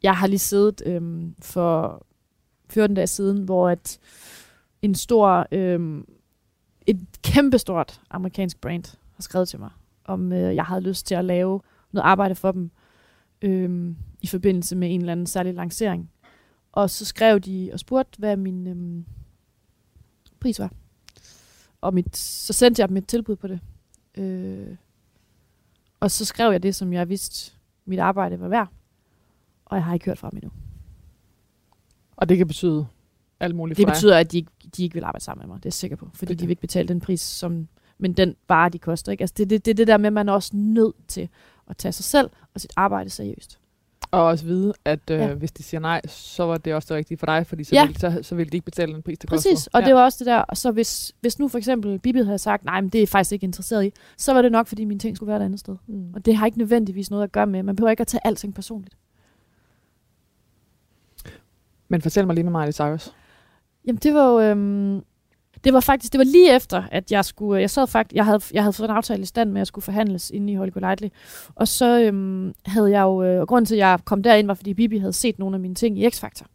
jeg 0.02 0.16
har 0.16 0.26
lige 0.26 0.38
siddet 0.38 0.82
øhm, 0.86 1.34
for 1.42 2.06
14 2.70 2.94
dage 2.94 3.06
siden, 3.06 3.42
hvor 3.42 3.70
et, 3.70 3.98
en 4.82 4.94
stor, 4.94 5.46
øhm, 5.52 6.06
et 6.86 7.06
kæmpestort 7.22 8.00
amerikansk 8.10 8.60
brand 8.60 8.96
har 9.14 9.22
skrevet 9.22 9.48
til 9.48 9.58
mig, 9.58 9.70
om 10.04 10.32
øh, 10.32 10.54
jeg 10.54 10.64
havde 10.64 10.80
lyst 10.80 11.06
til 11.06 11.14
at 11.14 11.24
lave 11.24 11.60
noget 11.92 12.06
arbejde 12.06 12.34
for 12.34 12.52
dem 12.52 12.70
øh, 13.42 13.94
i 14.20 14.26
forbindelse 14.26 14.76
med 14.76 14.94
en 14.94 15.00
eller 15.00 15.12
anden 15.12 15.26
særlig 15.26 15.54
lancering. 15.54 16.10
Og 16.72 16.90
så 16.90 17.04
skrev 17.04 17.40
de 17.40 17.70
og 17.72 17.78
spurgte, 17.78 18.18
hvad 18.18 18.36
min 18.36 18.66
øh, 18.66 19.04
pris 20.40 20.58
var. 20.58 20.72
Og 21.80 21.94
mit, 21.94 22.16
så 22.16 22.52
sendte 22.52 22.80
jeg 22.80 22.88
dem 22.88 22.96
et 22.96 23.06
tilbud 23.06 23.36
på 23.36 23.46
det. 23.46 23.60
Øh, 24.14 24.76
og 26.00 26.10
så 26.10 26.24
skrev 26.24 26.50
jeg 26.50 26.62
det, 26.62 26.74
som 26.74 26.92
jeg 26.92 27.08
vidste, 27.08 27.52
mit 27.84 27.98
arbejde 27.98 28.40
var 28.40 28.48
værd. 28.48 28.68
Og 29.64 29.76
jeg 29.76 29.84
har 29.84 29.94
ikke 29.94 30.06
hørt 30.06 30.18
fra 30.18 30.30
dem 30.30 30.36
endnu. 30.36 30.50
Og 32.16 32.28
det 32.28 32.38
kan 32.38 32.46
betyde 32.46 32.86
alt 33.42 33.54
muligt 33.54 33.76
Det 33.78 33.86
betyder, 33.86 34.16
at 34.18 34.32
de, 34.32 34.36
ikke- 34.38 34.50
de 34.76 34.82
ikke 34.84 34.94
vil 34.94 35.04
arbejde 35.04 35.24
sammen 35.24 35.42
med 35.46 35.54
mig, 35.54 35.56
det 35.56 35.64
er 35.64 35.68
jeg 35.68 35.72
sikker 35.72 35.96
på. 35.96 36.08
Fordi 36.14 36.32
Det 36.32 36.40
de 36.40 36.46
vil 36.46 36.50
ikke 36.50 36.60
betale 36.60 36.88
den 36.88 37.00
pris, 37.00 37.20
som, 37.20 37.68
men 37.98 38.12
den 38.12 38.36
vare, 38.48 38.68
de 38.68 38.78
koster. 38.78 39.12
Ikke? 39.12 39.22
Altså 39.22 39.34
det 39.36 39.42
er 39.42 39.46
det, 39.48 39.66
det, 39.66 39.76
det 39.76 39.86
der 39.86 39.96
med, 39.96 40.06
at 40.06 40.12
man 40.12 40.28
er 40.28 40.32
også 40.32 40.50
nødt 40.54 40.94
til 41.08 41.28
at 41.70 41.76
tage 41.76 41.92
sig 41.92 42.04
selv 42.04 42.30
og 42.54 42.60
sit 42.60 42.72
arbejde 42.76 43.10
seriøst. 43.10 43.58
Og 44.10 44.24
også 44.24 44.44
vide, 44.44 44.72
at 44.84 45.10
øh, 45.10 45.18
Ja. 45.18 45.34
hvis 45.34 45.52
de 45.52 45.62
siger 45.62 45.80
nej, 45.80 46.00
så 46.06 46.44
var 46.44 46.58
det 46.58 46.74
også 46.74 46.86
det 46.88 46.96
rigtige 46.96 47.18
for 47.18 47.26
dig, 47.26 47.46
fordi 47.46 47.64
så, 47.64 47.70
Ja. 47.74 47.80
ja. 47.80 47.86
vil, 47.86 47.96
så, 48.00 48.18
så 48.22 48.34
vil 48.34 48.52
de 48.52 48.56
ikke 48.56 48.64
betale 48.64 48.92
den 48.94 49.02
pris, 49.02 49.18
det 49.18 49.28
Præcis, 49.30 49.52
koster. 49.52 49.70
og 49.74 49.80
ja. 49.80 49.86
det 49.86 49.94
var 49.94 50.04
også 50.04 50.16
det 50.18 50.26
der, 50.26 50.44
så 50.54 50.70
hvis, 50.70 51.12
hvis 51.20 51.38
nu 51.38 51.48
for 51.48 51.58
eksempel 51.58 51.98
Bibi 51.98 52.18
havde 52.22 52.38
sagt, 52.38 52.64
nej, 52.64 52.80
men 52.80 52.90
det 52.90 52.98
er 52.98 53.02
jeg 53.02 53.08
faktisk 53.08 53.32
ikke 53.32 53.44
interesseret 53.44 53.84
i, 53.86 53.92
så 54.18 54.32
var 54.32 54.42
det 54.42 54.52
nok, 54.52 54.66
fordi 54.66 54.84
mine 54.84 55.00
ting 55.00 55.16
skulle 55.16 55.28
være 55.28 55.40
et 55.40 55.44
andet 55.44 55.60
sted. 55.60 55.76
Mm. 55.86 56.14
Og 56.14 56.26
det 56.26 56.36
har 56.36 56.46
ikke 56.46 56.58
nødvendigvis 56.58 57.10
noget 57.10 57.24
at 57.24 57.32
gøre 57.32 57.46
med, 57.46 57.62
man 57.62 57.76
behøver 57.76 57.90
ikke 57.90 58.00
at 58.00 58.06
tage 58.06 58.26
alting 58.26 58.54
personligt. 58.54 58.96
Men 61.88 62.02
fortæl 62.02 62.26
mig 62.26 62.34
lige 62.34 62.50
med 62.50 62.60
Miley 62.60 62.72
Cyrus. 62.72 63.12
Jamen 63.86 63.98
det 64.02 64.14
var 64.14 64.28
jo, 64.28 64.40
øhm, 64.40 65.02
det 65.64 65.72
var 65.72 65.80
faktisk, 65.80 66.12
det 66.12 66.18
var 66.18 66.24
lige 66.24 66.56
efter, 66.56 66.82
at 66.90 67.12
jeg 67.12 67.24
skulle, 67.24 67.60
jeg 67.60 67.70
sad 67.70 67.86
faktisk, 67.86 68.16
jeg 68.16 68.24
havde, 68.24 68.40
jeg 68.52 68.62
havde 68.62 68.72
fået 68.72 68.88
en 68.88 68.96
aftale 68.96 69.22
i 69.22 69.26
stand 69.26 69.50
med, 69.50 69.56
at 69.56 69.60
jeg 69.60 69.66
skulle 69.66 69.84
forhandles 69.84 70.30
inde 70.30 70.52
i 70.52 70.56
Hollywood 70.56 70.80
Lightly. 70.80 71.08
Og 71.54 71.68
så 71.68 72.00
øhm, 72.00 72.54
havde 72.66 72.90
jeg 72.90 73.02
jo, 73.02 73.22
øh, 73.22 73.40
og 73.40 73.48
grunden 73.48 73.66
til, 73.66 73.74
at 73.74 73.78
jeg 73.78 73.98
kom 74.04 74.22
derind, 74.22 74.46
var, 74.46 74.54
fordi 74.54 74.74
Bibi 74.74 74.98
havde 74.98 75.12
set 75.12 75.38
nogle 75.38 75.56
af 75.56 75.60
mine 75.60 75.74
ting 75.74 75.98
i 75.98 76.06
X-Factor. 76.06 76.46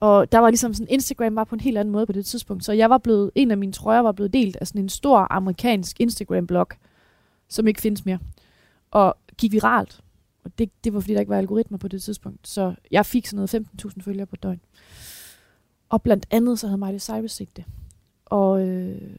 Og 0.00 0.32
der 0.32 0.38
var 0.38 0.50
ligesom 0.50 0.74
sådan, 0.74 0.86
Instagram 0.90 1.36
var 1.36 1.44
på 1.44 1.54
en 1.54 1.60
helt 1.60 1.78
anden 1.78 1.92
måde 1.92 2.06
på 2.06 2.12
det 2.12 2.26
tidspunkt. 2.26 2.64
Så 2.64 2.72
jeg 2.72 2.90
var 2.90 2.98
blevet, 2.98 3.30
en 3.34 3.50
af 3.50 3.58
mine 3.58 3.72
trøjer 3.72 4.00
var 4.00 4.12
blevet 4.12 4.32
delt 4.32 4.56
af 4.56 4.66
sådan 4.66 4.82
en 4.82 4.88
stor 4.88 5.26
amerikansk 5.30 6.00
Instagram-blog, 6.00 6.66
som 7.48 7.68
ikke 7.68 7.80
findes 7.80 8.04
mere. 8.04 8.18
Og 8.90 9.16
gik 9.38 9.52
viralt. 9.52 10.00
Og 10.44 10.58
det, 10.58 10.70
det 10.84 10.94
var, 10.94 11.00
fordi 11.00 11.14
der 11.14 11.20
ikke 11.20 11.30
var 11.30 11.38
algoritmer 11.38 11.78
på 11.78 11.88
det 11.88 12.02
tidspunkt. 12.02 12.48
Så 12.48 12.74
jeg 12.90 13.06
fik 13.06 13.26
sådan 13.26 13.48
noget 13.52 13.68
15.000 13.84 14.02
følgere 14.02 14.26
på 14.26 14.36
et 14.36 14.42
døgn. 14.42 14.60
Og 15.92 16.02
blandt 16.02 16.26
andet 16.30 16.58
så 16.58 16.66
havde 16.66 16.78
Miley 16.78 16.98
Cyrus 16.98 17.32
set 17.32 17.56
det. 17.56 17.64
Og 18.24 18.68
øh, 18.68 19.16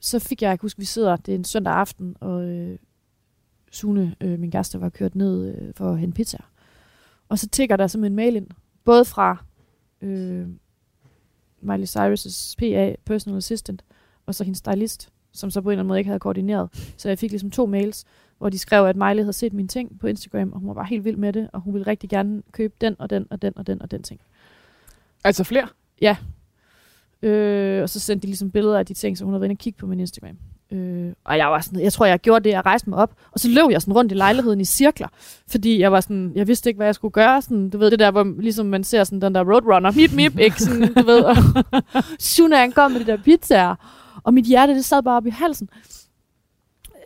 så 0.00 0.18
fik 0.18 0.42
jeg, 0.42 0.48
jeg 0.48 0.58
kan 0.58 0.64
huske, 0.64 0.78
vi 0.78 0.84
sidder, 0.84 1.16
det 1.16 1.32
er 1.32 1.38
en 1.38 1.44
søndag 1.44 1.74
aften, 1.74 2.16
og 2.20 2.44
øh, 2.44 2.78
Sune, 3.72 4.16
øh, 4.20 4.38
min 4.38 4.50
gæster, 4.50 4.78
var 4.78 4.88
kørt 4.88 5.14
ned 5.14 5.54
øh, 5.54 5.74
for 5.76 5.92
at 5.92 5.98
hente 5.98 6.14
pizza. 6.14 6.38
Og 7.28 7.38
så 7.38 7.48
tigger 7.48 7.76
der 7.76 7.86
simpelthen 7.86 8.12
en 8.12 8.16
mail 8.16 8.36
ind, 8.36 8.46
både 8.84 9.04
fra 9.04 9.44
øh, 10.00 10.48
Miley 11.60 11.86
Cyrus' 11.86 12.54
PA, 12.58 12.94
personal 13.04 13.36
assistant, 13.36 13.84
og 14.26 14.34
så 14.34 14.44
hendes 14.44 14.58
stylist, 14.58 15.08
som 15.32 15.50
så 15.50 15.60
på 15.60 15.68
en 15.68 15.72
eller 15.72 15.80
anden 15.80 15.88
måde 15.88 15.98
ikke 15.98 16.08
havde 16.08 16.20
koordineret. 16.20 16.94
Så 16.96 17.08
jeg 17.08 17.18
fik 17.18 17.30
ligesom 17.30 17.50
to 17.50 17.66
mails, 17.66 18.04
hvor 18.38 18.48
de 18.48 18.58
skrev, 18.58 18.84
at 18.84 18.96
Miley 18.96 19.22
havde 19.22 19.32
set 19.32 19.52
mine 19.52 19.68
ting 19.68 19.98
på 19.98 20.06
Instagram, 20.06 20.52
og 20.52 20.58
hun 20.58 20.68
var 20.68 20.74
bare 20.74 20.86
helt 20.86 21.04
vild 21.04 21.16
med 21.16 21.32
det, 21.32 21.50
og 21.52 21.60
hun 21.60 21.74
ville 21.74 21.86
rigtig 21.86 22.10
gerne 22.10 22.42
købe 22.52 22.74
den 22.80 22.96
og 22.98 23.10
den 23.10 23.26
og 23.30 23.42
den 23.42 23.58
og 23.58 23.66
den 23.66 23.82
og 23.82 23.90
den 23.90 24.02
ting. 24.02 24.20
Altså 25.24 25.44
flere? 25.44 25.68
Ja. 26.00 26.16
Øh, 27.22 27.82
og 27.82 27.88
så 27.88 28.00
sendte 28.00 28.22
de 28.22 28.26
ligesom 28.26 28.50
billeder 28.50 28.78
af 28.78 28.86
de 28.86 28.94
ting, 28.94 29.18
som 29.18 29.24
hun 29.24 29.32
havde 29.32 29.40
været 29.40 29.50
inde 29.50 29.58
og 29.58 29.62
kigge 29.62 29.78
på 29.78 29.86
min 29.86 30.00
Instagram. 30.00 30.36
Øh, 30.72 31.12
og 31.24 31.38
jeg 31.38 31.50
var 31.50 31.60
sådan, 31.60 31.80
jeg 31.80 31.92
tror, 31.92 32.06
jeg 32.06 32.18
gjorde 32.18 32.44
det, 32.44 32.50
jeg 32.50 32.66
rejste 32.66 32.90
mig 32.90 32.98
op, 32.98 33.14
og 33.32 33.40
så 33.40 33.48
løb 33.48 33.70
jeg 33.70 33.82
sådan 33.82 33.94
rundt 33.94 34.12
i 34.12 34.14
lejligheden 34.14 34.60
i 34.60 34.64
cirkler, 34.64 35.08
fordi 35.48 35.80
jeg 35.80 35.92
var 35.92 36.00
sådan, 36.00 36.32
jeg 36.34 36.48
vidste 36.48 36.70
ikke, 36.70 36.78
hvad 36.78 36.86
jeg 36.86 36.94
skulle 36.94 37.12
gøre, 37.12 37.42
sådan, 37.42 37.70
du 37.70 37.78
ved, 37.78 37.90
det 37.90 37.98
der, 37.98 38.10
hvor 38.10 38.40
ligesom 38.40 38.66
man 38.66 38.84
ser 38.84 39.04
sådan 39.04 39.20
den 39.20 39.34
der 39.34 39.52
roadrunner, 39.52 39.92
mip, 39.92 40.12
mip, 40.12 40.38
ikke, 40.38 40.62
sådan, 40.62 40.94
du 40.94 41.02
ved, 41.06 41.20
og 41.20 41.36
Suna, 42.18 42.56
han 42.56 42.72
kom 42.72 42.92
med 42.92 43.00
de 43.00 43.06
der 43.06 43.16
pizzaer, 43.22 43.74
og 44.22 44.34
mit 44.34 44.44
hjerte, 44.44 44.74
det 44.74 44.84
sad 44.84 45.02
bare 45.02 45.16
op 45.16 45.26
i 45.26 45.30
halsen. 45.30 45.68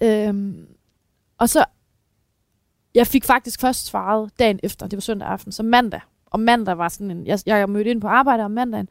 Øhm, 0.02 0.66
og 1.38 1.48
så, 1.48 1.64
jeg 2.94 3.06
fik 3.06 3.24
faktisk 3.24 3.60
først 3.60 3.86
svaret 3.86 4.30
dagen 4.38 4.60
efter, 4.62 4.86
det 4.86 4.96
var 4.96 5.00
søndag 5.00 5.28
aften, 5.28 5.52
så 5.52 5.62
mandag, 5.62 6.00
og 6.30 6.40
mandag 6.40 6.78
var 6.78 6.88
sådan 6.88 7.10
en, 7.10 7.26
jeg, 7.26 7.38
jeg 7.46 7.70
mødte 7.70 7.90
ind 7.90 8.00
på 8.00 8.08
arbejde 8.08 8.44
om 8.44 8.50
mandagen, 8.50 8.88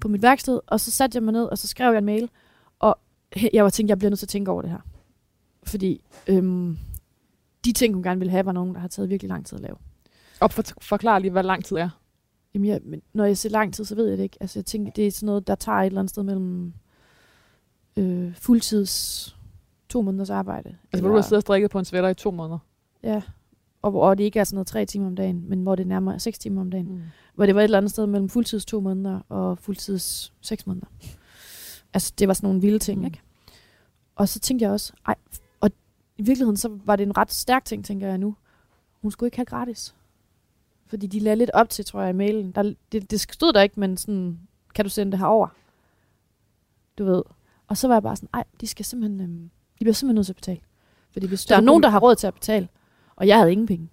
på 0.00 0.08
mit 0.08 0.22
værksted, 0.22 0.60
og 0.66 0.80
så 0.80 0.90
satte 0.90 1.16
jeg 1.16 1.22
mig 1.22 1.32
ned, 1.32 1.44
og 1.44 1.58
så 1.58 1.68
skrev 1.68 1.92
jeg 1.92 1.98
en 1.98 2.04
mail, 2.04 2.30
og 2.78 2.98
jeg 3.52 3.64
var 3.64 3.70
tænkt, 3.70 3.90
jeg 3.90 3.98
bliver 3.98 4.10
nødt 4.10 4.18
til 4.18 4.26
at 4.26 4.30
tænke 4.30 4.50
over 4.50 4.62
det 4.62 4.70
her. 4.70 4.80
Fordi 5.62 6.04
øhm, 6.26 6.78
de 7.64 7.72
ting, 7.72 7.94
hun 7.94 8.02
gerne 8.02 8.18
ville 8.18 8.30
have, 8.30 8.46
var 8.46 8.52
nogen, 8.52 8.74
der 8.74 8.80
har 8.80 8.88
taget 8.88 9.10
virkelig 9.10 9.28
lang 9.28 9.46
tid 9.46 9.56
at 9.56 9.62
lave. 9.62 9.76
Og 10.40 10.52
for, 10.52 10.62
forklar 10.80 11.18
lige, 11.18 11.30
hvad 11.30 11.42
lang 11.42 11.64
tid 11.64 11.76
er. 11.76 11.88
Jamen, 12.54 12.68
jeg, 12.68 12.80
men 12.84 13.02
når 13.12 13.24
jeg 13.24 13.38
siger 13.38 13.52
lang 13.52 13.74
tid, 13.74 13.84
så 13.84 13.94
ved 13.94 14.08
jeg 14.08 14.18
det 14.18 14.24
ikke. 14.24 14.36
Altså, 14.40 14.58
jeg 14.58 14.66
tænker, 14.66 14.92
det 14.92 15.06
er 15.06 15.10
sådan 15.10 15.26
noget, 15.26 15.46
der 15.46 15.54
tager 15.54 15.78
et 15.78 15.86
eller 15.86 16.00
andet 16.00 16.10
sted 16.10 16.22
mellem 16.22 16.72
øh, 17.96 18.34
fuldtids 18.34 19.36
to 19.88 20.02
måneders 20.02 20.30
arbejde. 20.30 20.76
Altså, 20.92 21.00
hvor 21.00 21.08
du 21.08 21.14
har 21.14 21.22
siddet 21.22 21.36
og 21.36 21.42
strikket 21.42 21.70
på 21.70 21.78
en 21.78 21.84
sweater 21.84 22.08
i 22.08 22.14
to 22.14 22.30
måneder. 22.30 22.58
Ja, 23.02 23.22
og 23.82 23.90
hvor 23.90 24.14
det 24.14 24.24
ikke 24.24 24.38
er 24.38 24.44
sådan 24.44 24.54
noget 24.56 24.66
tre 24.66 24.86
timer 24.86 25.06
om 25.06 25.16
dagen, 25.16 25.44
men 25.48 25.62
hvor 25.62 25.74
det 25.74 25.86
nærmere 25.86 26.14
er 26.14 26.18
seks 26.18 26.38
timer 26.38 26.60
om 26.60 26.70
dagen. 26.70 26.88
Mm. 26.94 27.02
hvor 27.34 27.46
det 27.46 27.54
var 27.54 27.60
et 27.60 27.64
eller 27.64 27.78
andet 27.78 27.90
sted 27.90 28.06
mellem 28.06 28.28
fuldtids 28.28 28.64
to 28.64 28.80
måneder 28.80 29.20
og 29.28 29.58
fuldtids 29.58 30.32
seks 30.40 30.66
måneder. 30.66 30.86
Altså, 31.94 32.12
det 32.18 32.28
var 32.28 32.34
sådan 32.34 32.46
nogle 32.46 32.60
vilde 32.60 32.78
ting, 32.78 32.98
Mm. 33.00 33.04
ikke? 33.06 33.20
Og 34.16 34.28
så 34.28 34.38
tænkte 34.40 34.62
jeg 34.62 34.72
også, 34.72 34.92
ej, 35.06 35.14
og 35.60 35.70
i 36.18 36.22
virkeligheden, 36.22 36.56
så 36.56 36.78
var 36.84 36.96
det 36.96 37.06
en 37.06 37.16
ret 37.16 37.32
stærk 37.32 37.64
ting, 37.64 37.84
tænker 37.84 38.08
jeg 38.08 38.18
nu. 38.18 38.36
Hun 39.02 39.10
skulle 39.10 39.26
ikke 39.28 39.36
have 39.38 39.44
gratis. 39.44 39.94
Fordi 40.86 41.06
de 41.06 41.18
lagde 41.20 41.36
lidt 41.36 41.50
op 41.54 41.68
til, 41.68 41.84
tror 41.84 42.00
jeg, 42.00 42.10
i 42.10 42.12
mailen. 42.12 42.52
Der, 42.52 42.74
det, 42.92 43.10
det 43.10 43.20
stod 43.20 43.52
der 43.52 43.60
ikke, 43.62 43.80
men 43.80 43.96
sådan, 43.96 44.38
kan 44.74 44.84
du 44.84 44.88
sende 44.88 45.12
det 45.12 45.18
her 45.18 45.26
over? 45.26 45.48
Du 46.98 47.04
ved. 47.04 47.22
Og 47.68 47.76
så 47.76 47.88
var 47.88 47.94
jeg 47.94 48.02
bare 48.02 48.16
sådan, 48.16 48.28
ej, 48.34 48.44
de 48.60 48.66
skal 48.66 48.84
simpelthen, 48.84 49.20
øhm, 49.20 49.50
de 49.78 49.84
bliver 49.84 49.94
simpelthen 49.94 50.14
nødt 50.14 50.26
til 50.26 50.32
at 50.32 50.36
betale. 50.36 50.60
Fordi 51.12 51.26
hvis 51.26 51.44
der 51.44 51.56
er 51.56 51.60
nogen, 51.60 51.82
der 51.82 51.88
har 51.88 51.98
råd 52.00 52.16
til 52.16 52.26
at 52.26 52.34
betale, 52.34 52.68
og 53.20 53.26
jeg 53.26 53.36
havde 53.36 53.52
ingen 53.52 53.66
penge. 53.66 53.88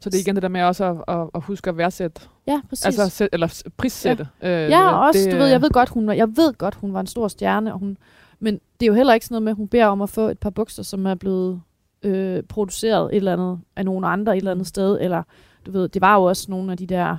Så 0.00 0.10
det 0.10 0.16
er 0.16 0.20
igen 0.20 0.34
det 0.34 0.42
der 0.42 0.48
med 0.48 0.62
også 0.62 0.84
at, 0.84 1.14
at, 1.16 1.30
at 1.34 1.42
huske 1.42 1.70
at 1.70 1.76
værdsætte, 1.76 2.20
Ja, 2.46 2.60
præcis. 2.68 2.84
altså 2.84 3.08
sæt, 3.08 3.28
eller 3.32 3.62
prissætte. 3.76 4.28
Ja, 4.42 4.64
øh, 4.64 4.70
Ja, 4.70 4.92
og 4.92 5.06
også, 5.06 5.20
det, 5.20 5.32
du 5.32 5.36
ved, 5.36 5.46
jeg 5.46 5.62
ved 5.62 5.70
godt, 5.70 5.88
hun 5.88 6.06
var, 6.06 6.12
jeg 6.12 6.28
ved 6.36 6.52
godt, 6.52 6.74
hun 6.74 6.92
var 6.92 7.00
en 7.00 7.06
stor 7.06 7.28
stjerne, 7.28 7.72
og 7.72 7.78
hun, 7.78 7.96
Men 8.38 8.54
det 8.54 8.86
er 8.86 8.86
jo 8.86 8.94
heller 8.94 9.14
ikke 9.14 9.26
sådan 9.26 9.34
noget 9.34 9.42
med, 9.42 9.50
at 9.52 9.56
hun 9.56 9.68
beder 9.68 9.86
om 9.86 10.02
at 10.02 10.08
få 10.10 10.28
et 10.28 10.38
par 10.38 10.50
bukser, 10.50 10.82
som 10.82 11.06
er 11.06 11.14
blevet 11.14 11.60
øh, 12.02 12.42
produceret 12.42 13.10
et 13.12 13.16
eller 13.16 13.32
andet 13.32 13.58
af 13.76 13.84
nogen 13.84 14.04
andre 14.04 14.32
et 14.32 14.36
eller 14.36 14.50
andet 14.50 14.66
sted, 14.66 14.98
eller 15.00 15.22
du 15.66 15.70
ved, 15.70 15.88
det 15.88 16.02
var 16.02 16.14
jo 16.16 16.22
også 16.24 16.46
nogle 16.50 16.72
af 16.72 16.78
de 16.78 16.86
der 16.86 17.16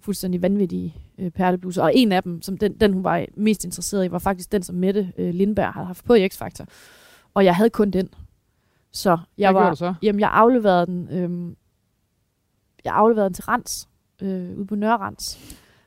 fuldstændig 0.00 0.42
vanvittige 0.42 0.94
øh, 1.18 1.30
perlebluser, 1.30 1.82
og 1.82 1.92
en 1.94 2.12
af 2.12 2.22
dem, 2.22 2.42
som 2.42 2.58
den, 2.58 2.72
den 2.72 2.92
hun 2.92 3.04
var 3.04 3.24
mest 3.36 3.64
interesseret 3.64 4.04
i, 4.04 4.10
var 4.10 4.18
faktisk 4.18 4.52
den, 4.52 4.62
som 4.62 4.76
Mette 4.76 5.12
øh, 5.18 5.34
Lindberg 5.34 5.72
havde 5.72 5.86
haft 5.86 6.04
på 6.04 6.14
i 6.14 6.26
X-Factor. 6.26 6.64
Og 7.34 7.44
jeg 7.44 7.56
havde 7.56 7.70
kun 7.70 7.90
den. 7.90 8.08
Så 8.98 9.18
jeg 9.38 9.52
Hvad 9.52 9.62
var, 9.62 9.70
du 9.70 9.76
så? 9.76 9.94
Jamen, 10.02 10.20
jeg 10.20 10.30
afleverede 10.32 10.86
den, 10.86 11.08
øhm, 11.12 11.56
jeg 12.84 12.94
afleverede 12.94 13.28
den 13.28 13.34
til 13.34 13.44
Rens, 13.44 13.88
øh, 14.22 14.58
ude 14.58 14.66
på 14.66 14.74
Nørrens, 14.74 15.38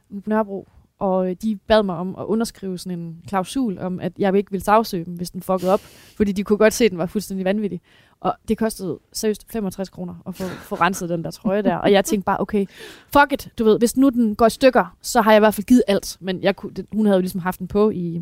ude 0.09 0.21
på 0.21 0.29
Nørrebro. 0.29 0.67
Og 0.99 1.29
øh, 1.29 1.35
de 1.41 1.55
bad 1.67 1.83
mig 1.83 1.95
om 1.95 2.15
at 2.15 2.23
underskrive 2.23 2.77
sådan 2.77 2.99
en 2.99 3.23
klausul 3.27 3.77
om, 3.79 3.99
at 3.99 4.13
jeg 4.17 4.35
ikke 4.35 4.51
ville 4.51 4.63
sagsøge 4.63 5.05
dem, 5.05 5.13
hvis 5.13 5.31
den 5.31 5.41
fuckede 5.41 5.73
op. 5.73 5.79
Fordi 6.17 6.31
de 6.31 6.43
kunne 6.43 6.57
godt 6.57 6.73
se, 6.73 6.85
at 6.85 6.91
den 6.91 6.97
var 6.97 7.05
fuldstændig 7.05 7.45
vanvittig. 7.45 7.81
Og 8.19 8.35
det 8.47 8.57
kostede 8.57 8.99
seriøst 9.13 9.51
65 9.51 9.89
kroner 9.89 10.15
at 10.27 10.35
få, 10.35 10.43
få 10.43 10.75
renset 10.75 11.09
den 11.09 11.23
der 11.23 11.31
trøje 11.31 11.61
der. 11.61 11.75
Og 11.75 11.91
jeg 11.91 12.05
tænkte 12.05 12.25
bare, 12.25 12.39
okay, 12.39 12.65
fuck 13.13 13.33
it, 13.33 13.49
du 13.59 13.63
ved, 13.63 13.79
hvis 13.79 13.97
nu 13.97 14.09
den 14.09 14.35
går 14.35 14.45
i 14.45 14.49
stykker, 14.49 14.95
så 15.01 15.21
har 15.21 15.31
jeg 15.31 15.37
i 15.37 15.39
hvert 15.39 15.53
fald 15.53 15.65
givet 15.65 15.83
alt. 15.87 16.17
Men 16.19 16.43
jeg 16.43 16.55
kunne, 16.55 16.73
det, 16.73 16.85
hun 16.93 17.05
havde 17.05 17.17
jo 17.17 17.21
ligesom 17.21 17.41
haft 17.41 17.59
den 17.59 17.67
på 17.67 17.89
i, 17.89 18.21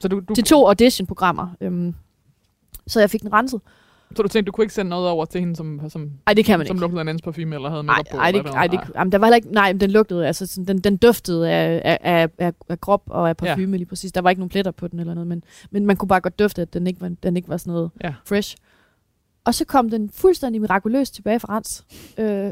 Så 0.00 0.08
du, 0.08 0.20
du, 0.28 0.34
til 0.34 0.44
to 0.44 0.66
audition-programmer. 0.66 1.48
Øhm, 1.60 1.94
så 2.86 3.00
jeg 3.00 3.10
fik 3.10 3.22
den 3.22 3.32
renset. 3.32 3.60
Så 4.16 4.22
du 4.22 4.28
tænkte, 4.28 4.46
du 4.46 4.52
kunne 4.52 4.64
ikke 4.64 4.74
sende 4.74 4.88
noget 4.88 5.08
over 5.08 5.24
til 5.24 5.40
hende, 5.40 5.56
som, 5.56 5.80
som, 5.88 6.10
Ej, 6.26 6.34
det 6.34 6.44
kan 6.44 6.58
man 6.58 6.66
som 6.66 6.76
ikke. 6.76 6.80
lugtede 6.80 6.98
af 7.00 7.02
en 7.02 7.08
andens 7.08 7.22
parfume, 7.22 7.54
eller 7.54 7.70
havde 7.70 7.82
makeup 7.82 8.06
på? 8.10 8.16
ej, 8.16 8.30
det, 8.30 8.46
ej, 8.46 8.66
det, 8.66 8.80
jamen, 8.94 9.12
der 9.12 9.18
var 9.18 9.26
heller 9.26 9.36
ikke, 9.36 9.52
nej, 9.52 9.72
men 9.72 9.80
den 9.80 9.90
lugtede, 9.90 10.26
altså 10.26 10.46
sådan, 10.46 10.64
den, 10.66 10.78
den 10.78 10.96
duftede 10.96 11.50
af, 11.50 11.82
af, 11.84 11.98
af, 12.02 12.28
af, 12.38 12.52
af 12.68 12.80
krop 12.80 13.02
og 13.06 13.28
af 13.28 13.36
parfume 13.36 13.70
ja. 13.70 13.76
lige 13.76 13.86
præcis. 13.86 14.12
Der 14.12 14.20
var 14.20 14.30
ikke 14.30 14.40
nogen 14.40 14.48
pletter 14.50 14.70
på 14.70 14.88
den 14.88 15.00
eller 15.00 15.14
noget, 15.14 15.26
men, 15.26 15.42
men 15.70 15.86
man 15.86 15.96
kunne 15.96 16.08
bare 16.08 16.20
godt 16.20 16.38
dufte, 16.38 16.62
at 16.62 16.74
den 16.74 16.86
ikke 16.86 17.00
var, 17.00 17.10
den 17.22 17.36
ikke 17.36 17.48
var 17.48 17.56
sådan 17.56 17.72
noget 17.72 17.90
Ja. 18.04 18.14
fresh. 18.26 18.56
Og 19.44 19.54
så 19.54 19.64
kom 19.64 19.90
den 19.90 20.10
fuldstændig 20.10 20.60
mirakuløst 20.60 21.14
tilbage 21.14 21.40
fra 21.40 21.56
Rens. 21.56 21.84
Øh, 22.18 22.50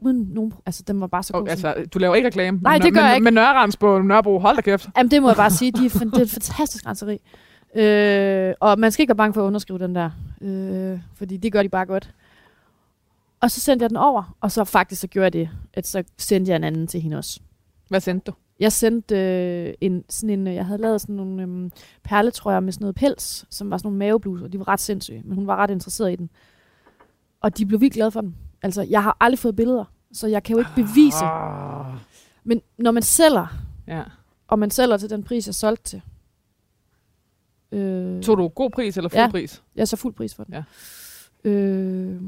uden 0.00 0.28
nogen, 0.34 0.52
altså 0.66 0.82
den 0.86 1.00
var 1.00 1.06
bare 1.06 1.22
så 1.22 1.32
god. 1.32 1.40
Som- 1.40 1.48
altså, 1.50 1.74
du 1.94 1.98
laver 1.98 2.14
ikke 2.14 2.26
reklame. 2.26 2.58
Nej, 2.62 2.78
det 2.78 2.94
gør 2.94 3.00
men, 3.00 3.06
jeg 3.08 3.14
ikke. 3.16 3.24
Men 3.24 3.34
Nørrens 3.34 3.76
på 3.76 3.98
Nørrebro, 4.02 4.38
hold 4.38 4.56
da 4.56 4.62
kæft. 4.62 4.88
Jamen, 4.96 5.10
det 5.10 5.22
må 5.22 5.28
jeg 5.28 5.36
bare 5.36 5.50
sige. 5.60 5.72
De 5.72 5.84
er, 5.86 5.88
det 5.98 6.18
er 6.18 6.22
et 6.22 6.30
fantastisk 6.30 6.86
renseri. 6.86 7.18
Øh, 7.76 8.54
og 8.60 8.78
man 8.78 8.92
skal 8.92 9.02
ikke 9.02 9.10
være 9.10 9.16
bange 9.16 9.34
for 9.34 9.42
at 9.42 9.46
underskrive 9.46 9.78
den 9.78 9.94
der. 9.94 10.10
Øh, 10.42 11.00
fordi 11.14 11.36
det 11.36 11.52
gør 11.52 11.62
de 11.62 11.68
bare 11.68 11.86
godt. 11.86 12.14
Og 13.40 13.50
så 13.50 13.60
sendte 13.60 13.82
jeg 13.82 13.90
den 13.90 13.96
over. 13.96 14.36
Og 14.40 14.52
så 14.52 14.64
faktisk 14.64 15.00
så 15.00 15.06
gjorde 15.06 15.24
jeg 15.24 15.32
det, 15.32 15.50
at 15.74 15.86
så 15.86 16.04
sendte 16.18 16.50
jeg 16.50 16.56
en 16.56 16.64
anden 16.64 16.86
til 16.86 17.00
hende 17.00 17.16
også. 17.16 17.40
Hvad 17.88 18.00
sendte 18.00 18.30
du? 18.30 18.36
Jeg 18.60 18.72
sendte 18.72 19.16
øh, 19.16 19.74
en, 19.80 20.04
sådan 20.08 20.30
en, 20.40 20.46
øh, 20.46 20.54
jeg 20.54 20.66
havde 20.66 20.80
lavet 20.80 21.00
sådan 21.00 21.14
nogle 21.14 21.42
øhm, 21.42 21.70
perletrøjer 22.04 22.60
med 22.60 22.72
sådan 22.72 22.84
noget 22.84 22.94
pels, 22.94 23.44
som 23.50 23.70
var 23.70 23.76
sådan 23.76 23.86
nogle 23.86 23.98
mavebluser. 23.98 24.48
De 24.48 24.58
var 24.58 24.68
ret 24.68 24.80
sindssyge, 24.80 25.22
men 25.24 25.34
hun 25.34 25.46
var 25.46 25.56
ret 25.56 25.70
interesseret 25.70 26.12
i 26.12 26.16
den. 26.16 26.30
Og 27.40 27.58
de 27.58 27.66
blev 27.66 27.80
vildt 27.80 27.94
glade 27.94 28.10
for 28.10 28.20
den. 28.20 28.36
Altså, 28.62 28.82
jeg 28.82 29.02
har 29.02 29.16
aldrig 29.20 29.38
fået 29.38 29.56
billeder, 29.56 29.84
så 30.12 30.26
jeg 30.26 30.42
kan 30.42 30.56
jo 30.56 30.58
ikke 30.58 30.70
bevise. 30.76 31.24
Ah, 31.24 31.94
Men 32.44 32.62
når 32.78 32.90
man 32.90 33.02
sælger, 33.02 33.46
ja. 33.86 34.02
og 34.48 34.58
man 34.58 34.70
sælger 34.70 34.96
til 34.96 35.10
den 35.10 35.22
pris, 35.22 35.46
jeg 35.46 35.54
solgte 35.54 35.82
til, 35.82 36.02
øh, 37.72 38.22
Tog 38.22 38.38
du 38.38 38.48
god 38.48 38.70
pris 38.70 38.96
eller 38.96 39.08
fuld 39.08 39.20
Ja. 39.20 39.30
pris? 39.30 39.62
jeg 39.76 39.88
så 39.88 39.96
fuld 39.96 40.14
pris 40.14 40.34
for 40.34 40.44
den. 40.44 40.54
Ja. 40.54 40.62
Øh, 41.50 42.20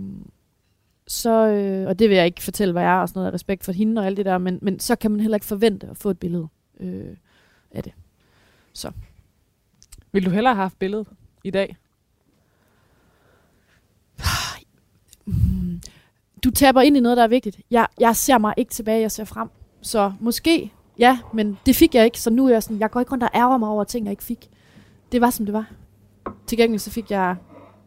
så, 1.07 1.47
øh, 1.49 1.87
og 1.89 1.99
det 1.99 2.09
vil 2.09 2.17
jeg 2.17 2.27
ikke 2.27 2.43
fortælle, 2.43 2.73
hvad 2.73 2.83
jeg 2.83 2.93
er, 2.97 3.01
og 3.01 3.09
sådan 3.09 3.19
noget 3.19 3.29
af 3.31 3.35
respekt 3.35 3.65
for 3.65 3.73
hende 3.73 4.01
og 4.01 4.07
alt 4.07 4.17
det 4.17 4.27
der, 4.27 4.39
men, 4.39 4.59
men 4.63 4.81
så 4.81 4.97
kan 4.97 5.11
man 5.11 5.21
heller 5.21 5.37
ikke 5.37 5.47
forvente 5.47 5.87
at 5.87 5.97
få 5.97 6.11
et 6.11 6.19
billede 6.19 6.49
øh, 6.81 7.17
af 7.71 7.83
det. 7.83 7.93
Vil 10.13 10.25
du 10.27 10.31
hellere 10.31 10.55
have 10.55 10.63
haft 10.63 10.79
billedet 10.79 11.07
i 11.45 11.51
dag? 11.51 11.77
Du 16.45 16.51
taber 16.51 16.81
ind 16.81 16.97
i 16.97 17.01
noget, 17.01 17.17
der 17.17 17.23
er 17.23 17.29
vigtigt. 17.29 17.61
Jeg, 17.71 17.87
jeg 18.01 18.17
ser 18.17 18.39
mig 18.39 18.55
ikke 18.57 18.71
tilbage, 18.73 19.01
jeg 19.01 19.11
ser 19.11 19.25
frem. 19.25 19.49
Så 19.83 20.13
måske, 20.21 20.73
ja, 20.99 21.19
men 21.35 21.59
det 21.67 21.77
fik 21.77 21.95
jeg 21.95 22.05
ikke, 22.05 22.21
så 22.21 22.31
nu 22.31 22.47
er 22.47 22.51
jeg 22.53 22.63
sådan, 22.63 22.79
jeg 22.81 22.91
går 22.91 23.01
ikke 23.01 23.13
rundt 23.13 23.25
og 23.25 23.31
ærger 23.35 23.59
mig 23.59 23.69
over 23.69 23.85
ting, 23.85 24.05
jeg 24.07 24.11
ikke 24.11 24.25
fik. 24.25 24.51
Det 25.15 25.21
var, 25.23 25.31
som 25.31 25.47
det 25.47 25.53
var. 25.53 25.65
Til 26.47 26.59
gengæld 26.59 26.79
så 26.81 26.91
fik 26.91 27.11
jeg 27.11 27.37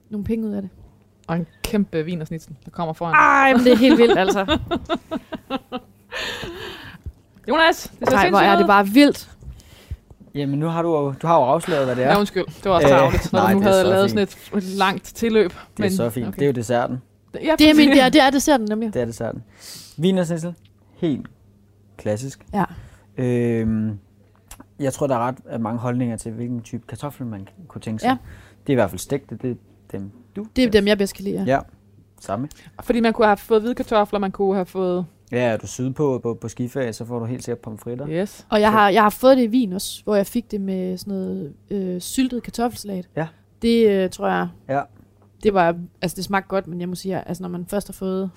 nogle 0.10 0.24
penge 0.26 0.48
ud 0.48 0.54
af 0.54 0.62
det. 0.62 0.70
Og 1.28 1.36
en 1.36 1.48
kæmpe 1.64 2.04
vinersnitsen, 2.04 2.58
der 2.66 2.72
kommer 2.72 2.94
foran. 2.94 3.14
Ej, 3.14 3.54
men 3.54 3.64
det 3.64 3.72
er 3.74 3.78
helt 3.78 3.98
vildt, 3.98 4.18
altså. 4.20 4.46
Jonas, 7.50 7.92
det 8.00 8.10
ser 8.10 8.16
Nej, 8.16 8.30
hvor 8.30 8.40
er 8.40 8.58
det 8.58 8.68
bare 8.68 8.88
vildt. 8.88 9.30
Jamen, 10.36 10.60
nu 10.60 10.68
har 10.68 10.82
du, 10.82 10.90
jo- 10.98 11.14
du 11.22 11.28
har 11.28 11.36
jo 11.40 11.44
afsløret, 11.44 11.86
hvad 11.86 11.96
det 11.96 12.04
er. 12.04 12.10
Ja, 12.12 12.20
undskyld. 12.20 12.46
Det 12.46 12.66
var 12.66 12.72
også 12.72 12.88
Øh, 12.88 12.94
tavligt, 12.94 13.34
når 13.34 13.40
nej, 13.40 13.54
du 13.54 13.60
nu 13.60 13.66
er 13.66 13.70
havde 13.72 13.84
så 13.84 13.90
lavet 13.90 14.10
fint. 14.12 14.32
sådan 14.32 14.58
et, 14.58 14.64
langt 14.64 15.04
tilløb. 15.04 15.54
det 15.78 15.86
er 15.86 15.90
så 15.90 16.10
fint. 16.10 16.36
Det 16.36 16.42
er 16.42 16.46
jo 16.46 16.52
desserten. 16.52 16.98
ja, 17.44 17.56
Det 17.60 17.70
er, 17.70 17.74
min, 17.74 17.90
det 17.90 18.02
er, 18.02 18.10
det 18.10 18.22
er 18.22 18.30
desserten 18.30 18.68
nemlig. 18.70 18.94
Det 18.94 19.02
er 19.02 19.06
desserten. 19.06 19.44
Vinersnitsel. 19.98 20.54
Helt 20.98 21.28
klassisk. 21.98 22.46
Ja. 22.54 22.64
Øhm, 23.18 24.00
jeg 24.80 24.94
tror, 24.94 25.08
der 25.08 25.16
er 25.16 25.20
ret 25.20 25.36
øh, 25.54 25.62
mange 25.62 25.80
holdninger 25.80 26.18
til, 26.18 26.32
hvilken 26.32 26.62
type 26.62 26.84
kartoffel 26.88 27.26
man 27.26 27.48
kunne 27.68 27.82
tænke 27.82 28.00
sig. 28.02 28.08
Ja. 28.08 28.18
Det 28.68 28.70
er 28.70 28.74
i 28.74 28.76
hvert 28.76 28.90
fald 28.90 29.00
stegte. 29.00 29.36
Det 29.36 29.52
er 29.52 29.56
dem, 29.92 30.12
du. 30.36 30.46
Det 30.56 30.64
er 30.64 30.70
dem, 30.72 30.88
jeg 30.88 30.98
bedst 30.98 31.16
kan 31.16 31.24
lide. 31.26 31.44
Ja. 31.44 31.54
Ja, 31.56 31.60
samme. 32.22 32.48
Fordi 32.84 33.00
man 33.00 33.14
kunne 33.14 33.28
have 33.28 33.38
fået 33.38 33.62
hvide 33.62 33.76
kartofler, 33.76 34.20
man 34.20 34.32
kunne 34.32 34.54
have 34.56 34.66
fået... 34.66 35.06
Ja, 35.32 35.38
er 35.44 35.58
du 35.58 35.68
syde 35.68 35.94
på, 35.94 36.20
på, 36.24 36.34
på 36.34 36.48
skiferie, 36.48 36.94
så 36.94 37.06
får 37.06 37.20
du 37.20 37.26
helt 37.26 37.44
sikkert 37.44 37.60
pomfritter. 37.60 38.10
Yes. 38.10 38.46
Og 38.50 38.62
jeg 38.62 38.72
har, 38.72 38.90
jeg 38.90 39.02
har 39.04 39.10
fået 39.10 39.38
det 39.38 39.44
i 39.44 39.48
vin 39.48 39.74
også, 39.74 40.04
hvor 40.04 40.16
jeg 40.16 40.26
fik 40.28 40.52
det 40.52 40.62
med 40.62 40.98
sådan 40.98 41.14
noget 41.14 41.54
øh, 41.72 42.02
syltet 42.02 42.44
kartoffelsalat. 42.44 43.10
Ja. 43.16 43.28
Det 43.62 43.90
øh, 43.90 44.10
tror 44.10 44.28
jeg, 44.28 44.48
Ja. 44.70 44.82
det 45.44 45.54
var, 45.54 45.76
altså 46.02 46.16
det 46.16 46.24
smagte 46.24 46.48
godt, 46.50 46.68
men 46.68 46.82
jeg 46.82 46.90
må 46.90 46.96
sige, 46.96 47.28
altså 47.28 47.44
når 47.44 47.50
man 47.50 47.66
først 47.66 47.88
har 47.88 47.94
fået... 47.94 48.32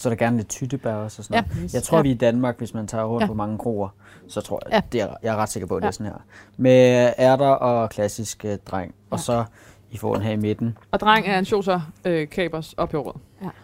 Så 0.00 0.08
er 0.08 0.14
der 0.14 0.16
gerne 0.24 0.36
lidt 0.36 0.48
tyttebær 0.48 0.94
også 0.94 1.20
og 1.20 1.24
sådan 1.24 1.44
Ja. 1.50 1.54
noget. 1.54 1.74
Jeg 1.74 1.82
tror, 1.82 1.96
Ja. 1.98 2.02
vi 2.02 2.10
i 2.10 2.14
Danmark, 2.14 2.58
hvis 2.58 2.74
man 2.74 2.86
tager 2.86 3.04
rundt 3.04 3.22
Ja. 3.22 3.26
på 3.26 3.34
mange 3.34 3.58
kroer, 3.58 3.88
så 4.28 4.40
tror 4.40 4.60
jeg, 4.66 4.72
Ja. 4.72 4.80
det 4.92 5.00
er, 5.00 5.14
jeg 5.22 5.32
er 5.32 5.36
ret 5.36 5.48
sikker 5.48 5.66
på, 5.66 5.76
at 5.76 5.80
det 5.82 5.84
Ja. 5.84 5.88
er 5.88 5.92
sådan 5.92 6.06
her. 6.06 6.18
Med 6.56 7.12
ærter 7.18 7.46
og 7.48 7.90
klassisk 7.90 8.44
øh, 8.44 8.58
dreng. 8.66 8.94
Og 9.10 9.18
Ja. 9.18 9.22
så 9.22 9.44
I 9.90 9.96
får 9.96 10.14
den 10.14 10.22
her 10.22 10.32
i 10.32 10.36
midten. 10.36 10.78
Og 10.90 11.00
dreng 11.00 11.26
er 11.26 11.38
en 11.38 11.44
choser, 11.44 11.80
øh, 12.04 12.28
kapers 12.28 12.72
og 12.72 12.88
peberrød. 12.88 13.14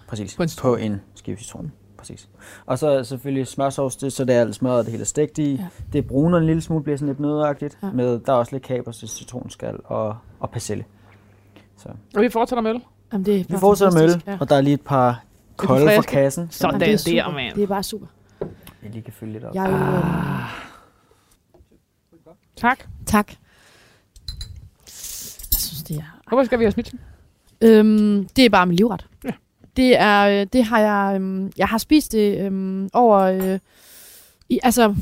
Præcis. 0.09 0.37
På 0.37 0.43
en 0.43 0.49
citron. 0.49 0.71
på 0.73 0.77
en 0.77 1.01
skive 1.15 1.37
citron. 1.37 1.73
Præcis. 1.99 2.29
Og 2.67 2.79
så 2.79 3.05
selvfølgelig 3.05 3.47
smørsovs, 3.47 3.97
det, 3.97 4.13
så 4.13 4.25
det 4.25 4.35
er 4.37 4.41
alt 4.41 4.55
smøret, 4.55 4.85
det 4.85 4.93
hele 4.93 5.03
er 5.03 5.07
stegt 5.07 5.39
i. 5.39 5.55
Ja. 5.55 5.61
Ja. 5.63 5.67
Det 5.93 6.07
bruner 6.07 6.39
en 6.39 6.47
lille 6.47 6.63
smule, 6.63 6.83
bliver 6.83 6.97
sådan 6.97 7.09
lidt 7.09 7.21
nødagtigt. 7.21 7.79
Ja. 7.83 7.87
Ja. 7.87 7.93
Med, 7.93 8.19
der 8.19 8.33
er 8.33 8.37
også 8.37 8.53
lidt 8.53 8.63
kapers, 8.63 9.05
citronskal 9.09 9.77
og, 9.85 10.17
og 10.41 10.51
persille. 10.51 10.85
Så. 11.77 11.89
Og 12.17 12.23
vi 12.23 12.29
fortsætter 12.29 12.63
med 12.63 12.71
øl. 12.71 12.81
Jamen, 13.13 13.27
det 13.27 13.41
er 13.41 13.45
Vi 13.49 13.57
fortsætter 13.59 13.99
med 13.99 14.03
øl, 14.15 14.23
Ja. 14.27 14.37
og 14.41 14.49
der 14.49 14.57
er 14.57 14.61
lige 14.61 14.75
et 14.75 14.81
par 14.81 15.23
kolde 15.57 15.91
fra 15.97 16.03
kassen. 16.03 16.49
Sådan 16.51 16.81
Jamen, 16.81 16.81
det 16.81 16.89
er 16.89 17.15
der, 17.15 17.25
super. 17.25 17.35
mand. 17.35 17.55
Det 17.55 17.63
er 17.63 17.67
bare 17.67 17.83
super. 17.83 18.07
Jeg 18.83 18.91
lige 18.91 19.03
kan 19.03 19.13
fylde 19.13 19.33
lidt 19.33 19.45
op. 19.45 19.55
Jeg 19.55 19.71
øh, 19.71 20.05
Tak. 22.57 22.85
tak. 23.07 23.29
Jeg 25.53 25.59
synes, 25.59 25.83
det 25.83 25.97
er... 25.97 26.21
Hvorfor 26.29 26.45
skal 26.45 26.59
vi 26.59 26.65
have 26.65 26.73
smidt? 26.73 26.95
Øhm, 27.61 28.29
det 28.37 28.45
er 28.45 28.51
bare 28.51 28.67
min 28.67 28.77
livret. 28.77 29.07
Ja. 29.25 29.31
Det 29.77 30.01
er, 30.01 30.41
øh, 30.41 30.47
det 30.53 30.65
har 30.65 30.79
jeg, 30.79 31.17
øhm, 31.17 31.53
jeg 31.57 31.69
har 31.69 31.79
spist 31.79 32.13
det 32.13 32.47
øhm, 32.47 32.89
over, 32.93 33.19
øh, 33.19 33.59
i, 34.49 34.61
altså, 34.63 34.95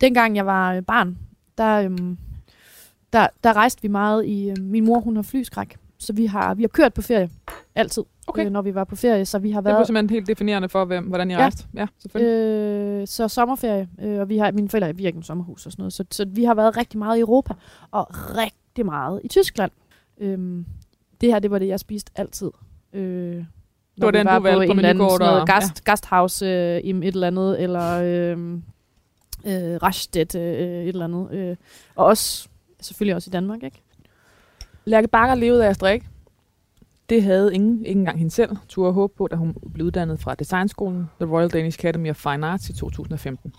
dengang 0.00 0.36
jeg 0.36 0.46
var 0.46 0.74
øh, 0.74 0.82
barn, 0.82 1.18
der, 1.58 1.80
øhm, 1.82 2.18
der, 3.12 3.26
der 3.44 3.52
rejste 3.52 3.82
vi 3.82 3.88
meget 3.88 4.26
i, 4.26 4.50
øh, 4.50 4.56
min 4.60 4.84
mor 4.84 5.00
hun 5.00 5.16
har 5.16 5.22
flyskræk, 5.22 5.76
så 5.98 6.12
vi 6.12 6.26
har, 6.26 6.54
vi 6.54 6.62
har 6.62 6.68
kørt 6.68 6.94
på 6.94 7.02
ferie, 7.02 7.30
altid, 7.74 8.02
Okay. 8.26 8.46
øh, 8.46 8.50
når 8.52 8.62
vi 8.62 8.74
var 8.74 8.84
på 8.84 8.96
ferie, 8.96 9.24
så 9.26 9.38
vi 9.38 9.50
har 9.50 9.60
Det 9.60 9.64
blev 9.64 9.74
været, 9.74 9.86
simpelthen 9.86 10.10
helt 10.10 10.26
definerende 10.28 10.68
for, 10.68 10.84
hvem, 10.84 11.04
hvordan 11.04 11.30
jeg 11.30 11.36
Ja. 11.38 11.42
rejste. 11.42 11.66
Ja, 11.74 11.86
selvfølgelig. 11.98 12.32
øh, 13.00 13.06
så 13.06 13.28
sommerferie, 13.28 13.88
øh, 14.02 14.20
og 14.20 14.28
vi 14.28 14.38
har, 14.38 14.52
mine 14.52 14.68
forældre 14.68 14.96
vi 14.96 15.02
har 15.02 15.06
ikke 15.06 15.16
nogen 15.16 15.22
sommerhus 15.24 15.66
og 15.66 15.72
sådan 15.72 15.82
noget, 15.82 15.92
så, 15.92 16.04
så 16.10 16.24
vi 16.28 16.44
har 16.44 16.54
været 16.54 16.76
rigtig 16.76 16.98
meget 16.98 17.16
i 17.16 17.20
Europa, 17.20 17.54
og 17.90 18.06
rigtig 18.10 18.86
meget 18.86 19.20
i 19.24 19.28
Tyskland. 19.28 19.70
Øhm, 20.18 20.66
det 21.20 21.32
her, 21.32 21.38
det 21.38 21.50
var 21.50 21.58
det, 21.58 21.68
jeg 21.68 21.80
spiste 21.80 22.12
altid. 22.16 22.50
Øh, 22.92 23.44
når 23.96 24.06
var 24.06 24.10
den, 24.10 24.26
var 24.26 24.38
du 24.38 24.42
valgte 24.42 24.66
på 24.66 24.72
en 24.72 24.78
eller 24.78 24.88
anden 24.88 24.96
menukort 24.98 25.12
sådan 25.20 25.26
noget 25.26 25.40
og- 25.40 25.46
gast, 25.46 25.84
gasthouse 25.84 26.46
øh, 26.46 26.80
i 26.80 26.90
et 26.90 27.04
eller 27.04 27.26
andet, 27.26 27.62
eller 27.62 27.92
øh, 28.02 28.38
øh, 29.46 29.78
Rastedt 29.82 30.34
øh, 30.34 30.42
et 30.82 30.88
eller 30.88 31.04
andet. 31.04 31.28
Øh, 31.32 31.56
og 31.96 32.06
også, 32.06 32.48
selvfølgelig 32.80 33.14
også 33.14 33.28
i 33.30 33.32
Danmark, 33.32 33.62
ikke? 33.62 33.82
Lærke 34.86 35.08
Bakker 35.08 35.34
levede 35.34 35.64
af 35.64 35.70
at 35.70 35.74
strikke. 35.74 36.06
Det 37.08 37.22
havde 37.22 37.54
ingen, 37.54 37.84
ikke 37.86 37.98
engang 37.98 38.18
hende 38.18 38.30
selv, 38.30 38.56
turde 38.68 38.92
håbe 38.92 39.12
på, 39.16 39.28
da 39.28 39.36
hun 39.36 39.54
blev 39.74 39.86
uddannet 39.86 40.20
fra 40.20 40.34
Designskolen, 40.34 41.10
The 41.20 41.30
Royal 41.30 41.50
Danish 41.50 41.78
Academy 41.78 42.10
of 42.10 42.16
Fine 42.16 42.46
Arts 42.46 42.68
i 42.68 42.72
2015. 42.72 43.54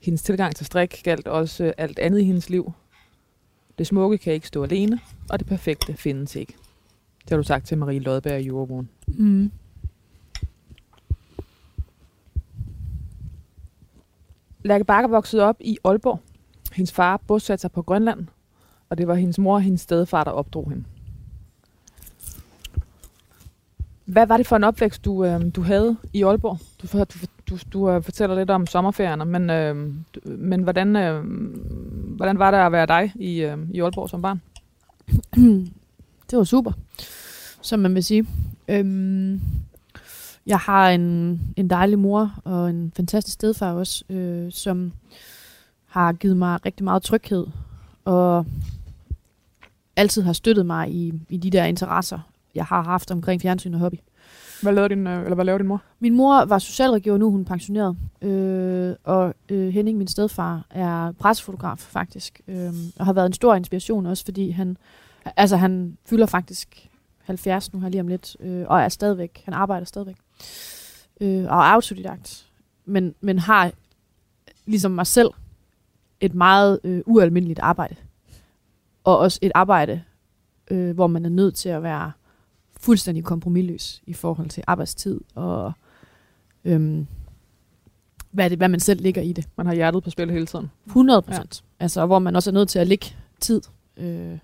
Hendes 0.00 0.22
tilgang 0.22 0.56
til 0.56 0.66
strik 0.66 1.00
galt 1.04 1.28
også 1.28 1.72
alt 1.78 1.98
andet 1.98 2.20
i 2.20 2.24
hendes 2.24 2.50
liv. 2.50 2.72
Det 3.78 3.86
smukke 3.86 4.18
kan 4.18 4.32
ikke 4.32 4.46
stå 4.46 4.62
alene, 4.64 5.00
og 5.30 5.38
det 5.38 5.46
perfekte 5.46 5.94
findes 5.94 6.36
ikke. 6.36 6.54
Det 7.22 7.30
har 7.30 7.36
du 7.36 7.42
sagt 7.42 7.66
til 7.66 7.78
Marie 7.78 7.98
Lodberg 7.98 8.40
i 8.40 8.46
Euroboen. 8.46 8.88
Mm. 9.06 9.52
Lærke 14.62 14.84
Bakker 14.84 15.08
voksede 15.08 15.42
op 15.42 15.56
i 15.60 15.78
Aalborg. 15.84 16.20
Hendes 16.72 16.92
far 16.92 17.16
bosatte 17.16 17.60
sig 17.60 17.72
på 17.72 17.82
Grønland, 17.82 18.26
og 18.92 18.98
det 18.98 19.08
var 19.08 19.14
hendes 19.14 19.38
mor 19.38 19.54
og 19.54 19.62
hendes 19.62 19.80
stedfar, 19.80 20.24
der 20.24 20.30
opdrog 20.30 20.70
hende. 20.70 20.84
Hvad 24.04 24.26
var 24.26 24.36
det 24.36 24.46
for 24.46 24.56
en 24.56 24.64
opvækst, 24.64 25.04
du, 25.04 25.24
øh, 25.24 25.40
du 25.54 25.62
havde 25.62 25.96
i 26.12 26.22
Aalborg? 26.22 26.58
Du, 26.82 26.98
du, 26.98 27.26
du, 27.50 27.58
du 27.72 27.90
øh, 27.90 28.02
fortæller 28.02 28.36
lidt 28.36 28.50
om 28.50 28.66
sommerferierne, 28.66 29.24
men, 29.24 29.50
øh, 29.50 29.76
men 30.24 30.62
hvordan, 30.62 30.96
øh, 30.96 31.24
hvordan 32.16 32.38
var 32.38 32.50
det 32.50 32.58
at 32.58 32.72
være 32.72 32.86
dig 32.86 33.12
i, 33.14 33.42
øh, 33.42 33.58
i 33.70 33.80
Aalborg 33.80 34.10
som 34.10 34.22
barn? 34.22 34.40
det 36.30 36.38
var 36.38 36.44
super, 36.44 36.72
som 37.60 37.80
man 37.80 37.94
vil 37.94 38.04
sige. 38.04 38.26
Øhm, 38.68 39.40
jeg 40.46 40.58
har 40.58 40.90
en, 40.90 41.40
en 41.56 41.70
dejlig 41.70 41.98
mor 41.98 42.34
og 42.44 42.70
en 42.70 42.92
fantastisk 42.96 43.34
stedfar 43.34 43.72
også, 43.72 44.04
øh, 44.10 44.52
som 44.52 44.92
har 45.86 46.12
givet 46.12 46.36
mig 46.36 46.66
rigtig 46.66 46.84
meget 46.84 47.02
tryghed 47.02 47.46
og 48.04 48.46
altid 49.96 50.22
har 50.22 50.32
støttet 50.32 50.66
mig 50.66 50.90
i, 50.90 51.12
i 51.28 51.36
de 51.36 51.50
der 51.50 51.64
interesser, 51.64 52.18
jeg 52.54 52.64
har 52.64 52.82
haft 52.82 53.10
omkring 53.10 53.42
fjernsyn 53.42 53.74
og 53.74 53.80
hobby. 53.80 53.96
Hvad 54.62 54.72
lavede 54.72 54.94
din, 54.94 55.06
øh, 55.06 55.22
eller 55.22 55.34
hvad 55.34 55.44
lavede 55.44 55.58
din 55.58 55.68
mor? 55.68 55.82
Min 56.00 56.16
mor 56.16 56.44
var 56.44 56.58
socialrådgiver, 56.58 57.18
nu 57.18 57.26
er 57.26 57.30
hun 57.30 57.44
pensioneret. 57.44 57.96
Øh, 58.22 58.94
og 59.04 59.34
øh, 59.48 59.68
Henning, 59.68 59.98
min 59.98 60.08
stedfar, 60.08 60.66
er 60.70 61.12
pressefotograf 61.12 61.78
faktisk. 61.78 62.40
Øh, 62.48 62.72
og 62.98 63.06
har 63.06 63.12
været 63.12 63.26
en 63.26 63.32
stor 63.32 63.54
inspiration 63.54 64.06
også, 64.06 64.24
fordi 64.24 64.50
han, 64.50 64.76
altså 65.36 65.56
han 65.56 65.98
fylder 66.06 66.26
faktisk 66.26 66.88
70 67.24 67.72
nu 67.72 67.80
her 67.80 67.88
lige 67.88 68.00
om 68.00 68.08
lidt, 68.08 68.36
øh, 68.40 68.64
og 68.68 68.80
er 68.80 68.88
stadigvæk, 68.88 69.42
han 69.44 69.54
arbejder 69.54 69.86
stadigvæk. 69.86 70.16
Øh, 71.20 71.44
og 71.44 71.58
er 71.58 71.72
autodidakt. 71.72 72.46
Men, 72.84 73.14
men 73.20 73.38
har, 73.38 73.72
ligesom 74.66 74.90
mig 74.90 75.06
selv, 75.06 75.30
et 76.20 76.34
meget 76.34 76.80
øh, 76.84 77.02
ualmindeligt 77.06 77.58
arbejde. 77.58 77.94
Og 79.04 79.18
også 79.18 79.38
et 79.42 79.52
arbejde, 79.54 80.02
øh, 80.70 80.94
hvor 80.94 81.06
man 81.06 81.24
er 81.24 81.28
nødt 81.28 81.54
til 81.54 81.68
at 81.68 81.82
være 81.82 82.12
fuldstændig 82.80 83.24
kompromilløs 83.24 84.02
i 84.06 84.12
forhold 84.12 84.48
til 84.48 84.64
arbejdstid 84.66 85.20
og 85.34 85.72
øhm, 86.64 87.06
hvad, 88.30 88.50
det, 88.50 88.58
hvad 88.58 88.68
man 88.68 88.80
selv 88.80 89.02
ligger 89.02 89.22
i 89.22 89.32
det. 89.32 89.48
Man 89.56 89.66
har 89.66 89.74
hjertet 89.74 90.02
på 90.02 90.10
spil 90.10 90.30
hele 90.30 90.46
tiden. 90.46 90.70
100 90.86 91.22
procent. 91.22 91.64
Ja. 91.80 91.84
Altså, 91.84 92.06
hvor 92.06 92.18
man 92.18 92.36
også 92.36 92.50
er 92.50 92.54
nødt 92.54 92.68
til 92.68 92.78
at 92.78 92.86
lægge 92.86 93.06
tid, 93.40 93.60
øh, 93.96 94.38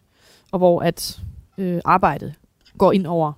og 0.50 0.58
hvor 0.58 0.82
at 0.82 1.20
øh, 1.58 1.80
arbejdet 1.84 2.34
går 2.78 2.92
ind 2.92 3.06
over 3.06 3.32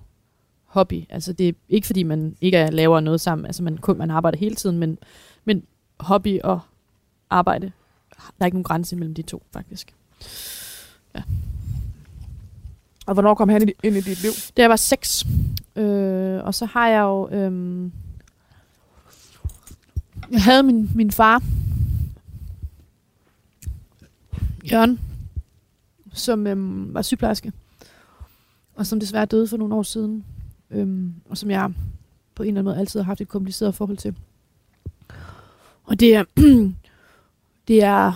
hobby. 0.65 1.03
Altså, 1.09 1.33
det 1.33 1.47
er 1.47 1.53
ikke 1.69 1.87
fordi, 1.87 2.03
man 2.03 2.35
ikke 2.41 2.57
er, 2.57 2.71
laver 2.71 2.99
noget 2.99 3.21
sammen. 3.21 3.45
Altså, 3.45 3.63
man, 3.63 3.77
kun, 3.77 3.97
man 3.97 4.11
arbejder 4.11 4.37
hele 4.37 4.55
tiden, 4.55 4.77
men, 4.77 4.97
men 5.45 5.63
hobby 5.99 6.39
og 6.43 6.59
arbejde, 7.29 7.71
der 8.15 8.21
er 8.39 8.45
ikke 8.45 8.55
nogen 8.55 8.63
grænse 8.63 8.95
mellem 8.95 9.15
de 9.15 9.21
to, 9.21 9.43
faktisk. 9.53 9.95
Og 13.07 13.13
hvornår 13.13 13.33
kom 13.33 13.49
han 13.49 13.61
ind 13.61 13.69
i- 13.69 13.87
ind 13.87 13.95
i 13.95 14.01
dit 14.01 14.21
liv? 14.21 14.31
Da 14.57 14.61
jeg 14.61 14.69
var 14.69 14.75
seks. 14.75 15.25
Øh, 15.75 16.43
og 16.43 16.55
så 16.55 16.65
har 16.65 16.87
jeg 16.87 17.01
jo... 17.01 17.29
Øh, 17.29 17.89
jeg 20.31 20.43
havde 20.43 20.63
min, 20.63 20.89
min 20.95 21.11
far, 21.11 21.43
Jørgen, 24.71 24.99
som 26.13 26.47
øh, 26.47 26.93
var 26.93 27.01
sygeplejerske, 27.01 27.51
og 28.75 28.85
som 28.85 28.99
desværre 28.99 29.25
døde 29.25 29.47
for 29.47 29.57
nogle 29.57 29.75
år 29.75 29.83
siden, 29.83 30.25
øh, 30.71 31.09
og 31.29 31.37
som 31.37 31.51
jeg 31.51 31.71
på 32.35 32.43
en 32.43 32.47
eller 32.47 32.59
anden 32.61 32.65
måde 32.65 32.79
altid 32.79 32.99
har 32.99 33.05
haft 33.05 33.21
et 33.21 33.27
kompliceret 33.27 33.75
forhold 33.75 33.97
til. 33.97 34.15
Og 35.83 35.99
det 35.99 36.15
er, 36.15 36.23
det 37.67 37.83
er, 37.83 38.13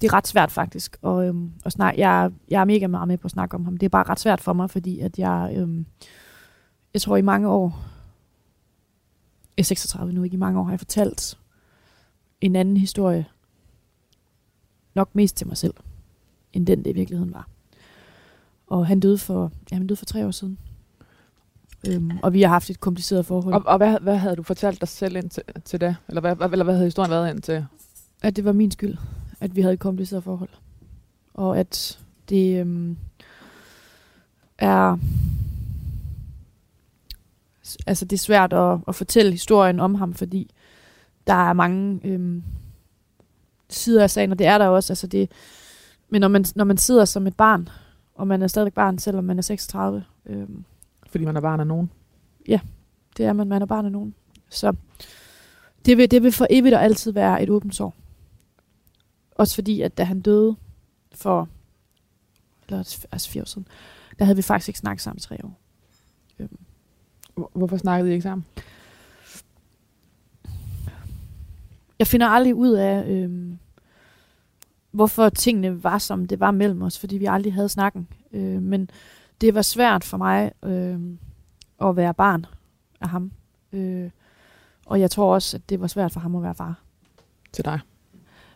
det 0.00 0.04
er 0.08 0.12
ret 0.12 0.26
svært 0.26 0.50
faktisk 0.52 0.96
at, 1.04 1.28
øhm, 1.28 1.52
at 1.64 1.72
snakke. 1.72 2.00
Jeg, 2.00 2.30
jeg 2.48 2.60
er 2.60 2.64
mega 2.64 2.86
meget 2.86 3.08
med 3.08 3.18
på 3.18 3.24
at 3.24 3.30
snakke 3.30 3.54
om 3.54 3.64
ham. 3.64 3.76
Det 3.76 3.86
er 3.86 3.90
bare 3.90 4.04
ret 4.08 4.20
svært 4.20 4.40
for 4.40 4.52
mig, 4.52 4.70
fordi 4.70 5.00
at 5.00 5.18
jeg, 5.18 5.54
øhm, 5.56 5.86
jeg 6.94 7.02
tror 7.02 7.16
i 7.16 7.22
mange 7.22 7.48
år, 7.48 7.84
jeg 9.56 9.62
er 9.62 9.64
36 9.64 10.12
nu, 10.12 10.22
ikke 10.22 10.34
i 10.34 10.38
mange 10.38 10.60
år 10.60 10.64
har 10.64 10.72
jeg 10.72 10.80
fortalt 10.80 11.38
en 12.40 12.56
anden 12.56 12.76
historie, 12.76 13.26
nok 14.94 15.14
mest 15.14 15.36
til 15.36 15.46
mig 15.46 15.56
selv, 15.56 15.74
end 16.52 16.66
den 16.66 16.84
det 16.84 16.90
i 16.90 16.94
virkeligheden 16.94 17.34
var. 17.34 17.48
Og 18.66 18.86
han 18.86 19.00
døde 19.00 19.18
for, 19.18 19.52
ja, 19.70 19.76
han 19.76 19.86
døde 19.86 19.96
for 19.96 20.04
tre 20.06 20.26
år 20.26 20.30
siden. 20.30 20.58
Øhm, 21.88 22.10
og 22.22 22.32
vi 22.32 22.42
har 22.42 22.48
haft 22.48 22.70
et 22.70 22.80
kompliceret 22.80 23.26
forhold. 23.26 23.54
Og, 23.54 23.62
og 23.66 23.76
hvad, 23.76 24.00
hvad 24.00 24.16
havde 24.16 24.36
du 24.36 24.42
fortalt 24.42 24.80
dig 24.80 24.88
selv 24.88 25.16
ind 25.16 25.30
til, 25.30 25.42
til 25.64 25.80
det? 25.80 25.96
Eller 26.08 26.20
hvad, 26.20 26.34
hvad- 26.36 26.50
eller 26.50 26.64
hvad 26.64 26.74
havde 26.74 26.86
historien 26.86 27.10
været 27.10 27.30
ind 27.30 27.42
til? 27.42 27.66
at 28.22 28.36
det 28.36 28.44
var 28.44 28.52
min 28.52 28.70
skyld, 28.70 28.96
at 29.40 29.56
vi 29.56 29.60
havde 29.60 29.74
et 29.74 29.80
kompliceret 29.80 30.24
forhold. 30.24 30.48
Og 31.34 31.58
at 31.58 32.00
det 32.28 32.60
øhm, 32.60 32.96
er... 34.58 34.96
Altså, 37.86 38.04
det 38.04 38.16
er 38.16 38.18
svært 38.20 38.52
at, 38.52 38.78
at 38.88 38.94
fortælle 38.94 39.32
historien 39.32 39.80
om 39.80 39.94
ham, 39.94 40.14
fordi 40.14 40.50
der 41.26 41.48
er 41.48 41.52
mange 41.52 42.00
øhm, 42.04 42.42
sider 43.68 44.02
af 44.02 44.10
sagen, 44.10 44.32
og 44.32 44.38
det 44.38 44.46
er 44.46 44.58
der 44.58 44.66
også. 44.66 44.92
Altså 44.92 45.06
det, 45.06 45.30
men 46.08 46.20
når 46.20 46.28
man, 46.28 46.44
når 46.54 46.64
man 46.64 46.76
sidder 46.76 47.04
som 47.04 47.26
et 47.26 47.36
barn, 47.36 47.68
og 48.14 48.26
man 48.26 48.42
er 48.42 48.46
stadigvæk 48.46 48.72
barn, 48.74 48.98
selvom 48.98 49.24
man 49.24 49.38
er 49.38 49.42
36, 49.42 50.04
øhm, 50.26 50.64
Fordi 51.10 51.24
man 51.24 51.36
er 51.36 51.40
barn 51.40 51.60
af 51.60 51.66
nogen. 51.66 51.90
det 53.16 53.26
er 53.26 53.32
man, 53.32 53.48
man 53.48 53.62
er 53.62 53.66
barn 53.66 53.84
af 53.84 53.92
nogen. 53.92 54.14
Så 54.50 54.72
det 55.86 55.96
vil, 55.96 56.10
det 56.10 56.22
vil 56.22 56.32
for 56.32 56.46
evigt 56.50 56.74
og 56.74 56.84
altid 56.84 57.12
være 57.12 57.42
et 57.42 57.50
åbent 57.50 57.74
sår. 57.74 57.94
Også 59.38 59.54
fordi, 59.54 59.80
at 59.80 59.98
da 59.98 60.04
han 60.04 60.20
døde 60.20 60.56
for 61.14 61.48
eller, 62.68 62.78
altså 63.12 63.30
fire 63.30 63.42
år 63.42 63.46
siden, 63.46 63.68
der 64.18 64.24
havde 64.24 64.36
vi 64.36 64.42
faktisk 64.42 64.68
ikke 64.68 64.78
snakket 64.78 65.02
sammen 65.02 65.18
i 65.18 65.20
tre 65.20 65.38
år. 65.44 65.58
Hvor- 67.34 67.50
Hvorfor 67.54 67.76
snakkede 67.76 68.10
I 68.10 68.12
ikke 68.12 68.22
sammen? 68.22 68.44
Jeg 71.98 72.06
finder 72.06 72.26
aldrig 72.26 72.54
ud 72.54 72.72
af, 72.72 73.04
øhm, 73.10 73.58
hvorfor 74.90 75.28
tingene 75.28 75.84
var, 75.84 75.98
som 75.98 76.26
det 76.26 76.40
var 76.40 76.50
mellem 76.50 76.82
os, 76.82 76.98
fordi 76.98 77.16
vi 77.18 77.26
aldrig 77.26 77.54
havde 77.54 77.68
snakken. 77.68 78.08
Øh, 78.32 78.62
men 78.62 78.90
det 79.40 79.54
var 79.54 79.62
svært 79.62 80.04
for 80.04 80.16
mig 80.16 80.52
øh, 80.64 81.00
at 81.88 81.96
være 81.96 82.14
barn 82.14 82.46
af 83.00 83.08
ham. 83.08 83.32
Øh, 83.72 84.10
og 84.86 85.00
jeg 85.00 85.10
tror 85.10 85.34
også, 85.34 85.56
at 85.56 85.68
det 85.70 85.80
var 85.80 85.86
svært 85.86 86.12
for 86.12 86.20
ham 86.20 86.36
at 86.36 86.42
være 86.42 86.54
far. 86.54 86.80
Til 87.52 87.64
dig? 87.64 87.80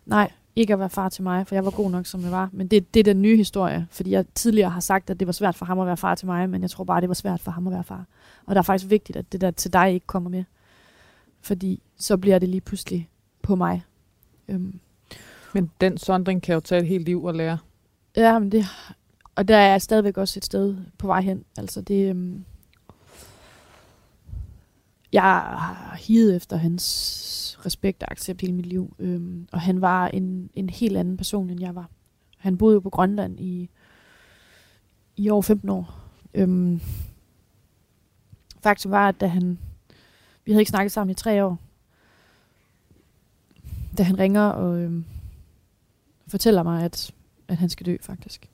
Nej, 0.07 0.33
ikke 0.57 0.73
at 0.73 0.79
være 0.79 0.91
far 0.91 1.09
til 1.09 1.23
mig, 1.23 1.47
for 1.47 1.55
jeg 1.55 1.65
var 1.65 1.71
god 1.71 1.91
nok, 1.91 2.07
som 2.07 2.23
jeg 2.23 2.31
var. 2.31 2.49
Men 2.53 2.67
det, 2.69 2.95
det 2.95 3.01
er 3.01 3.05
den 3.05 3.23
nye 3.23 3.37
historie, 3.37 3.87
fordi 3.91 4.11
jeg 4.11 4.25
tidligere 4.35 4.71
har 4.71 4.81
sagt, 4.81 5.11
at 5.11 5.21
det 5.21 5.27
var 5.27 5.33
svært 5.33 5.55
for 5.55 5.65
ham 5.67 5.79
at 5.81 5.87
være 5.87 5.97
far 5.97 6.15
til 6.15 6.27
mig, 6.27 6.51
men 6.51 6.63
jeg 6.63 6.71
tror 6.71 6.85
bare, 6.85 7.01
det 7.01 7.09
var 7.09 7.15
svært 7.15 7.41
for 7.41 7.51
ham 7.51 7.67
at 7.67 7.73
være 7.73 7.85
far. 7.85 8.05
Og 8.47 8.55
det 8.55 8.59
er 8.59 8.63
faktisk 8.63 8.91
vigtigt, 8.91 9.17
at 9.17 9.33
det 9.33 9.41
der 9.41 9.51
til 9.51 9.73
dig 9.73 9.93
ikke 9.95 10.07
kommer 10.07 10.31
med. 10.31 10.45
Fordi 11.41 11.83
så 11.97 12.17
bliver 12.17 12.39
det 12.39 12.49
lige 12.49 12.61
pludselig 12.61 13.09
på 13.43 13.55
mig. 13.57 13.83
Øhm, 14.49 14.81
Men 15.55 15.71
den 15.81 15.99
sondring 15.99 16.43
kan 16.43 16.55
jo 16.55 16.61
tage 16.61 16.81
et 16.81 16.87
helt 16.89 17.05
liv 17.05 17.25
at 17.29 17.37
lære. 17.37 17.59
ja, 18.17 18.39
men 18.39 18.53
det, 18.53 18.65
og 19.37 19.49
der 19.49 19.57
er 19.57 19.71
jeg 19.71 19.83
stadigvæk 19.83 20.17
også 20.19 20.39
et 20.39 20.45
sted 20.45 20.77
på 20.99 21.07
vej 21.07 21.21
hen. 21.21 21.45
Altså 21.59 21.81
det, 21.81 22.11
øhm, 22.11 22.45
jeg 25.13 25.23
har 25.23 25.97
higet 26.01 26.37
efter 26.37 26.57
hans 26.57 27.59
respekt 27.67 28.03
og 28.03 28.13
accept 28.13 28.41
hele 28.41 28.53
mit 28.53 28.67
liv. 28.67 28.97
Øhm, 28.99 29.49
og 29.53 29.61
han 29.61 29.81
var 29.81 30.09
en, 30.09 30.51
en 30.55 30.71
helt 30.71 30.97
anden 30.97 31.17
person, 31.17 31.51
end 31.51 31.61
jeg 31.61 31.75
var. 31.75 31.91
Han 32.37 32.57
boede 32.57 32.75
jo 32.75 32.81
på 32.81 32.91
Grønland 32.91 33.41
i, 33.41 33.71
i 35.17 35.31
over 35.31 35.43
15 35.43 35.69
år. 35.69 36.01
Øhm, 36.35 36.81
faktum 38.63 38.91
var, 38.91 39.09
at 39.09 39.21
da 39.21 39.27
han... 39.27 39.59
Vi 40.45 40.53
havde 40.53 40.61
ikke 40.61 40.71
snakket 40.71 40.93
sammen 40.93 41.11
i 41.11 41.15
tre 41.15 41.45
år. 41.45 41.59
Da 43.99 44.03
han 44.03 44.19
ringer 44.19 44.43
og 44.43 44.79
øhm, 44.79 45.05
fortæller 46.27 46.63
mig, 46.63 46.85
at, 46.85 47.13
at 47.49 47.57
han 47.57 47.69
skal 47.69 47.87
dø, 47.87 47.97
faktisk. 48.01 48.51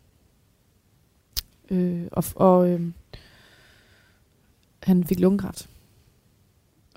Øh, 1.70 2.06
og 2.12 2.24
og 2.34 2.70
øhm, 2.70 2.94
han 4.82 5.04
fik 5.04 5.20
lungekræft. 5.20 5.68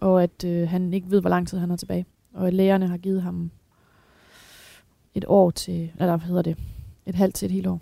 Og 0.01 0.23
at 0.23 0.43
øh, 0.43 0.69
han 0.69 0.93
ikke 0.93 1.11
ved, 1.11 1.21
hvor 1.21 1.29
lang 1.29 1.47
tid 1.47 1.57
han 1.57 1.71
er 1.71 1.75
tilbage. 1.75 2.05
Og 2.33 2.47
at 2.47 2.53
lægerne 2.53 2.87
har 2.87 2.97
givet 2.97 3.21
ham 3.21 3.51
et 5.13 5.25
år 5.27 5.51
til, 5.51 5.91
eller 5.99 6.17
hvad 6.17 6.27
hedder 6.27 6.41
det, 6.41 6.57
et 7.05 7.15
halvt 7.15 7.35
til 7.35 7.45
et 7.45 7.51
helt 7.51 7.67
år, 7.67 7.81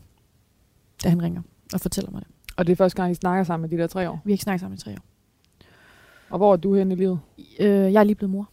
da 1.03 1.09
han 1.09 1.21
ringer 1.21 1.41
og 1.73 1.81
fortæller 1.81 2.11
mig 2.11 2.21
det. 2.21 2.27
Og 2.57 2.67
det 2.67 2.71
er 2.71 2.75
første 2.75 3.01
gang, 3.01 3.11
I 3.11 3.15
snakker 3.15 3.43
sammen 3.43 3.69
med 3.69 3.77
de 3.77 3.81
der 3.81 3.87
tre 3.87 4.09
år. 4.09 4.21
Vi 4.23 4.31
har 4.31 4.33
ikke 4.33 4.43
snakket 4.43 4.59
sammen 4.59 4.75
i 4.75 4.79
tre 4.79 4.91
år. 4.91 5.05
Og 6.29 6.37
hvor 6.37 6.53
er 6.53 6.57
du 6.57 6.75
henne 6.75 6.93
i 6.93 6.97
livet? 6.97 7.19
Øh, 7.59 7.93
jeg 7.93 7.99
er 7.99 8.03
lige 8.03 8.15
blevet 8.15 8.31
mor. 8.31 8.49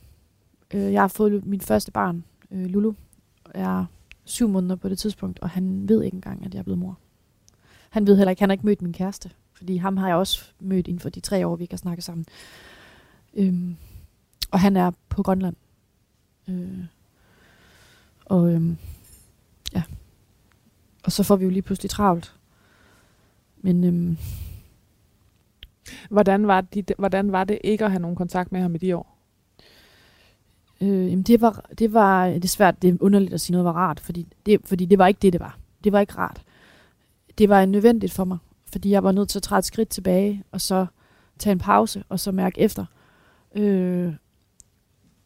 Øh, 0.75 0.93
jeg 0.93 1.03
har 1.03 1.09
fået 1.09 1.47
mit 1.47 1.63
første 1.63 1.93
barn, 1.93 2.25
øh, 2.51 2.67
Lulu, 2.67 2.93
er 3.55 3.85
syv 4.25 4.49
måneder 4.49 4.77
på 4.77 4.89
det 4.89 4.99
tidspunkt, 4.99 5.39
og 5.41 5.51
han 5.51 5.89
ved 5.89 6.03
ikke 6.03 6.15
engang, 6.15 6.47
at 6.47 6.55
jeg 6.55 6.59
er 6.59 6.65
blevet 6.65 6.79
mor. 6.79 6.99
Han 7.91 8.07
ved 8.07 8.17
heller 8.17 8.31
ikke, 8.31 8.43
han 8.43 8.49
har 8.49 8.53
ikke 8.55 8.67
mødt 8.67 8.83
min 8.83 8.93
kæreste, 8.93 9.31
fordi 9.53 9.77
ham 9.77 9.97
har 9.97 10.09
jeg 10.09 10.17
også 10.17 10.45
mødt 10.61 10.89
inden 10.89 11.01
for 11.01 11.09
de 11.09 11.21
tre 11.21 11.47
år, 11.47 11.57
vi 11.57 11.65
ikke 11.65 11.73
har 11.73 11.79
snakket 11.79 12.05
sammen. 12.05 12.27
Øhm, 13.35 13.77
og 14.51 14.61
han 14.61 14.77
er 14.77 14.91
på 15.09 15.23
Grønland. 15.23 15.57
Øh, 16.49 16.85
og 18.25 18.53
øhm, 18.53 18.77
ja. 19.75 19.83
Og 21.05 21.13
så 21.13 21.23
får 21.23 21.37
vi 21.37 21.45
jo 21.45 21.51
lige 21.51 21.63
pludselig 21.63 21.91
travlt. 21.91 22.35
Men 23.63 23.85
øhm, 23.85 24.17
Hvordan 26.11 26.47
var, 26.47 26.61
de, 26.61 26.85
hvordan 26.99 27.33
var 27.33 27.45
det 27.45 27.59
ikke 27.65 27.85
at 27.85 27.91
have 27.91 28.03
nogen 28.03 28.17
kontakt 28.17 28.53
med 28.53 28.61
ham 28.61 28.75
i 28.75 28.79
de 28.79 28.97
år? 28.97 29.15
øh, 30.81 31.11
jamen 31.11 31.23
det 31.23 31.41
var, 31.41 31.65
det 31.79 31.93
var 31.93 32.27
det 32.27 32.45
er 32.45 32.49
svært, 32.49 32.83
det 32.83 32.91
er 32.91 32.97
underligt 33.01 33.35
at 33.35 33.41
sige 33.41 33.53
noget 33.53 33.65
var 33.65 33.73
rart, 33.73 34.01
fordi 34.01 34.27
det, 34.47 34.61
fordi 34.65 34.85
det 34.85 34.99
var 34.99 35.07
ikke 35.07 35.19
det, 35.23 35.33
det 35.33 35.41
var. 35.41 35.59
Det 35.85 35.93
var 35.93 36.01
ikke 36.01 36.19
rart. 36.19 36.43
Det 37.39 37.49
var 37.49 37.65
nødvendigt 37.65 38.13
for 38.13 38.25
mig, 38.25 38.39
fordi 38.73 38.91
jeg 38.91 39.05
var 39.05 39.13
nødt 39.13 39.29
til 39.29 39.39
at 39.39 39.43
træde 39.43 39.59
et 39.59 39.65
skridt 39.65 39.89
tilbage, 39.89 40.45
og 40.53 40.61
så 40.61 40.87
tage 41.39 41.53
en 41.53 41.59
pause, 41.59 42.05
og 42.09 42.21
så 42.21 42.33
mærke 42.33 42.61
efter, 42.61 42.85
øh, 43.55 44.15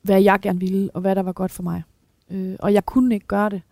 hvad 0.02 0.22
jeg 0.22 0.40
gerne 0.40 0.60
ville, 0.60 0.90
og 0.94 1.00
hvad 1.00 1.14
der 1.16 1.22
var 1.22 1.32
godt 1.32 1.52
for 1.52 1.62
mig. 1.62 1.82
Øh, 2.30 2.56
og 2.58 2.72
jeg 2.72 2.86
kunne 2.86 3.14
ikke 3.14 3.26
gøre 3.26 3.50
det, 3.50 3.62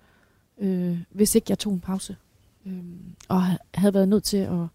øh, 0.59 0.99
hvis 1.11 1.35
ikke 1.35 1.47
jeg 1.49 1.59
tog 1.59 1.73
en 1.73 1.81
pause. 1.81 2.17
Øh, 2.67 2.83
og 3.29 3.43
ha- 3.43 3.57
havde 3.75 3.95
været 3.95 4.09
nødt 4.09 4.25
til 4.25 4.37
at, 4.37 4.67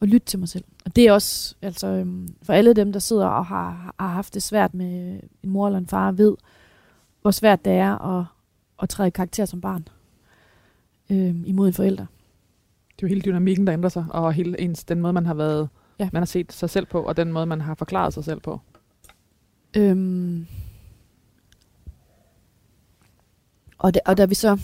at 0.00 0.08
lytte 0.08 0.26
til 0.26 0.38
mig 0.38 0.48
selv. 0.48 0.64
Og 0.84 0.96
det 0.96 1.04
er 1.04 1.12
også, 1.12 1.54
altså 1.62 1.86
øh, 1.86 2.28
for 2.42 2.52
alle 2.52 2.74
dem, 2.74 2.92
der 2.92 3.00
sidder 3.00 3.26
og 3.26 3.46
har, 3.46 3.94
har 4.00 4.08
haft 4.08 4.34
det 4.34 4.42
svært 4.42 4.74
med 4.74 5.20
en 5.42 5.50
mor 5.50 5.66
eller 5.66 5.78
en 5.78 5.86
far, 5.86 6.12
ved, 6.12 6.36
hvor 7.22 7.30
svært 7.30 7.64
det 7.64 7.72
er 7.72 8.18
at, 8.18 8.26
at 8.82 8.88
træde 8.88 9.06
i 9.06 9.10
karakter 9.10 9.44
som 9.44 9.60
barn 9.60 9.88
øh, 11.10 11.34
imod 11.46 11.66
en 11.66 11.74
forælder. 11.74 12.06
Det 12.96 13.02
er 13.02 13.08
jo 13.08 13.08
hele 13.08 13.20
dynamikken, 13.20 13.66
der 13.66 13.72
ændrer 13.72 13.88
sig, 13.88 14.06
og 14.10 14.32
hele 14.32 14.60
ens, 14.60 14.84
den 14.84 15.00
måde, 15.00 15.12
man 15.12 15.26
har 15.26 15.34
været, 15.34 15.68
ja. 15.98 16.08
man 16.12 16.20
har 16.20 16.26
set 16.26 16.52
sig 16.52 16.70
selv 16.70 16.86
på, 16.86 17.02
og 17.02 17.16
den 17.16 17.32
måde, 17.32 17.46
man 17.46 17.60
har 17.60 17.74
forklaret 17.74 18.14
sig 18.14 18.24
selv 18.24 18.40
på. 18.40 18.60
Øhm, 19.76 20.46
og, 23.78 23.94
da, 23.94 24.00
og 24.06 24.16
da 24.16 24.24
vi 24.24 24.34
så 24.34 24.60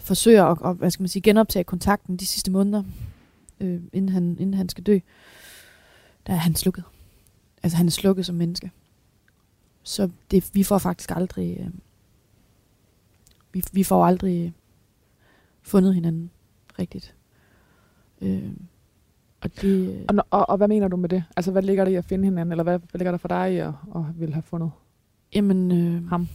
forsøger 0.00 0.44
at, 0.44 0.58
at 0.70 0.76
hvad 0.76 0.90
skal 0.90 1.02
man 1.02 1.08
sige, 1.08 1.22
genoptage 1.22 1.64
kontakten 1.64 2.16
de 2.16 2.26
sidste 2.26 2.50
måneder, 2.50 2.82
øh, 3.60 3.80
inden, 3.92 4.08
han, 4.08 4.22
inden 4.22 4.54
han 4.54 4.68
skal 4.68 4.84
dø, 4.84 4.98
der 6.26 6.32
er 6.32 6.36
han 6.36 6.54
slukket. 6.54 6.84
Altså 7.62 7.76
han 7.76 7.86
er 7.86 7.90
slukket 7.90 8.26
som 8.26 8.34
menneske. 8.34 8.70
Så 9.82 10.10
det, 10.30 10.50
vi 10.54 10.62
får 10.62 10.78
faktisk 10.78 11.10
aldrig, 11.10 11.56
øh, 11.60 11.70
vi, 13.52 13.62
vi 13.72 13.84
får 13.84 14.04
aldrig 14.04 14.46
øh, 14.46 14.52
fundet 15.62 15.94
hinanden 15.94 16.30
rigtigt. 16.78 17.14
Øh, 18.20 18.52
og 19.42 19.50
det, 19.60 20.04
Og, 20.08 20.14
når- 20.14 20.26
og, 20.30 20.48
og 20.50 20.56
hvad 20.56 20.68
mener 20.68 20.88
du 20.88 20.96
med 20.96 21.08
det? 21.08 21.24
Altså, 21.36 21.50
hvad 21.52 21.62
ligger 21.62 21.84
der 21.84 21.92
i 21.92 21.94
at 21.94 22.04
finde 22.04 22.24
hinanden, 22.24 22.52
eller 22.52 22.62
hvad, 22.64 22.78
hvad 22.78 22.98
ligger 22.98 23.10
der 23.10 23.18
for 23.18 23.28
dig 23.28 23.54
i 23.54 23.56
at, 23.56 23.68
at 23.94 24.02
ville 24.14 24.34
have 24.34 24.42
fundet? 24.42 24.70
Jamen, 25.34 25.72
øh, 25.72 26.08
Ham. 26.08 26.28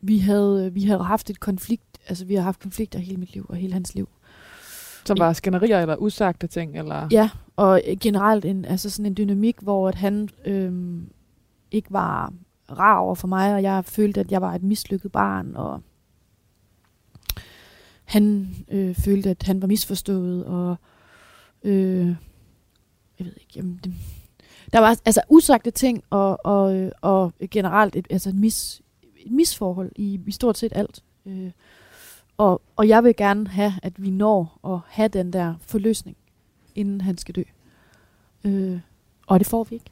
Vi 0.00 0.18
havde, 0.18 0.72
vi 0.72 0.82
havde 0.82 1.02
haft 1.04 1.30
et 1.30 1.40
konflikt, 1.40 1.98
altså 2.08 2.24
vi 2.24 2.34
har 2.34 2.42
haft 2.42 2.60
konflikter 2.62 2.98
hele 2.98 3.16
mit 3.16 3.34
liv 3.34 3.46
og 3.48 3.56
hele 3.56 3.72
hans 3.72 3.94
liv. 3.94 4.08
Som 5.04 5.18
var 5.18 5.32
skænderier 5.32 5.80
eller 5.80 5.96
usagte 5.96 6.46
ting, 6.46 6.78
eller... 6.78 7.08
Ja, 7.10 7.30
og 7.56 7.80
generelt 8.00 8.44
en, 8.44 8.64
altså 8.64 8.90
sådan 8.90 9.06
en 9.06 9.16
dynamik, 9.16 9.56
hvor 9.62 9.88
at 9.88 9.94
han 9.94 10.28
øh, 10.44 11.02
ikke 11.70 11.92
var 11.92 12.32
rar 12.78 12.98
over 12.98 13.14
for 13.14 13.28
mig, 13.28 13.54
og 13.54 13.62
jeg 13.62 13.84
følte, 13.84 14.20
at 14.20 14.32
jeg 14.32 14.40
var 14.42 14.54
et 14.54 14.62
mislykket 14.62 15.12
barn, 15.12 15.56
og 15.56 15.80
han 18.04 18.54
øh, 18.70 18.94
følte, 18.94 19.30
at 19.30 19.42
han 19.42 19.60
var 19.62 19.68
misforstået, 19.68 20.44
og 20.44 20.76
øh, 21.62 22.06
jeg 23.18 23.26
ved 23.26 23.32
ikke, 23.36 23.52
jamen, 23.56 23.80
det, 23.84 23.94
der 24.72 24.78
var 24.78 25.00
altså 25.04 25.22
usagte 25.28 25.70
ting, 25.70 26.04
og, 26.10 26.46
og, 26.46 26.76
øh, 26.76 26.92
og 27.00 27.32
generelt 27.50 27.96
et, 27.96 28.06
altså 28.10 28.28
et, 28.28 28.34
mis, 28.34 28.82
et 29.16 29.32
misforhold 29.32 29.92
i, 29.96 30.20
i 30.26 30.32
stort 30.32 30.58
set 30.58 30.72
alt. 30.74 31.04
Øh, 31.26 31.50
og, 32.36 32.62
og 32.76 32.88
jeg 32.88 33.04
vil 33.04 33.16
gerne 33.16 33.48
have, 33.48 33.72
at 33.82 34.02
vi 34.02 34.10
når 34.10 34.60
at 34.64 34.80
have 34.88 35.08
den 35.08 35.32
der 35.32 35.54
forløsning, 35.60 36.16
inden 36.74 37.00
han 37.00 37.18
skal 37.18 37.34
dø. 37.34 37.42
Øh, 38.44 38.80
og 39.26 39.38
det 39.38 39.46
får 39.46 39.64
vi 39.64 39.74
ikke. 39.74 39.90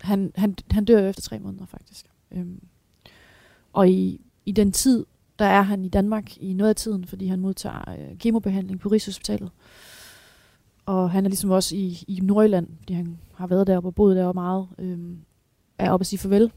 Han, 0.00 0.32
han, 0.34 0.56
han 0.70 0.84
dør 0.84 1.00
jo 1.00 1.08
efter 1.08 1.22
tre 1.22 1.38
måneder, 1.38 1.66
faktisk. 1.66 2.06
Øhm, 2.30 2.60
og 3.72 3.88
i, 3.88 4.20
i 4.46 4.52
den 4.52 4.72
tid, 4.72 5.06
der 5.38 5.44
er 5.44 5.62
han 5.62 5.84
i 5.84 5.88
Danmark 5.88 6.36
i 6.36 6.52
noget 6.52 6.68
af 6.68 6.76
tiden, 6.76 7.04
fordi 7.04 7.26
han 7.26 7.40
modtager 7.40 7.90
øh, 7.90 8.18
kemobehandling 8.18 8.80
på 8.80 8.88
Rigshospitalet. 8.88 9.50
Og 10.86 11.10
han 11.10 11.24
er 11.24 11.28
ligesom 11.28 11.50
også 11.50 11.76
i, 11.76 12.04
i 12.08 12.20
Nordjylland, 12.22 12.68
fordi 12.78 12.94
han 12.94 13.18
har 13.34 13.46
været 13.46 13.66
deroppe 13.66 13.88
og 13.88 13.94
boet 13.94 14.16
deroppe 14.16 14.40
meget, 14.40 14.68
øh, 14.78 14.98
er 15.78 15.90
oppe 15.90 16.02
at 16.02 16.06
sige 16.06 16.18
farvel 16.18 16.52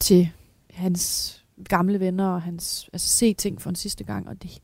til 0.00 0.28
hans 0.70 1.44
gamle 1.68 2.00
venner 2.00 2.28
og 2.28 2.42
hans, 2.42 2.90
altså 2.92 3.08
se 3.08 3.34
ting 3.34 3.62
for 3.62 3.70
en 3.70 3.76
sidste 3.76 4.04
gang. 4.04 4.28
Og 4.28 4.42
det, 4.42 4.60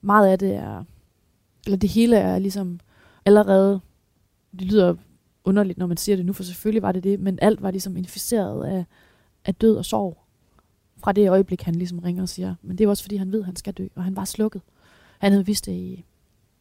meget 0.00 0.28
af 0.28 0.38
det 0.38 0.54
er, 0.54 0.84
eller 1.66 1.76
det 1.76 1.90
hele 1.90 2.16
er 2.16 2.38
ligesom 2.38 2.80
allerede, 3.26 3.80
det 4.52 4.62
lyder 4.62 4.94
underligt, 5.44 5.78
når 5.78 5.86
man 5.86 5.96
siger 5.96 6.16
det 6.16 6.26
nu, 6.26 6.32
for 6.32 6.42
selvfølgelig 6.42 6.82
var 6.82 6.92
det 6.92 7.04
det, 7.04 7.20
men 7.20 7.38
alt 7.42 7.62
var 7.62 7.70
ligesom 7.70 7.96
inficeret 7.96 8.64
af, 8.64 8.84
af 9.44 9.54
død 9.54 9.76
og 9.76 9.84
sorg. 9.84 10.23
Fra 11.04 11.12
det 11.12 11.30
øjeblik, 11.30 11.62
han 11.62 11.74
ligesom 11.74 11.98
ringer 11.98 12.22
og 12.22 12.28
siger, 12.28 12.54
men 12.62 12.78
det 12.78 12.84
er 12.84 12.88
også 12.88 13.02
fordi, 13.02 13.16
han 13.16 13.32
ved, 13.32 13.38
at 13.40 13.46
han 13.46 13.56
skal 13.56 13.72
dø, 13.72 13.86
og 13.94 14.04
han 14.04 14.16
var 14.16 14.24
slukket. 14.24 14.62
Han 15.18 15.32
havde 15.32 15.46
vidst 15.46 15.66
det 15.66 15.72
i, 15.72 15.92
i 15.92 16.04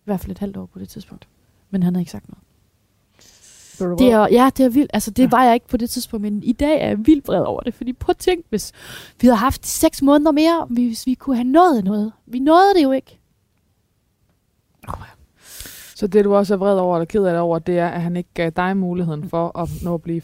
hvert 0.05 0.19
fald 0.19 0.31
et 0.31 0.39
halvt 0.39 0.57
år 0.57 0.65
på 0.65 0.79
det 0.79 0.89
tidspunkt. 0.89 1.27
Men 1.69 1.83
han 1.83 1.95
havde 1.95 2.01
ikke 2.01 2.11
sagt 2.11 2.25
noget. 2.29 3.99
Det 3.99 4.11
er, 4.11 4.27
ja, 4.31 4.49
det 4.57 4.65
er 4.65 4.69
vildt. 4.69 4.91
Altså, 4.93 5.11
det 5.11 5.19
Ja. 5.19 5.23
ja. 5.23 5.29
var 5.29 5.43
jeg 5.43 5.53
ikke 5.53 5.67
på 5.67 5.77
det 5.77 5.89
tidspunkt, 5.89 6.21
men 6.21 6.43
i 6.43 6.51
dag 6.51 6.81
er 6.81 6.87
jeg 6.87 6.97
vildt 7.07 7.27
vred 7.27 7.41
over 7.41 7.61
det. 7.61 7.73
Fordi 7.73 7.93
prøv 7.93 8.11
at 8.11 8.17
tænke, 8.17 8.43
hvis 8.49 8.71
vi 9.21 9.27
havde 9.27 9.37
haft 9.37 9.65
seks 9.65 10.01
måneder 10.01 10.31
mere, 10.31 10.67
hvis 10.69 11.05
vi 11.05 11.13
kunne 11.13 11.35
have 11.35 11.47
nået 11.47 11.83
noget. 11.83 12.11
Vi 12.25 12.39
nåede 12.39 12.73
det 12.75 12.83
jo 12.83 12.91
ikke. 12.91 13.19
Så 15.95 16.07
det, 16.07 16.25
du 16.25 16.35
også 16.35 16.53
er 16.53 16.57
vred 16.57 16.77
over, 16.77 16.95
eller 16.97 17.05
ked 17.05 17.23
af 17.25 17.33
det 17.33 17.41
over, 17.41 17.59
det 17.59 17.79
er, 17.79 17.87
at 17.87 18.01
han 18.01 18.15
ikke 18.17 18.29
gav 18.33 18.49
dig 18.49 18.77
muligheden 18.77 19.29
for 19.29 19.57
at 19.59 19.69
nå 19.83 19.93
at 19.93 20.01
blive... 20.01 20.21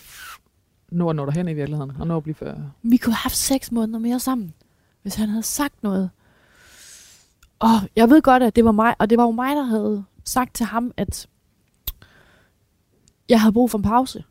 Nå 0.92 1.10
at 1.10 1.16
nå 1.16 1.26
derhen 1.26 1.48
i 1.48 1.54
virkeligheden, 1.54 1.92
og 2.00 2.08
nå 2.08 2.18
at 2.18 2.24
blive 2.24 2.36
før. 2.36 2.56
Vi 2.84 2.98
kunne 2.98 3.14
have 3.14 3.24
haft 3.24 3.36
seks 3.36 3.72
måneder 3.72 4.00
mere 4.00 4.20
sammen, 4.20 4.54
hvis 5.02 5.16
han 5.16 5.30
havde 5.30 5.44
sagt 5.44 5.84
noget. 5.84 6.10
Og 7.60 7.70
jeg 7.96 8.10
ved 8.10 8.22
godt, 8.22 8.44
at 8.44 8.56
det 8.56 8.66
var 8.66 8.72
mig, 8.72 8.96
og 9.00 9.10
det 9.10 9.18
var 9.18 9.24
jo 9.24 9.32
mig, 9.32 9.56
der 9.56 9.64
havde 9.64 10.04
sagt 10.26 10.56
til 10.56 10.66
ham, 10.66 10.92
at 10.98 11.28
jeg 13.30 13.42
havde 13.42 13.54
brug 13.54 13.72
for 13.72 13.78
en 13.78 13.84
pause. 13.84 14.24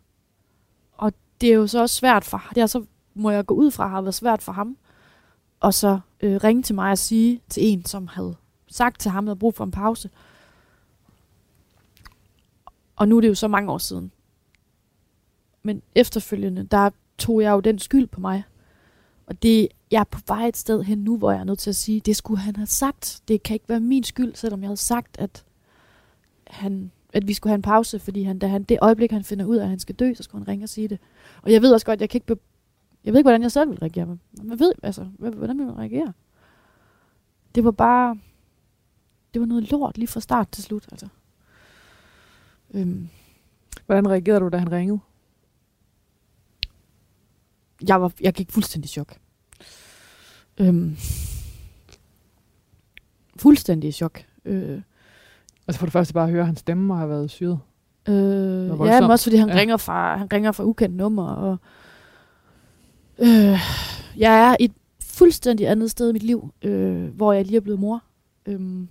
Og 0.93 1.13
det 1.41 1.49
er 1.49 1.55
jo 1.55 1.67
så 1.67 1.81
også 1.81 1.97
svært 1.97 2.25
for 2.25 2.43
det 2.55 2.61
er 2.61 2.67
så 2.67 2.85
må 3.15 3.31
jeg 3.31 3.47
gå 3.47 3.55
ud 3.55 3.71
fra, 3.71 3.89
har 3.89 4.01
været 4.01 4.15
svært 4.15 4.43
for 4.43 4.53
ham. 4.53 4.77
Og 5.61 5.75
så 5.75 6.01
øh, 6.21 6.37
ringe 6.45 6.63
til 6.63 6.75
mig 6.75 6.91
og 6.91 6.99
sige 6.99 7.41
til 7.49 7.63
en, 7.67 7.85
som 7.85 8.07
havde 8.07 8.37
sagt 8.69 9.01
til 9.01 9.11
ham, 9.11 9.25
at 9.25 9.27
jeg 9.27 9.31
havde 9.31 9.39
brug 9.39 9.55
for 9.55 9.65
en 9.65 9.71
pause. 9.71 10.11
Og 12.97 13.09
nu 13.09 13.17
er 13.17 13.21
det 13.21 13.29
jo 13.29 13.35
så 13.35 13.49
mange 13.49 13.73
år 13.73 13.79
siden. 13.79 14.13
Men 15.69 15.83
efterfølgende, 15.95 16.63
der 16.63 16.91
tog 17.19 17.43
jeg 17.43 17.51
jo 17.51 17.61
den 17.61 17.79
skyld 17.79 18.07
på 18.07 18.21
mig. 18.21 18.45
Og 19.27 19.43
det, 19.43 19.69
jeg 19.91 20.01
er 20.01 20.05
på 20.05 20.21
vej 20.27 20.49
et 20.49 20.57
sted 20.57 20.83
hen 20.83 20.99
nu, 20.99 21.17
hvor 21.17 21.31
jeg 21.31 21.41
er 21.41 21.45
nødt 21.45 21.59
til 21.59 21.71
at 21.71 21.77
sige, 21.77 22.01
det 22.01 22.17
skulle 22.17 22.41
han 22.41 22.57
have 22.57 22.67
sagt. 22.67 23.21
Det 23.29 23.43
kan 23.43 23.55
ikke 23.55 23.69
være 23.69 23.81
min 23.81 24.05
skyld, 24.05 24.35
selvom 24.35 24.61
jeg 24.61 24.69
havde 24.69 24.77
sagt, 24.77 25.17
at, 25.19 25.45
han, 26.47 26.91
at 27.13 27.29
vi 27.29 27.35
skulle 27.35 27.51
have 27.51 27.55
en 27.55 27.63
pause, 27.63 27.99
fordi 27.99 28.23
han, 28.23 28.39
da 28.39 28.47
han, 28.47 28.63
det 28.63 28.79
øjeblik, 28.83 29.11
han 29.11 29.25
finder 29.25 29.45
ud 29.45 29.57
af, 29.57 29.63
at 29.63 29.69
han 29.69 29.79
skal 29.79 29.95
dø, 29.95 30.15
så 30.15 30.23
skulle 30.23 30.45
han 30.45 30.49
ringe 30.49 30.65
og 30.65 30.69
sige 30.69 30.89
det. 30.89 30.99
Og 31.43 31.53
jeg 31.53 31.63
ved 31.63 31.73
også 31.73 31.87
godt, 31.87 32.01
jeg 32.01 32.11
kan 32.11 32.17
ikke... 32.17 32.27
Be- 32.27 32.43
jeg 33.05 33.13
ved 33.13 33.19
ikke, 33.21 33.27
hvordan 33.27 33.43
jeg 33.43 33.53
selv 33.53 33.71
vil 33.71 33.79
reagere. 33.79 34.07
Men 34.07 34.51
jeg 34.51 34.59
ved, 34.59 34.73
altså, 34.83 35.05
hvordan 35.19 35.59
vil 35.59 35.67
man 35.67 35.79
reagere? 35.79 36.13
Det 37.55 37.65
var 37.65 37.71
bare... 37.71 38.19
Det 39.35 39.41
var 39.41 39.47
noget 39.47 39.71
lort 39.71 39.99
lige 39.99 40.09
fra 40.09 40.21
start 40.21 40.49
til 40.49 40.65
slut, 40.65 40.87
altså. 40.91 41.09
Øhm, 42.75 43.09
Hvordan 43.87 44.09
reagerede 44.09 44.41
du, 44.41 44.49
da 44.49 44.57
han 44.57 44.73
ringede? 44.73 44.99
Jeg, 47.89 48.03
var, 48.03 48.13
jeg 48.21 48.33
gik 48.35 48.53
fuldstændig 48.53 48.89
i 48.89 48.93
chok. 48.93 49.17
Øhm, 50.61 50.97
fuldstændig 53.37 53.89
i 53.89 53.93
chok. 53.93 54.23
Øh, 54.45 54.81
Altså 55.69 55.79
for 55.79 55.87
det 55.87 55.93
første 55.93 56.15
bare 56.15 56.25
at 56.25 56.31
høre 56.31 56.47
hans 56.47 56.59
stemme 56.59 56.95
og 56.95 56.99
have 56.99 57.11
været 57.11 57.31
syret. 57.31 57.59
øh, 58.09 58.15
ja, 58.87 59.01
men 59.01 59.11
også 59.11 59.25
fordi 59.25 59.37
han, 59.37 59.49
Ja. 59.49 59.55
ringer 59.55 59.77
fra, 59.77 60.17
han 60.17 60.33
ringer 60.33 60.53
fra 60.53 60.65
ukendt 60.65 60.97
nummer. 60.97 61.29
Og, 61.33 61.57
øh, 63.19 63.59
jeg 64.17 64.51
er 64.51 64.57
et 64.61 64.73
fuldstændig 65.03 65.69
andet 65.69 65.91
sted 65.91 66.11
i 66.11 66.13
mit 66.13 66.23
liv, 66.23 66.53
øh, 66.63 67.05
hvor 67.17 67.33
jeg 67.33 67.45
lige 67.45 67.57
er 67.57 67.61
blevet 67.61 67.81
mor. 67.81 68.03
Øhm, 68.47 68.89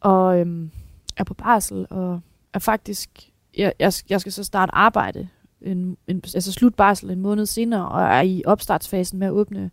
og 0.00 0.40
øhm, 0.40 0.70
er 1.16 1.24
på 1.24 1.34
barsel, 1.34 1.86
og 1.90 2.20
er 2.52 2.58
faktisk... 2.58 3.30
Jeg, 3.56 3.72
jeg, 3.78 3.92
jeg 4.10 4.20
skal 4.20 4.32
så 4.32 4.44
starte 4.44 4.74
arbejde, 4.74 5.28
en, 5.62 5.96
en, 6.06 6.16
altså 6.34 6.52
slut 6.52 6.74
barsel 6.74 7.10
en 7.10 7.20
måned 7.20 7.46
senere, 7.46 7.88
og 7.88 8.02
er 8.02 8.20
i 8.20 8.42
opstartsfasen 8.46 9.18
med 9.18 9.26
at 9.26 9.32
åbne, 9.32 9.70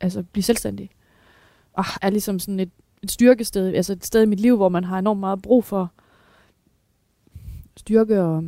altså 0.00 0.22
blive 0.22 0.42
selvstændig. 0.42 0.90
Og 1.72 1.84
er 2.02 2.10
ligesom 2.10 2.38
sådan 2.38 2.60
et, 2.60 2.70
et 3.02 3.10
styrkested, 3.10 3.74
altså 3.74 3.92
et 3.92 4.06
sted 4.06 4.22
i 4.22 4.26
mit 4.26 4.40
liv, 4.40 4.56
hvor 4.56 4.68
man 4.68 4.84
har 4.84 4.98
enormt 4.98 5.20
meget 5.20 5.42
brug 5.42 5.64
for 5.64 5.92
styrke 7.76 8.22
og 8.22 8.44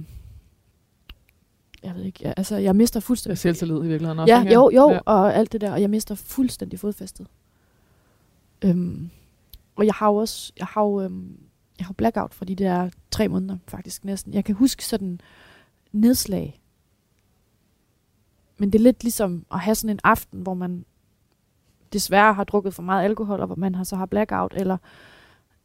jeg 1.82 1.94
ved 1.94 2.04
ikke, 2.04 2.18
jeg, 2.22 2.34
altså 2.36 2.56
jeg 2.56 2.76
mister 2.76 3.00
fuldstændig... 3.00 3.38
Selvtillid 3.38 3.76
i 3.76 3.88
virkeligheden 3.88 4.18
også. 4.18 4.34
Ja, 4.34 4.40
ikke? 4.40 4.54
jo, 4.54 4.70
jo, 4.74 4.88
Ja. 4.88 4.94
ja. 4.94 5.00
og 5.04 5.34
alt 5.34 5.52
det 5.52 5.60
der, 5.60 5.72
og 5.72 5.80
jeg 5.80 5.90
mister 5.90 6.14
fuldstændig 6.14 6.80
fodfæstet. 6.80 7.26
Øhm, 8.64 9.10
og 9.76 9.86
jeg 9.86 9.94
har 9.94 10.08
jo 10.08 10.16
også, 10.16 10.52
jeg 10.58 10.66
har 10.66 10.82
jo, 10.82 11.00
øhm, 11.00 11.38
jeg 11.78 11.86
har 11.86 11.92
blackout 11.92 12.34
for 12.34 12.44
de 12.44 12.54
der 12.54 12.90
tre 13.10 13.28
måneder, 13.28 13.56
faktisk 13.68 14.04
næsten. 14.04 14.34
Jeg 14.34 14.44
kan 14.44 14.54
huske 14.54 14.84
sådan 14.84 15.20
nedslag. 16.00 16.60
Men 18.58 18.72
det 18.72 18.78
er 18.78 18.82
lidt 18.82 19.02
ligesom 19.02 19.46
at 19.52 19.60
have 19.60 19.74
sådan 19.74 19.90
en 19.90 20.00
aften, 20.04 20.40
hvor 20.40 20.54
man 20.54 20.84
desværre 21.92 22.34
har 22.34 22.44
drukket 22.44 22.74
for 22.74 22.82
meget 22.82 23.04
alkohol, 23.04 23.40
og 23.40 23.46
hvor 23.46 23.56
man 23.56 23.74
har 23.74 23.84
så 23.84 23.96
har 23.96 24.06
blackout, 24.06 24.54
eller 24.56 24.76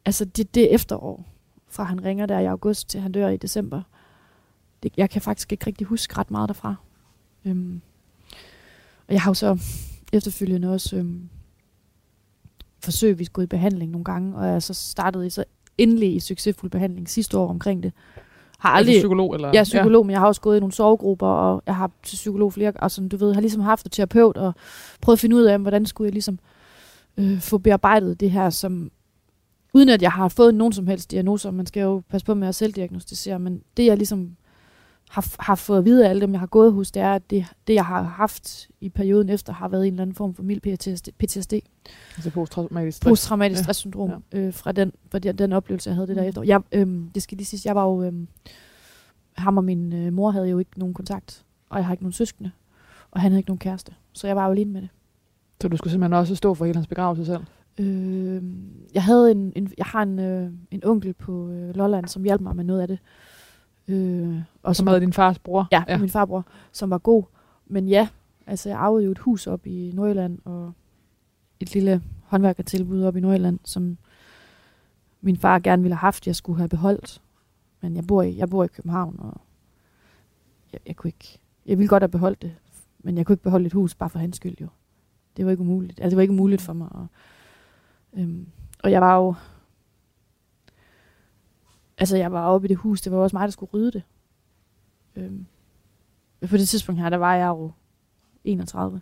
altså 0.04 0.24
det, 0.24 0.54
det 0.54 0.74
efterår, 0.74 1.24
fra 1.68 1.84
han 1.84 2.04
ringer 2.04 2.26
der 2.26 2.38
i 2.38 2.46
august 2.46 2.88
til 2.88 3.00
han 3.00 3.12
dør 3.12 3.28
i 3.28 3.36
december. 3.36 3.82
Det, 4.82 4.92
jeg 4.96 5.10
kan 5.10 5.22
faktisk 5.22 5.52
ikke 5.52 5.66
rigtig 5.66 5.86
huske 5.86 6.18
ret 6.18 6.30
meget 6.30 6.48
derfra. 6.48 6.74
Øhm, 7.44 7.80
og 9.08 9.14
jeg 9.14 9.22
har 9.22 9.30
jo 9.30 9.34
så 9.34 9.58
efterfølgende 10.12 10.72
også 10.72 10.96
øhm, 10.96 11.28
forsøgt, 12.84 13.18
vi 13.18 13.24
skulle 13.24 13.44
i 13.44 13.46
behandling 13.46 13.90
nogle 13.90 14.04
gange, 14.04 14.36
og 14.36 14.46
jeg 14.46 14.62
så 14.62 14.74
startede 14.74 15.26
i 15.26 15.30
så 15.30 15.44
endelig 15.78 16.14
i 16.14 16.20
succesfuld 16.20 16.70
behandling 16.70 17.08
sidste 17.08 17.38
år 17.38 17.48
omkring 17.48 17.82
det. 17.82 17.92
Har 18.62 18.70
aldrig, 18.70 18.94
Altså 18.94 19.00
psykolog, 19.00 19.34
eller? 19.34 19.50
jeg 19.52 19.60
er 19.60 19.64
psykolog, 19.64 20.02
ja. 20.02 20.06
men 20.06 20.10
jeg 20.10 20.20
har 20.20 20.26
også 20.26 20.40
gået 20.40 20.56
i 20.56 20.60
nogle 20.60 20.72
sovegrupper, 20.72 21.26
og 21.26 21.62
jeg 21.66 21.76
har 21.76 21.90
til 22.02 22.16
psykolog 22.16 22.52
flere, 22.52 22.72
og 22.78 22.90
sådan, 22.90 23.08
du 23.08 23.16
ved, 23.16 23.34
har 23.34 23.40
ligesom 23.40 23.62
haft 23.62 23.86
et 23.86 23.92
terapeut, 23.92 24.36
og 24.36 24.54
prøvet 25.00 25.16
at 25.16 25.20
finde 25.20 25.36
ud 25.36 25.42
af, 25.42 25.58
hvordan 25.58 25.86
skulle 25.86 26.06
jeg 26.06 26.12
ligesom 26.12 26.38
øh, 27.16 27.40
få 27.40 27.58
bearbejdet 27.58 28.20
det 28.20 28.30
her, 28.30 28.50
som 28.50 28.90
uden 29.74 29.88
at 29.88 30.02
jeg 30.02 30.12
har 30.12 30.28
fået 30.28 30.54
nogen 30.54 30.72
som 30.72 30.86
helst 30.86 31.10
diagnoser, 31.10 31.50
man 31.50 31.66
skal 31.66 31.80
jo 31.80 32.02
passe 32.10 32.24
på 32.24 32.34
med 32.34 32.48
at 32.48 32.54
selvdiagnostisere, 32.54 33.38
men 33.38 33.62
det 33.76 33.86
jeg 33.86 33.96
ligesom 33.96 34.36
har, 35.12 35.34
har 35.38 35.54
fået 35.54 35.78
at 35.78 35.84
vide 35.84 36.06
af 36.06 36.10
alle 36.10 36.20
dem, 36.20 36.32
jeg 36.32 36.40
har 36.40 36.46
gået 36.46 36.72
hos, 36.72 36.90
det 36.90 37.02
er, 37.02 37.14
at 37.14 37.30
det, 37.30 37.46
det 37.66 37.74
jeg 37.74 37.84
har 37.84 38.02
haft 38.02 38.68
i 38.80 38.88
perioden 38.88 39.28
efter, 39.28 39.52
har 39.52 39.68
været 39.68 39.86
en 39.86 39.92
eller 39.92 40.02
anden 40.02 40.16
form 40.16 40.34
for 40.34 40.42
mild 40.42 40.60
PTSD, 40.60 41.08
PTSD 41.18 41.52
Altså 42.16 42.30
posttraumatisk 42.30 42.96
stress. 42.96 43.08
posttraumatisk 43.10 43.58
Ja. 43.58 43.62
stresssyndrom, 43.62 44.10
ja. 44.32 44.38
øh, 44.38 44.52
fra, 44.54 44.72
den, 44.72 44.92
fra 45.10 45.18
den, 45.18 45.38
den 45.38 45.52
oplevelse, 45.52 45.90
jeg 45.90 45.94
havde 45.94 46.06
det 46.08 46.16
der 46.16 46.22
efter. 46.22 46.42
Jeg, 46.42 46.60
øhm, 46.72 47.10
det 47.14 47.22
skal 47.22 47.36
lige 47.36 47.46
sige, 47.46 47.60
jeg 47.64 47.74
var 47.76 47.84
jo, 47.84 48.02
øhm, 48.02 48.28
ham 49.36 49.56
og 49.56 49.64
min 49.64 49.92
øh, 49.92 50.12
mor 50.12 50.30
havde 50.30 50.48
jo 50.48 50.58
ikke 50.58 50.78
nogen 50.78 50.94
kontakt, 50.94 51.44
og 51.70 51.78
jeg 51.78 51.86
har 51.86 51.92
ikke 51.92 52.04
nogen 52.04 52.12
søskende, 52.12 52.50
og 53.10 53.20
han 53.20 53.32
havde 53.32 53.38
ikke 53.40 53.50
nogen 53.50 53.58
kæreste, 53.58 53.92
så 54.12 54.26
jeg 54.26 54.36
var 54.36 54.44
jo 54.46 54.52
alene 54.52 54.72
med 54.72 54.80
det. 54.80 54.88
Så 55.62 55.68
du 55.68 55.76
skulle 55.76 55.90
simpelthen 55.90 56.12
også 56.12 56.34
stå 56.34 56.54
for 56.54 56.64
hele 56.64 56.76
hans 56.76 56.86
begravelse 56.86 57.24
selv? 57.26 57.42
Øh, 57.78 58.42
jeg 58.94 59.02
havde 59.02 59.30
en, 59.30 59.52
en 59.56 59.72
jeg 59.78 59.86
har 59.86 60.02
en, 60.02 60.18
øh, 60.18 60.50
en 60.70 60.84
onkel 60.84 61.12
på 61.14 61.48
øh, 61.48 61.74
Lolland, 61.76 62.06
som 62.08 62.22
hjalp 62.22 62.40
mig 62.40 62.56
med 62.56 62.64
noget 62.64 62.80
af 62.80 62.88
det. 62.88 62.98
Øh, 63.88 64.38
Og 64.62 64.76
som 64.76 64.86
havde 64.86 65.00
din 65.00 65.12
fars 65.12 65.38
bror? 65.38 65.68
Ja, 65.72 65.84
ja, 65.88 65.98
min 65.98 66.08
farbror, 66.08 66.46
som 66.72 66.90
var 66.90 66.98
god. 66.98 67.24
Men 67.66 67.88
ja, 67.88 68.08
altså 68.46 68.68
jeg 68.68 68.78
arvede 68.78 69.04
jo 69.04 69.10
et 69.10 69.18
hus 69.18 69.46
op 69.46 69.66
i 69.66 69.90
Nordjylland, 69.94 70.38
og 70.44 70.72
et 71.60 71.74
lille 71.74 72.02
håndværkertilbud 72.24 73.02
op 73.02 73.16
i 73.16 73.20
Nordjylland, 73.20 73.58
som 73.64 73.98
min 75.20 75.36
far 75.36 75.58
gerne 75.58 75.82
ville 75.82 75.94
have 75.94 76.06
haft, 76.06 76.26
jeg 76.26 76.36
skulle 76.36 76.56
have 76.58 76.68
beholdt. 76.68 77.22
Men 77.80 77.96
jeg 77.96 78.06
bor 78.06 78.22
i, 78.22 78.36
jeg 78.36 78.50
bor 78.50 78.64
i 78.64 78.66
København, 78.66 79.16
og 79.18 79.40
jeg, 80.72 80.80
jeg 80.86 80.96
kunne 80.96 81.08
ikke, 81.08 81.38
jeg 81.66 81.78
ville 81.78 81.88
godt 81.88 82.02
have 82.02 82.08
beholdt 82.08 82.42
det, 82.42 82.52
men 82.98 83.16
jeg 83.16 83.26
kunne 83.26 83.34
ikke 83.34 83.42
beholde 83.42 83.66
et 83.66 83.72
hus 83.72 83.94
bare 83.94 84.10
for 84.10 84.18
hans 84.18 84.36
skyld 84.36 84.56
jo. 84.60 84.66
Det 85.36 85.44
var 85.44 85.50
ikke 85.50 85.60
umuligt. 85.60 86.00
Altså 86.00 86.10
det 86.10 86.16
var 86.16 86.22
ikke 86.22 86.32
umuligt 86.34 86.62
for 86.62 86.72
mig. 86.72 86.88
Og, 86.90 87.06
øhm, 88.14 88.46
og 88.84 88.90
jeg 88.90 89.00
var 89.00 89.16
jo, 89.16 89.34
altså 91.98 92.16
jeg 92.16 92.32
var 92.32 92.46
oppe 92.46 92.66
i 92.66 92.68
det 92.68 92.76
hus, 92.76 93.00
det 93.00 93.12
var 93.12 93.18
også 93.18 93.36
mig, 93.36 93.44
der 93.44 93.52
skulle 93.52 93.70
rydde 93.74 93.92
det. 93.92 94.02
Øhm, 95.16 95.46
på 96.48 96.56
det 96.56 96.68
tidspunkt 96.68 97.00
her, 97.00 97.08
der 97.08 97.16
var 97.16 97.34
jeg 97.34 97.48
jo 97.48 97.72
31. 98.44 99.00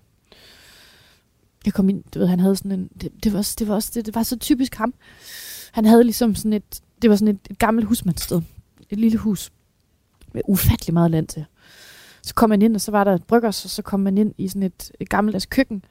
Jeg 1.64 1.72
kom 1.72 1.88
ind, 1.88 2.04
du 2.14 2.18
ved, 2.18 2.26
han 2.26 2.40
havde 2.40 2.56
sådan 2.56 2.72
en, 2.72 2.90
det, 3.00 3.24
det 3.24 3.32
var 3.32 3.38
også, 3.38 3.56
det 3.58 3.68
var 3.68 3.74
også, 3.74 3.90
det, 3.94 4.06
det 4.06 4.14
var 4.14 4.22
så 4.22 4.38
typisk 4.38 4.74
ham. 4.74 4.94
Han 5.72 5.84
havde 5.84 6.04
ligesom 6.04 6.34
sådan 6.34 6.52
et, 6.52 6.80
det 7.02 7.10
var 7.10 7.16
sådan 7.16 7.34
et, 7.34 7.40
et 7.50 7.58
gammelt 7.58 7.86
husmandssted. 7.88 8.42
Et 8.90 8.98
lille 8.98 9.18
hus. 9.18 9.52
Med 10.32 10.42
ufattelig 10.48 10.94
meget 10.94 11.10
land 11.10 11.28
til. 11.28 11.44
Så 12.22 12.34
kom 12.34 12.48
man 12.48 12.62
ind, 12.62 12.74
og 12.74 12.80
så 12.80 12.90
var 12.90 13.04
der 13.04 13.14
et 13.14 13.24
bryggers, 13.24 13.64
og 13.64 13.70
så 13.70 13.82
kom 13.82 14.00
man 14.00 14.18
ind 14.18 14.34
i 14.38 14.48
sådan 14.48 14.62
et, 14.62 14.92
et 15.00 15.08
gammeldags 15.08 15.46
køkken. 15.46 15.84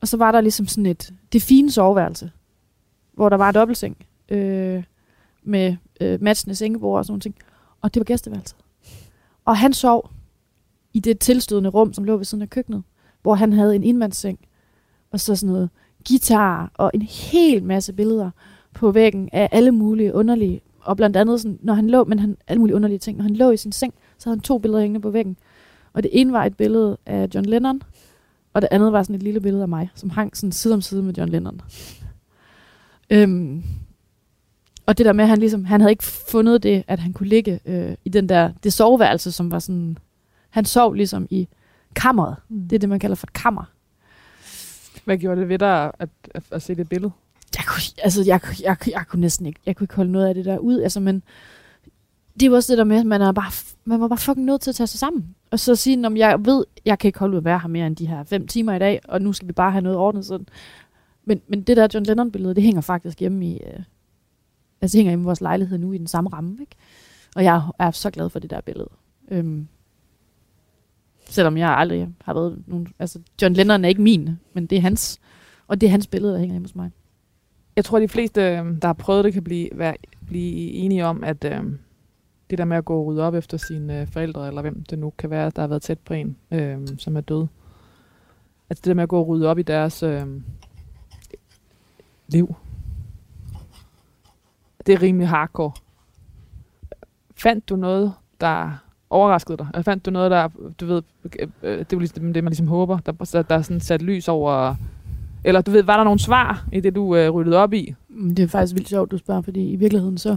Og 0.00 0.08
så 0.08 0.16
var 0.16 0.32
der 0.32 0.40
ligesom 0.40 0.66
sådan 0.66 0.86
et, 0.86 1.14
det 1.32 1.42
fine 1.42 1.70
soveværelse, 1.70 2.30
hvor 3.12 3.28
der 3.28 3.36
var 3.36 3.48
et 3.48 3.54
dobbeltseng, 3.54 4.06
øh, 4.28 4.84
med 5.48 5.76
øh, 6.00 6.22
matchende 6.22 6.54
sengebord 6.54 6.98
og 6.98 7.04
sådan 7.04 7.20
noget. 7.24 7.36
Og 7.80 7.94
det 7.94 8.00
var 8.00 8.04
gæsteværelset. 8.04 8.56
Og 9.44 9.56
han 9.56 9.72
sov 9.72 10.10
i 10.92 11.00
det 11.00 11.18
tilstødende 11.18 11.70
rum, 11.70 11.92
som 11.92 12.04
lå 12.04 12.16
ved 12.16 12.24
siden 12.24 12.42
af 12.42 12.50
køkkenet, 12.50 12.82
hvor 13.22 13.34
han 13.34 13.52
havde 13.52 13.76
en 13.76 13.84
indmandsseng, 13.84 14.38
og 15.10 15.20
så 15.20 15.36
sådan 15.36 15.52
noget 15.52 15.70
guitar 16.08 16.72
og 16.74 16.90
en 16.94 17.02
hel 17.02 17.64
masse 17.64 17.92
billeder 17.92 18.30
på 18.74 18.90
væggen 18.90 19.28
af 19.32 19.48
alle 19.52 19.70
mulige 19.70 20.14
underlige, 20.14 20.60
og 20.80 20.96
blandt 20.96 21.16
andet 21.16 21.40
sådan, 21.40 21.58
når 21.62 21.74
han 21.74 21.90
lå, 21.90 22.04
men 22.04 22.18
han, 22.18 22.36
alle 22.46 22.60
mulige 22.60 22.76
underlige 22.76 22.98
ting, 22.98 23.16
når 23.16 23.22
han 23.22 23.36
lå 23.36 23.50
i 23.50 23.56
sin 23.56 23.72
seng, 23.72 23.94
så 24.18 24.28
havde 24.28 24.36
han 24.36 24.42
to 24.42 24.58
billeder 24.58 24.80
hængende 24.80 25.00
på 25.00 25.10
væggen. 25.10 25.36
Og 25.92 26.02
det 26.02 26.10
ene 26.20 26.32
var 26.32 26.44
et 26.44 26.56
billede 26.56 26.96
af 27.06 27.28
John 27.34 27.46
Lennon, 27.46 27.82
og 28.52 28.62
det 28.62 28.68
andet 28.70 28.92
var 28.92 29.02
sådan 29.02 29.16
et 29.16 29.22
lille 29.22 29.40
billede 29.40 29.62
af 29.62 29.68
mig, 29.68 29.90
som 29.94 30.10
hang 30.10 30.36
sådan 30.36 30.52
side 30.52 30.74
om 30.74 30.80
side 30.80 31.02
med 31.02 31.14
John 31.14 31.30
Lennon. 31.30 31.60
Øhm, 33.10 33.62
og 34.88 34.98
det 34.98 35.06
der 35.06 35.12
med, 35.12 35.24
at 35.24 35.28
han 35.28 35.38
ligesom, 35.38 35.64
han 35.64 35.80
havde 35.80 35.92
ikke 35.92 36.04
fundet 36.04 36.62
det, 36.62 36.84
at 36.86 36.98
han 36.98 37.12
kunne 37.12 37.28
ligge 37.28 37.60
øh, 37.64 37.94
i 38.04 38.08
den 38.08 38.28
der, 38.28 38.52
det 38.64 38.72
soveværelse, 38.72 39.32
som 39.32 39.50
var 39.50 39.58
sådan, 39.58 39.98
han 40.50 40.64
sov 40.64 40.94
ligesom 40.94 41.26
i 41.30 41.48
kammeret. 41.94 42.36
Mm. 42.48 42.68
Det 42.68 42.76
er 42.76 42.78
det, 42.78 42.88
man 42.88 42.98
kalder 42.98 43.16
for 43.16 43.26
et 43.26 43.32
kammer. 43.32 43.64
Hvad 45.04 45.18
gjorde 45.18 45.40
det 45.40 45.48
ved 45.48 45.58
dig 45.58 45.90
at, 45.98 46.08
at, 46.34 46.42
at 46.50 46.62
se 46.62 46.74
det 46.74 46.88
billede? 46.88 47.12
Jeg 47.56 47.64
kunne, 47.66 47.82
altså, 48.02 48.22
jeg, 48.26 48.40
jeg, 48.44 48.60
jeg, 48.62 48.76
jeg 48.92 49.04
kunne 49.08 49.20
næsten 49.20 49.46
ikke, 49.46 49.60
jeg 49.66 49.76
kunne 49.76 49.84
ikke 49.84 49.94
holde 49.94 50.12
noget 50.12 50.28
af 50.28 50.34
det 50.34 50.44
der 50.44 50.58
ud. 50.58 50.80
Altså, 50.80 51.00
men 51.00 51.22
det 52.40 52.50
var 52.50 52.56
også 52.56 52.72
det 52.72 52.78
der 52.78 52.84
med, 52.84 53.00
at 53.00 53.06
man, 53.06 53.22
er 53.22 53.32
bare, 53.32 53.52
man 53.84 54.00
var 54.00 54.08
bare 54.08 54.18
fucking 54.18 54.46
nødt 54.46 54.60
til 54.60 54.70
at 54.70 54.76
tage 54.76 54.86
sig 54.86 55.00
sammen. 55.00 55.34
Og 55.50 55.58
så 55.58 55.76
sige, 55.76 56.06
om 56.06 56.16
jeg 56.16 56.44
ved, 56.44 56.64
jeg 56.84 56.98
kan 56.98 57.08
ikke 57.08 57.18
holde 57.18 57.32
ud 57.32 57.38
at 57.38 57.44
være 57.44 57.58
her 57.58 57.68
mere 57.68 57.86
end 57.86 57.96
de 57.96 58.06
her 58.06 58.24
fem 58.24 58.46
timer 58.46 58.74
i 58.74 58.78
dag, 58.78 59.00
og 59.08 59.22
nu 59.22 59.32
skal 59.32 59.48
vi 59.48 59.52
bare 59.52 59.72
have 59.72 59.82
noget 59.82 59.98
ordnet 59.98 60.24
sådan. 60.24 60.46
Men, 61.24 61.40
men 61.48 61.62
det 61.62 61.76
der 61.76 61.88
John 61.94 62.06
Lennon-billede, 62.06 62.54
det 62.54 62.62
hænger 62.62 62.80
faktisk 62.80 63.20
hjemme 63.20 63.46
i, 63.46 63.60
øh, 63.66 63.80
altså 64.80 64.98
det 64.98 65.04
hænger 65.04 65.20
i 65.20 65.24
vores 65.24 65.40
lejlighed 65.40 65.78
nu 65.78 65.92
i 65.92 65.98
den 65.98 66.06
samme 66.06 66.30
ramme, 66.30 66.56
ikke? 66.60 66.76
Og 67.36 67.44
jeg 67.44 67.62
er 67.78 67.90
så 67.90 68.10
glad 68.10 68.30
for 68.30 68.38
det 68.38 68.50
der 68.50 68.60
billede. 68.60 68.88
Øhm, 69.30 69.68
selvom 71.26 71.56
jeg 71.56 71.70
aldrig 71.70 72.08
har 72.24 72.34
været 72.34 72.62
nogen, 72.66 72.88
altså 72.98 73.20
John 73.42 73.54
Lennon 73.54 73.84
er 73.84 73.88
ikke 73.88 74.02
min, 74.02 74.30
men 74.52 74.66
det 74.66 74.78
er 74.78 74.82
hans. 74.82 75.20
Og 75.66 75.80
det 75.80 75.86
er 75.86 75.90
hans 75.90 76.06
billede, 76.06 76.32
der 76.32 76.38
hænger 76.38 76.54
hjemme 76.54 76.68
hos 76.68 76.74
mig. 76.74 76.90
Jeg 77.76 77.84
tror, 77.84 77.98
de 77.98 78.08
fleste, 78.08 78.42
øhm, 78.42 78.80
der 78.80 78.88
har 78.88 78.92
prøvet 78.92 79.24
det, 79.24 79.32
kan 79.32 79.44
blive, 79.44 79.68
være, 79.72 79.96
blive 80.26 80.72
enige 80.72 81.06
om, 81.06 81.24
at 81.24 81.44
øh, 81.44 81.64
det 82.50 82.58
der 82.58 82.64
med 82.64 82.76
at 82.76 82.84
gå 82.84 82.98
og 82.98 83.06
rydde 83.06 83.22
op 83.22 83.34
efter 83.34 83.56
sine 83.56 84.00
øh, 84.00 84.06
forældre, 84.06 84.48
eller 84.48 84.62
hvem 84.62 84.84
det 84.84 84.98
nu 84.98 85.12
kan 85.18 85.30
være, 85.30 85.50
der 85.56 85.62
har 85.62 85.68
været 85.68 85.82
tæt 85.82 85.98
på 85.98 86.14
en, 86.14 86.36
øh, 86.50 86.88
som 86.98 87.16
er 87.16 87.20
død. 87.20 87.46
Altså 88.70 88.82
det 88.82 88.84
der 88.84 88.94
med 88.94 89.02
at 89.02 89.08
gå 89.08 89.18
og 89.18 89.28
rydde 89.28 89.48
op 89.48 89.58
i 89.58 89.62
deres 89.62 90.02
øh, 90.02 90.26
liv. 92.28 92.54
Det 94.88 94.94
er 94.94 95.02
rimelig 95.02 95.28
hardcore. 95.28 95.72
Fandt 97.36 97.68
du 97.68 97.76
noget, 97.76 98.12
der 98.40 98.72
overraskede 99.10 99.58
dig? 99.58 99.66
Eller 99.74 99.82
fandt 99.82 100.06
du 100.06 100.10
noget, 100.10 100.30
der, 100.30 100.48
du 100.80 100.86
ved, 100.86 101.02
øh, 101.24 101.48
øh, 101.62 101.78
det 101.78 101.80
er 101.80 101.86
jo 101.92 101.98
ligesom 101.98 102.32
det, 102.32 102.44
man 102.44 102.50
ligesom 102.50 102.68
håber, 102.68 102.98
der, 102.98 103.12
der, 103.12 103.42
der 103.42 103.54
er 103.54 103.62
sådan 103.62 103.80
sat 103.80 104.02
lys 104.02 104.28
over... 104.28 104.74
Eller 105.44 105.60
du 105.60 105.70
ved, 105.70 105.82
var 105.82 105.96
der 105.96 106.04
nogle 106.04 106.20
svar 106.20 106.68
i 106.72 106.80
det, 106.80 106.94
du 106.94 107.16
øh, 107.16 107.30
ryddede 107.30 107.56
op 107.56 107.72
i? 107.72 107.94
Mm, 108.08 108.34
det 108.34 108.42
er 108.42 108.46
faktisk 108.48 108.74
vildt 108.74 108.88
sjovt, 108.88 109.10
du 109.10 109.18
spørger, 109.18 109.42
fordi 109.42 109.70
i 109.70 109.76
virkeligheden 109.76 110.18
så... 110.18 110.36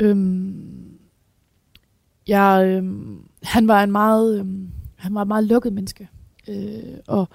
Øhm, 0.00 0.98
jeg, 2.26 2.64
øhm, 2.66 3.28
han 3.42 3.68
var 3.68 3.82
en 3.82 3.92
meget, 3.92 4.38
øhm, 4.38 4.70
han 4.96 5.14
var 5.14 5.22
et 5.22 5.28
meget 5.28 5.44
lukket 5.44 5.72
menneske. 5.72 6.08
Øh, 6.48 6.98
og 7.06 7.28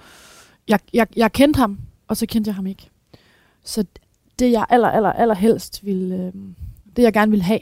jeg, 0.67 0.79
jeg, 0.93 1.07
jeg 1.15 1.31
kendte 1.31 1.57
ham, 1.57 1.79
og 2.07 2.17
så 2.17 2.25
kendte 2.25 2.49
jeg 2.49 2.55
ham 2.55 2.67
ikke. 2.67 2.89
Så 3.63 3.85
det 4.39 4.51
jeg 4.51 4.65
aller, 4.69 4.87
aller, 4.87 5.11
aller 5.11 5.35
helst 5.35 5.85
ville, 5.85 6.15
øh, 6.15 6.33
det 6.95 7.03
jeg 7.03 7.13
gerne 7.13 7.29
ville 7.31 7.43
have, 7.43 7.59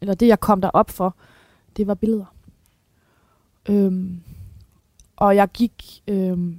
eller 0.00 0.14
det 0.14 0.28
jeg 0.28 0.40
kom 0.40 0.60
der 0.60 0.68
op 0.68 0.90
for, 0.90 1.16
det 1.76 1.86
var 1.86 1.94
billeder. 1.94 2.34
Øhm, 3.68 4.20
og 5.16 5.36
jeg 5.36 5.48
gik 5.48 6.02
øhm, 6.08 6.56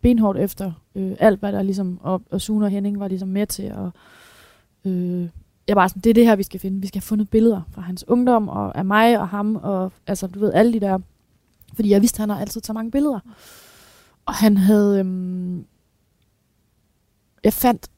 benhårdt 0.00 0.38
efter 0.38 0.72
øh, 0.94 1.16
alt, 1.20 1.40
hvad 1.40 1.52
der 1.52 1.62
ligesom, 1.62 1.98
og, 2.02 2.22
og 2.30 2.40
Sune 2.40 2.66
og 2.66 2.70
Henning 2.70 3.00
var 3.00 3.08
ligesom 3.08 3.28
med 3.28 3.46
til, 3.46 3.72
og 3.72 3.90
øh, 4.84 5.28
jeg 5.68 5.76
var 5.76 5.88
sådan, 5.88 6.02
det 6.02 6.10
er 6.10 6.14
det 6.14 6.26
her, 6.26 6.36
vi 6.36 6.42
skal 6.42 6.60
finde. 6.60 6.80
Vi 6.80 6.86
skal 6.86 7.00
have 7.00 7.06
fundet 7.06 7.30
billeder 7.30 7.62
fra 7.70 7.82
hans 7.82 8.08
ungdom, 8.08 8.48
og 8.48 8.78
af 8.78 8.84
mig 8.84 9.18
og 9.20 9.28
ham, 9.28 9.56
og 9.56 9.92
altså, 10.06 10.26
du 10.26 10.38
ved, 10.38 10.52
alle 10.52 10.72
de 10.72 10.80
der, 10.80 10.98
fordi 11.74 11.90
jeg 11.90 12.00
vidste, 12.00 12.16
at 12.16 12.20
han 12.20 12.30
har 12.30 12.40
altid 12.40 12.60
taget 12.60 12.74
mange 12.74 12.90
billeder. 12.90 13.20
Og 14.26 14.34
han 14.34 14.56
havde, 14.56 14.98
øhm, 14.98 15.64
jeg 17.44 17.52
fandt 17.52 17.90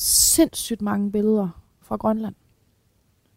sindssygt 0.00 0.82
mange 0.82 1.12
billeder 1.12 1.48
fra 1.82 1.96
Grønland. 1.96 2.34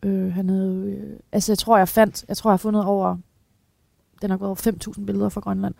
Øh, 0.04 0.34
han 0.34 0.50
havde, 0.50 0.98
øh, 0.98 1.20
altså 1.32 1.52
jeg 1.52 1.58
tror, 1.58 1.78
jeg 1.78 1.90
fandt, 1.90 2.26
jeg 2.28 2.38
tror, 2.38 2.50
jeg 2.50 2.54
har 2.54 2.58
fundet 2.58 2.86
over, 2.86 3.18
den 4.22 4.30
har 4.30 4.38
gået 4.38 4.48
over 4.48 4.94
5.000 4.98 5.06
billeder 5.06 5.30
fra 5.30 5.42
Grønland. 5.42 5.76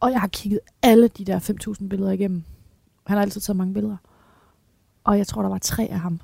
Og 0.00 0.10
jeg 0.10 0.20
har 0.20 0.28
kigget 0.28 0.60
alle 0.82 1.08
de 1.08 1.24
der 1.24 1.74
5.000 1.80 1.88
billeder 1.88 2.10
igennem. 2.10 2.44
Han 3.06 3.16
har 3.16 3.22
altid 3.22 3.40
taget 3.40 3.56
mange 3.56 3.74
billeder. 3.74 3.96
Og 5.04 5.18
jeg 5.18 5.26
tror, 5.26 5.42
der 5.42 5.48
var 5.48 5.58
tre 5.58 5.88
af 5.90 6.00
ham. 6.00 6.20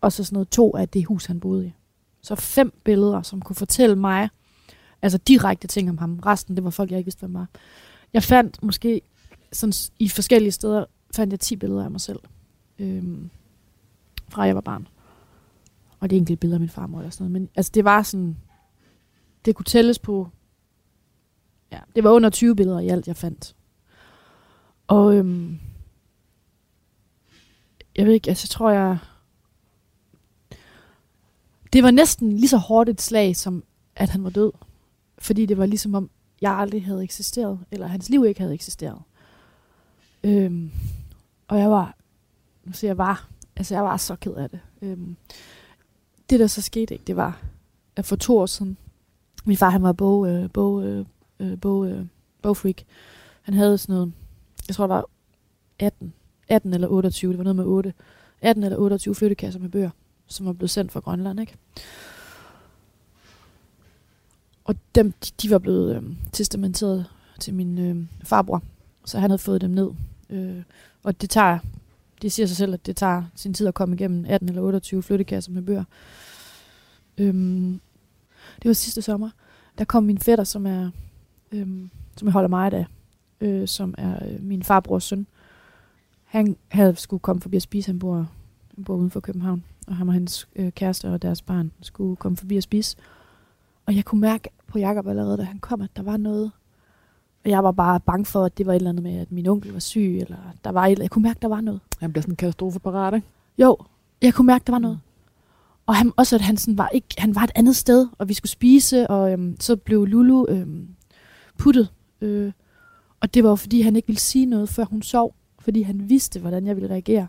Og 0.00 0.12
så 0.12 0.24
sådan 0.24 0.34
noget 0.34 0.48
to 0.48 0.76
af 0.76 0.88
det 0.88 1.04
hus, 1.04 1.26
han 1.26 1.40
boede 1.40 1.66
i. 1.66 1.74
Så 2.20 2.34
fem 2.34 2.72
billeder, 2.84 3.22
som 3.22 3.42
kunne 3.42 3.56
fortælle 3.56 3.96
mig, 3.96 4.28
altså 5.02 5.18
direkte 5.18 5.68
ting 5.68 5.90
om 5.90 5.98
ham. 5.98 6.18
Resten, 6.18 6.56
det 6.56 6.64
var 6.64 6.70
folk, 6.70 6.90
jeg 6.90 6.98
ikke 6.98 7.06
vidste, 7.06 7.20
hvem 7.20 7.34
var. 7.34 7.46
Jeg 8.12 8.22
fandt 8.22 8.62
måske 8.62 9.00
sådan, 9.52 9.72
i 9.98 10.08
forskellige 10.08 10.52
steder, 10.52 10.84
fandt 11.14 11.32
jeg 11.32 11.40
10 11.40 11.56
billeder 11.56 11.84
af 11.84 11.90
mig 11.90 12.00
selv. 12.00 12.18
Øhm, 12.78 13.30
fra 14.28 14.42
jeg 14.42 14.54
var 14.54 14.60
barn. 14.60 14.88
Og 16.00 16.10
det 16.10 16.16
er 16.16 16.20
enkelte 16.20 16.40
billeder 16.40 16.56
af 16.56 16.60
min 16.60 16.68
farmor 16.68 16.98
eller 16.98 17.10
sådan 17.10 17.24
noget. 17.24 17.32
Men 17.32 17.48
altså, 17.56 17.72
det 17.74 17.84
var 17.84 18.02
sådan, 18.02 18.36
det 19.44 19.54
kunne 19.54 19.64
tælles 19.64 19.98
på, 19.98 20.28
ja, 21.72 21.78
det 21.94 22.04
var 22.04 22.10
under 22.10 22.30
20 22.30 22.56
billeder 22.56 22.80
i 22.80 22.88
alt, 22.88 23.08
jeg 23.08 23.16
fandt. 23.16 23.56
Og 24.86 25.16
øhm, 25.16 25.58
jeg 27.96 28.06
ved 28.06 28.12
ikke, 28.12 28.28
altså 28.28 28.44
jeg 28.44 28.50
tror 28.50 28.70
jeg, 28.70 28.98
det 31.72 31.82
var 31.82 31.90
næsten 31.90 32.32
lige 32.32 32.48
så 32.48 32.56
hårdt 32.56 32.88
et 32.88 33.00
slag, 33.00 33.36
som 33.36 33.64
at 33.96 34.08
han 34.08 34.24
var 34.24 34.30
død. 34.30 34.52
Fordi 35.18 35.46
det 35.46 35.58
var 35.58 35.66
ligesom 35.66 35.94
om, 35.94 36.10
jeg 36.40 36.52
aldrig 36.52 36.84
havde 36.84 37.04
eksisteret, 37.04 37.60
eller 37.70 37.86
hans 37.86 38.08
liv 38.08 38.24
ikke 38.24 38.40
havde 38.40 38.54
eksisteret. 38.54 39.02
Øhm, 40.24 40.70
og 41.48 41.58
jeg 41.58 41.70
var, 41.70 41.96
nu 42.64 42.72
siger 42.72 42.88
jeg 42.88 42.98
var, 42.98 43.28
altså 43.56 43.74
jeg 43.74 43.84
var 43.84 43.96
så 43.96 44.16
ked 44.16 44.34
af 44.34 44.50
det. 44.50 44.60
Øhm, 44.82 45.16
det 46.30 46.40
der 46.40 46.46
så 46.46 46.62
skete 46.62 46.94
ikke, 46.94 47.04
det 47.04 47.16
var, 47.16 47.42
at 47.96 48.06
for 48.06 48.16
to 48.16 48.38
år 48.38 48.46
siden, 48.46 48.76
min 49.44 49.56
far 49.56 49.70
han 49.70 49.82
var 49.82 49.92
bog, 49.92 50.28
øh, 50.28 50.50
bog, 50.50 50.84
øh, 50.84 51.06
øh 51.40 51.60
bog, 51.60 51.86
øh, 51.86 52.06
bogfreak. 52.42 52.76
Han 53.42 53.54
havde 53.54 53.78
sådan 53.78 53.94
noget, 53.94 54.12
jeg 54.68 54.76
tror 54.76 54.86
det 54.86 54.94
var 54.94 55.04
18, 55.78 56.12
18 56.48 56.74
eller 56.74 56.88
28, 56.88 57.32
det 57.32 57.38
var 57.38 57.44
noget 57.44 57.56
med 57.56 57.64
8, 57.64 57.94
18 58.40 58.64
eller 58.64 58.78
28 58.78 59.14
flyttekasser 59.14 59.60
med 59.60 59.68
bøger, 59.68 59.90
som 60.26 60.46
var 60.46 60.52
blevet 60.52 60.70
sendt 60.70 60.92
fra 60.92 61.00
Grønland, 61.00 61.40
ikke? 61.40 61.56
Og 64.64 64.74
dem, 64.94 65.12
de, 65.12 65.30
de 65.42 65.50
var 65.50 65.58
blevet 65.58 65.96
øh, 65.96 66.02
testamenteret 66.32 67.06
til 67.40 67.54
min 67.54 67.78
øh, 67.78 68.06
farbror, 68.24 68.62
så 69.04 69.18
han 69.18 69.30
havde 69.30 69.38
fået 69.38 69.60
dem 69.60 69.70
ned. 69.70 69.90
Øh, 70.30 70.62
og 71.02 71.20
det 71.20 71.30
tager, 71.30 71.58
det 72.22 72.32
siger 72.32 72.46
sig 72.46 72.56
selv, 72.56 72.74
at 72.74 72.86
det 72.86 72.96
tager 72.96 73.22
sin 73.34 73.54
tid 73.54 73.66
at 73.66 73.74
komme 73.74 73.94
igennem 73.94 74.24
18 74.28 74.48
eller 74.48 74.62
28 74.62 75.02
flyttekasser 75.02 75.52
med 75.52 75.62
bøger. 75.62 75.84
Øhm, 77.18 77.80
det 78.62 78.68
var 78.68 78.72
sidste 78.72 79.02
sommer. 79.02 79.30
Der 79.78 79.84
kom 79.84 80.04
min 80.04 80.18
fætter, 80.18 80.44
som 80.44 80.66
er, 80.66 80.90
øhm, 81.52 81.90
som 82.16 82.26
jeg 82.26 82.32
holder 82.32 82.48
meget 82.48 82.74
af, 82.74 82.86
øh, 83.40 83.68
som 83.68 83.94
er 83.98 84.26
øh, 84.28 84.42
min 84.42 84.62
farbrors 84.62 85.04
søn. 85.04 85.26
Han 86.24 86.56
havde 86.68 86.96
skulle 86.96 87.20
komme 87.20 87.42
forbi 87.42 87.56
at 87.56 87.62
spise. 87.62 87.88
Han 87.88 87.98
bor, 87.98 88.28
han 88.74 88.84
bor 88.84 88.94
uden 88.94 89.10
for 89.10 89.20
København. 89.20 89.64
Og 89.86 89.96
han 89.96 90.08
og 90.08 90.14
hans 90.14 90.48
øh, 90.56 90.72
kæreste 90.72 91.08
og 91.08 91.22
deres 91.22 91.42
barn 91.42 91.72
skulle 91.80 92.16
komme 92.16 92.36
forbi 92.36 92.56
at 92.56 92.62
spise. 92.62 92.96
Og 93.86 93.96
jeg 93.96 94.04
kunne 94.04 94.20
mærke 94.20 94.48
på 94.66 94.78
Jacob 94.78 95.06
allerede, 95.06 95.38
da 95.38 95.42
han 95.42 95.58
kom, 95.58 95.80
at 95.80 95.90
der 95.96 96.02
var 96.02 96.16
noget. 96.16 96.50
Og 97.44 97.50
jeg 97.50 97.64
var 97.64 97.72
bare 97.72 98.00
bange 98.00 98.24
for, 98.24 98.44
at 98.44 98.58
det 98.58 98.66
var 98.66 98.72
et 98.72 98.76
eller 98.76 98.90
andet 98.90 99.02
med, 99.02 99.18
at 99.18 99.32
min 99.32 99.46
onkel 99.46 99.72
var 99.72 99.78
syg, 99.78 100.18
eller 100.20 100.36
der 100.64 100.70
var 100.70 100.86
et, 100.86 100.98
jeg 100.98 101.10
kunne 101.10 101.22
mærke, 101.22 101.38
der 101.42 101.48
var 101.48 101.60
noget. 101.60 101.80
Han 102.00 102.12
bliver 102.12 102.22
sådan 102.22 102.32
en 102.32 102.36
katastrofeparat, 102.36 103.14
ikke? 103.14 103.26
Jo, 103.58 103.76
jeg 104.22 104.34
kunne 104.34 104.46
mærke, 104.46 104.64
der 104.66 104.72
var 104.72 104.78
noget. 104.78 105.00
Og 105.86 105.96
han, 105.96 106.12
også 106.16 106.36
at 106.36 106.42
han, 106.42 106.56
sådan 106.56 106.78
var 106.78 106.88
ikke, 106.88 107.08
han 107.18 107.34
var 107.34 107.42
et 107.42 107.50
andet 107.54 107.76
sted, 107.76 108.08
og 108.18 108.28
vi 108.28 108.34
skulle 108.34 108.50
spise, 108.50 109.10
og 109.10 109.32
øhm, 109.32 109.56
så 109.60 109.76
blev 109.76 110.04
Lulu 110.04 110.46
øhm, 110.48 110.88
puttet. 111.58 111.88
Øh, 112.20 112.52
og 113.20 113.34
det 113.34 113.44
var 113.44 113.50
jo, 113.50 113.56
fordi 113.56 113.80
han 113.80 113.96
ikke 113.96 114.06
ville 114.06 114.20
sige 114.20 114.46
noget, 114.46 114.68
før 114.68 114.84
hun 114.84 115.02
sov, 115.02 115.34
fordi 115.60 115.82
han 115.82 116.08
vidste, 116.08 116.40
hvordan 116.40 116.66
jeg 116.66 116.76
ville 116.76 116.90
reagere. 116.90 117.26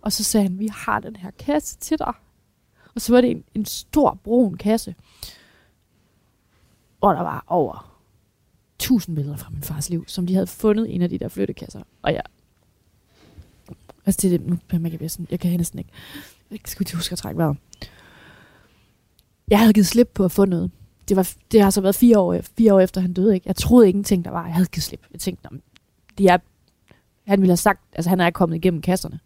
Og 0.00 0.12
så 0.12 0.24
sagde 0.24 0.46
han, 0.48 0.58
vi 0.58 0.68
har 0.72 1.00
den 1.00 1.16
her 1.16 1.30
kasse 1.30 1.78
til 1.78 1.98
dig. 1.98 2.12
Og 2.94 3.00
så 3.00 3.12
var 3.12 3.20
det 3.20 3.30
en, 3.30 3.44
en 3.54 3.64
stor 3.64 4.18
brun 4.24 4.54
kasse. 4.54 4.94
Og 7.00 7.14
der 7.14 7.20
var 7.22 7.44
over 7.46 7.97
tusind 8.78 9.16
billeder 9.16 9.36
fra 9.36 9.50
min 9.50 9.62
fars 9.62 9.90
liv, 9.90 10.04
som 10.06 10.26
de 10.26 10.34
havde 10.34 10.46
fundet 10.46 10.88
i 10.88 10.92
en 10.92 11.02
af 11.02 11.08
de 11.08 11.18
der 11.18 11.28
flyttekasser. 11.28 11.82
Og 12.02 12.12
jeg... 12.12 12.22
Altså, 14.06 14.18
det 14.22 14.34
er 14.34 14.38
det, 14.38 14.46
nu 14.46 14.58
man 14.80 14.90
kan 14.90 15.08
sådan, 15.08 15.26
jeg 15.30 15.40
kan 15.40 15.56
næsten 15.56 15.78
ikke. 15.78 15.90
Jeg 16.50 16.58
skal 16.64 16.82
ikke 16.82 16.96
huske 16.96 17.12
at 17.12 17.18
trække 17.18 17.38
vejret. 17.38 17.56
Jeg 19.48 19.58
havde 19.58 19.72
givet 19.72 19.86
slip 19.86 20.10
på 20.14 20.24
at 20.24 20.32
få 20.32 20.44
noget. 20.44 20.70
Det, 21.08 21.16
var, 21.16 21.32
det 21.52 21.62
har 21.62 21.70
så 21.70 21.80
været 21.80 21.94
fire 21.94 22.18
år, 22.18 22.40
fire 22.56 22.74
år 22.74 22.80
efter 22.80 23.00
han 23.00 23.12
døde. 23.12 23.34
Ikke? 23.34 23.48
Jeg 23.48 23.56
troede 23.56 23.88
ingenting, 23.88 24.24
der 24.24 24.30
var. 24.30 24.44
Jeg 24.44 24.54
havde 24.54 24.68
givet 24.68 24.82
slip. 24.82 25.06
Jeg 25.12 25.20
tænkte, 25.20 25.48
de 26.18 26.28
er, 26.28 26.38
han 27.26 27.40
ville 27.40 27.50
have 27.50 27.56
sagt, 27.56 27.80
altså 27.92 28.10
han 28.10 28.20
er 28.20 28.30
kommet 28.30 28.56
igennem 28.56 28.82
kasserne. 28.82 29.20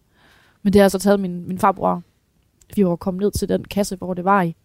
Men 0.62 0.72
det 0.72 0.80
har 0.82 0.88
så 0.88 0.98
taget 0.98 1.20
min, 1.20 1.48
min 1.48 1.58
farbror 1.58 2.02
vi 2.76 2.86
var 2.86 2.96
kommet 2.96 3.20
ned 3.20 3.30
til 3.30 3.48
den 3.48 3.64
kasse, 3.64 3.96
hvor 3.96 4.14
det 4.14 4.24
var 4.24 4.42
i. 4.42 4.56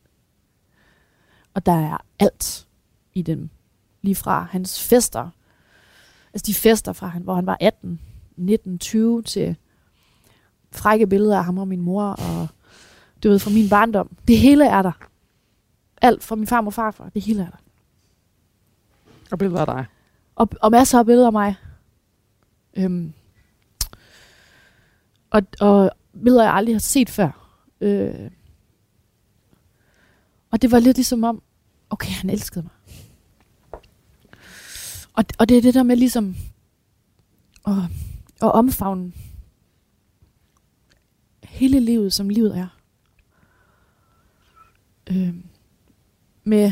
Og 1.54 1.66
der 1.66 1.72
er 1.72 1.98
alt 2.20 2.68
i 3.14 3.22
dem. 3.22 3.50
Lige 4.08 4.16
fra 4.16 4.48
hans 4.52 4.84
fester. 4.84 5.30
Altså 6.34 6.44
de 6.46 6.54
fester 6.54 6.94
fra, 6.94 7.08
han, 7.08 7.22
hvor 7.22 7.36
han 7.36 7.46
var 7.46 7.58
18, 7.60 8.02
19, 8.36 8.80
20 8.80 9.24
til 9.24 9.56
frække 10.72 11.08
billeder 11.08 11.38
af 11.38 11.46
ham 11.46 11.58
og 11.58 11.68
min 11.68 11.82
mor, 11.82 12.04
og 12.04 12.48
du 13.24 13.30
ved, 13.30 13.40
fra 13.40 13.52
min 13.52 13.70
barndom. 13.70 14.18
Det 14.28 14.38
hele 14.38 14.66
er 14.68 14.82
der. 14.82 14.92
Alt 16.02 16.24
fra 16.24 16.36
min 16.36 16.48
far 16.48 16.66
og 16.66 16.74
farfar, 16.74 17.10
det 17.10 17.22
hele 17.22 17.42
er 17.42 17.50
der. 17.50 17.58
Og 19.32 19.40
billeder 19.40 19.60
af 19.60 19.66
dig. 19.66 19.86
Og, 20.36 20.50
og 20.62 20.72
masser 20.72 21.00
af 21.00 21.06
billeder 21.06 21.28
af 21.28 21.34
mig. 21.34 21.56
Øhm. 22.78 23.14
Og, 25.30 25.42
og 25.60 25.92
billeder, 26.24 26.44
jeg 26.44 26.54
aldrig 26.54 26.76
har 26.76 26.80
set 26.80 27.10
før. 27.10 27.60
Øh. 27.82 28.32
Og 30.52 30.62
det 30.62 30.72
var 30.72 30.80
lidt 30.80 30.98
ligesom 30.98 31.24
om, 31.24 31.42
okay, 31.90 32.12
han 32.12 32.30
elskede 32.30 32.64
mig. 32.64 32.77
Og, 35.18 35.24
og 35.40 35.50
det 35.50 35.58
er 35.58 35.62
det 35.62 35.74
der 35.74 35.84
med 35.84 35.96
ligesom 35.96 36.36
at, 37.68 37.74
at 38.42 38.52
omfavne 38.52 39.14
hele 41.44 41.80
livet, 41.80 42.14
som 42.14 42.30
livet 42.30 42.58
er. 42.58 42.68
Øh, 45.10 45.36
med 46.44 46.72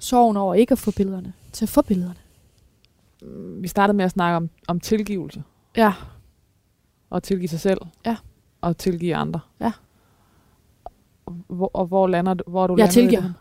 sorgen 0.00 0.36
over 0.36 0.54
ikke 0.54 0.72
at 0.72 0.78
få 0.78 0.90
billederne, 0.90 1.32
til 1.52 1.64
at 1.64 1.68
få 1.68 1.82
billederne. 1.82 2.18
Vi 3.60 3.68
startede 3.68 3.96
med 3.96 4.04
at 4.04 4.10
snakke 4.10 4.36
om, 4.36 4.50
om 4.68 4.80
tilgivelse. 4.80 5.44
Ja. 5.76 5.92
Og 7.10 7.22
tilgive 7.22 7.48
sig 7.48 7.60
selv. 7.60 7.80
Ja. 8.06 8.16
Og 8.60 8.78
tilgive 8.78 9.16
andre. 9.16 9.40
Ja. 9.60 9.72
Hvor, 11.46 11.70
og 11.74 11.86
hvor 11.86 12.06
lander 12.06 12.34
du? 12.34 12.44
Hvor 12.46 12.62
er 12.62 12.66
du 12.66 12.76
Jeg 12.76 12.90
tilgiver 12.90 13.22
det? 13.22 13.34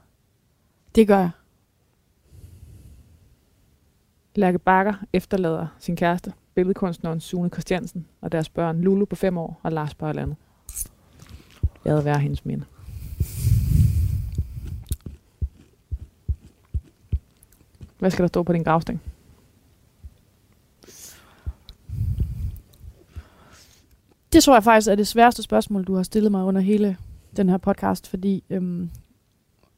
Det 0.95 1.07
gør 1.07 1.19
jeg. 1.19 1.29
Lærke 4.35 4.59
Bakker 4.59 4.93
efterlader 5.13 5.67
sin 5.79 5.95
kæreste, 5.95 6.33
billedkunstneren 6.55 7.19
Sune 7.19 7.49
Christiansen, 7.49 8.05
og 8.21 8.31
deres 8.31 8.49
børn 8.49 8.81
Lulu 8.81 9.05
på 9.05 9.15
fem 9.15 9.37
år 9.37 9.59
og 9.63 9.71
Lars 9.71 9.95
på 9.95 10.05
halvandet. 10.05 10.37
Jeg 11.85 11.93
havde 11.93 12.05
været 12.05 12.21
hendes 12.21 12.45
minde. 12.45 12.65
Hvad 17.99 18.11
skal 18.11 18.23
der 18.23 18.27
stå 18.27 18.43
på 18.43 18.53
din 18.53 18.63
gravsten? 18.63 19.01
Det 24.33 24.43
tror 24.43 24.55
jeg 24.55 24.63
faktisk 24.63 24.91
er 24.91 24.95
det 24.95 25.07
sværeste 25.07 25.43
spørgsmål, 25.43 25.83
du 25.83 25.95
har 25.95 26.03
stillet 26.03 26.31
mig 26.31 26.43
under 26.43 26.61
hele 26.61 26.97
den 27.37 27.49
her 27.49 27.57
podcast, 27.57 28.07
fordi 28.07 28.43
øhm, 28.49 28.89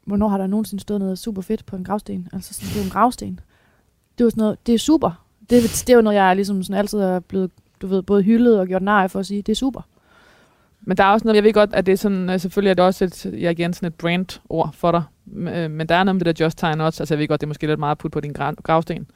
hvornår 0.05 0.27
har 0.27 0.37
der 0.37 0.47
nogensinde 0.47 0.81
stået 0.81 0.99
noget 0.99 1.19
super 1.19 1.41
fedt 1.41 1.65
på 1.65 1.75
en 1.75 1.83
gravsten? 1.83 2.27
Altså 2.33 2.53
sådan, 2.53 2.73
det 2.73 2.81
er 2.81 2.85
en 2.85 2.91
gravsten. 2.91 3.39
Det 4.17 4.23
jo 4.23 4.29
sådan 4.29 4.41
noget, 4.41 4.67
det 4.67 4.75
er 4.75 4.79
super. 4.79 5.25
Det, 5.49 5.83
det 5.87 5.89
er 5.89 5.95
jo 5.95 6.01
noget, 6.01 6.17
jeg 6.17 6.35
ligesom 6.35 6.63
sådan 6.63 6.79
altid 6.79 6.99
er 6.99 7.19
blevet, 7.19 7.51
du 7.81 7.87
ved, 7.87 8.01
både 8.01 8.23
hyldet 8.23 8.59
og 8.59 8.67
gjort 8.67 8.81
nar 8.81 9.07
for 9.07 9.19
at 9.19 9.25
sige, 9.25 9.41
det 9.41 9.51
er 9.51 9.55
super. 9.55 9.81
Men 10.81 10.97
der 10.97 11.03
er 11.03 11.11
også 11.11 11.23
noget, 11.27 11.35
jeg 11.35 11.43
ved 11.43 11.53
godt, 11.53 11.73
at 11.73 11.85
det 11.85 11.91
er 11.91 11.97
sådan, 11.97 12.29
øh, 12.29 12.39
selvfølgelig 12.39 12.69
er 12.69 12.73
det 12.73 12.85
også 12.85 13.05
et, 13.05 13.25
ja, 13.25 13.49
igen 13.49 13.73
sådan 13.73 13.87
et 13.87 13.95
brand-ord 13.95 14.73
for 14.73 14.91
dig, 14.91 15.03
øh, 15.35 15.71
men 15.71 15.89
der 15.89 15.95
er 15.95 16.03
noget 16.03 16.15
med 16.15 16.25
det 16.25 16.37
der 16.37 16.45
just 16.45 16.57
time 16.57 16.83
også, 16.83 17.03
altså 17.03 17.13
jeg 17.13 17.19
ved 17.19 17.27
godt, 17.27 17.41
det 17.41 17.45
er 17.45 17.49
måske 17.49 17.67
lidt 17.67 17.79
meget 17.79 17.97
put 17.97 18.11
på 18.11 18.19
din 18.19 18.35
gra- 18.39 18.61
gravsten, 18.63 19.07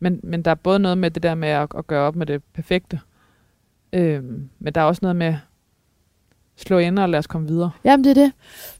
men, 0.00 0.20
men 0.22 0.42
der 0.42 0.50
er 0.50 0.54
både 0.54 0.78
noget 0.78 0.98
med 0.98 1.10
det 1.10 1.22
der 1.22 1.34
med 1.34 1.48
at, 1.48 1.68
at 1.78 1.86
gøre 1.86 2.06
op 2.06 2.16
med 2.16 2.26
det 2.26 2.42
perfekte, 2.54 3.00
øhm, 3.92 4.48
men 4.58 4.72
der 4.74 4.80
er 4.80 4.84
også 4.84 5.00
noget 5.02 5.16
med 5.16 5.34
slå 6.56 6.78
ind 6.78 6.98
og 6.98 7.08
lad 7.08 7.18
os 7.18 7.26
komme 7.26 7.48
videre. 7.48 7.70
Jamen, 7.84 8.04
det 8.04 8.10
er 8.10 8.14
det. 8.14 8.32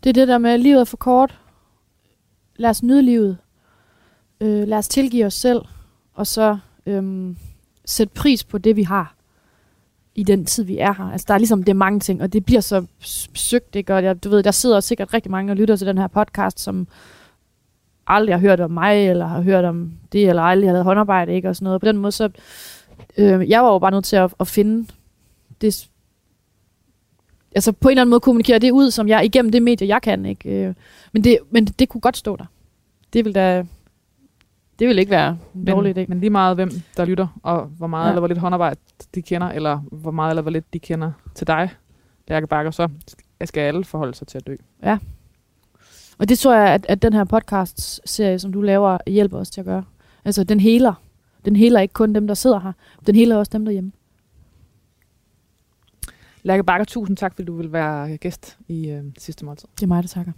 Det 0.05 0.09
er 0.09 0.15
det 0.15 0.29
der 0.29 0.39
med, 0.39 0.51
at 0.51 0.61
livet 0.61 0.81
er 0.81 0.85
for 0.85 0.97
kort. 0.97 1.39
Lad 2.57 2.71
os 2.71 2.83
nyde 2.83 3.03
livet. 3.03 3.39
Øh, 4.43 4.69
lad 4.69 4.79
os 4.79 4.89
tilgive 4.89 5.27
os 5.27 5.35
selv. 5.35 5.63
Og 6.15 6.27
så 6.27 6.59
øh, 6.87 7.35
sætte 7.85 8.15
pris 8.15 8.45
på 8.45 8.59
det, 8.59 8.77
vi 8.77 8.83
har. 8.83 9.15
i 10.15 10.23
den 10.23 10.45
tid, 10.45 10.65
vi 10.65 10.79
er 10.79 10.95
her. 10.95 11.05
Altså, 11.05 11.25
der 11.29 11.35
er 11.35 11.39
ligesom, 11.39 11.63
det 11.63 11.69
er 11.69 11.75
mange 11.75 12.01
ting, 12.01 12.23
og 12.23 12.33
det 12.33 12.45
bliver 12.45 12.61
så 12.61 12.87
søgt, 13.35 13.77
ikke? 13.77 13.95
Og 13.95 14.05
jeg, 14.05 14.25
du 14.25 14.29
ved, 14.29 14.43
der 14.43 14.51
sidder 14.51 14.81
sikkert 14.81 15.15
rigtig 15.15 15.31
mange 15.31 15.53
og 15.53 15.57
lytter 15.57 15.77
til 15.77 15.87
den 15.87 15.99
her 15.99 16.07
podcast, 16.07 16.61
som 16.61 16.89
aldrig 18.07 18.35
har 18.35 18.41
hørt 18.41 18.61
om 18.61 18.71
mig, 18.71 19.09
eller 19.09 19.27
har 19.27 19.41
hørt 19.41 19.65
om 19.65 19.93
det, 20.13 20.29
eller 20.29 20.43
aldrig 20.43 20.69
har 20.69 20.73
lavet 20.73 20.85
håndarbejde, 20.85 21.35
ikke? 21.35 21.49
Og 21.49 21.57
sådan 21.57 21.65
noget. 21.65 21.81
På 21.81 21.87
den 21.87 21.97
måde, 21.97 22.13
så... 22.13 22.31
Øh, 23.17 23.51
jeg 23.51 23.63
var 23.63 23.73
jo 23.73 23.79
bare 23.79 23.91
nødt 23.91 24.05
til 24.05 24.17
at, 24.17 24.35
at 24.41 24.49
finde 24.49 24.89
det... 25.61 25.89
Altså 27.55 27.73
på 27.73 27.89
en 27.89 27.91
eller 27.91 28.03
anden 28.03 28.11
måde 28.11 28.21
kommunikere 28.21 28.59
det 28.59 28.71
ud, 28.71 28.91
som 28.91 29.09
jeg 29.09 29.25
igennem 29.25 29.53
det 29.53 29.63
medie, 29.63 29.89
jeg 29.89 30.03
kan, 30.03 30.27
ikke? 30.27 30.51
Øh, 30.51 30.75
men, 31.13 31.25
det, 31.25 31.39
men 31.51 31.65
det 31.65 31.89
kunne 31.89 32.01
godt 32.01 32.17
stå 32.17 32.37
der. 32.37 32.45
Det 33.13 33.25
vil 33.25 33.35
da... 33.35 33.65
Det 34.79 34.89
vil 34.89 34.99
ikke 34.99 35.11
være 35.11 35.39
en 35.55 35.65
dårlig 35.67 35.99
idé. 35.99 36.05
men 36.09 36.21
lige 36.21 36.31
meget 36.31 36.57
hvem, 36.57 36.71
der 36.97 37.05
lytter, 37.05 37.39
og 37.43 37.65
hvor 37.65 37.87
meget 37.87 38.03
Ja. 38.03 38.07
ja. 38.07 38.11
eller 38.13 38.21
hvor 38.21 38.29
lidt 38.29 38.39
håndarbejde 38.39 38.81
de 39.15 39.23
kender, 39.23 39.47
eller 39.49 39.77
hvor 39.79 40.11
meget 40.11 40.31
eller 40.31 40.43
hvor 40.43 40.51
lidt 40.51 40.73
de 40.73 40.79
kender 40.79 41.13
til 41.35 41.47
dig, 41.47 41.71
Lærke 42.29 42.47
Bakker, 42.47 42.71
så 42.71 42.89
skal 43.45 43.61
alle 43.61 43.85
forholde 43.85 44.15
sig 44.15 44.27
til 44.27 44.39
at 44.39 44.47
dø. 44.47 44.57
Og 46.19 46.29
det 46.29 46.39
tror 46.39 46.55
jeg, 46.55 46.69
at, 46.75 46.87
at 46.89 47.03
den 47.03 47.13
her 47.13 47.25
podcast-serie, 47.25 48.39
som 48.39 48.53
du 48.53 48.61
laver, 48.61 48.99
hjælper 49.07 49.39
os 49.39 49.51
til 49.51 49.61
at 49.61 49.65
gøre. 49.65 49.85
Altså, 50.25 50.45
den 50.45 50.61
heler. 50.61 50.95
Den 51.45 51.57
heler 51.57 51.81
ikke 51.81 51.93
kun 51.95 52.13
dem, 52.15 52.27
der 52.27 52.35
sidder 52.35 52.61
her. 52.61 52.73
Den 53.07 53.15
heler 53.15 53.37
også 53.37 53.51
dem 53.53 53.65
derhjemme. 53.65 53.93
Lærke 56.43 56.65
Bakker, 56.65 56.85
tusind 56.85 57.17
tak, 57.17 57.35
fordi 57.35 57.47
du 57.47 57.57
vil 57.57 57.73
være 57.73 58.17
gæst 58.17 58.59
i 58.69 58.91
øh, 58.91 59.05
sidste 59.19 59.45
måltid. 59.45 59.69
Det 59.75 59.83
er 59.83 59.87
mig, 59.87 60.03
der 60.03 60.09
takker. 60.09 60.33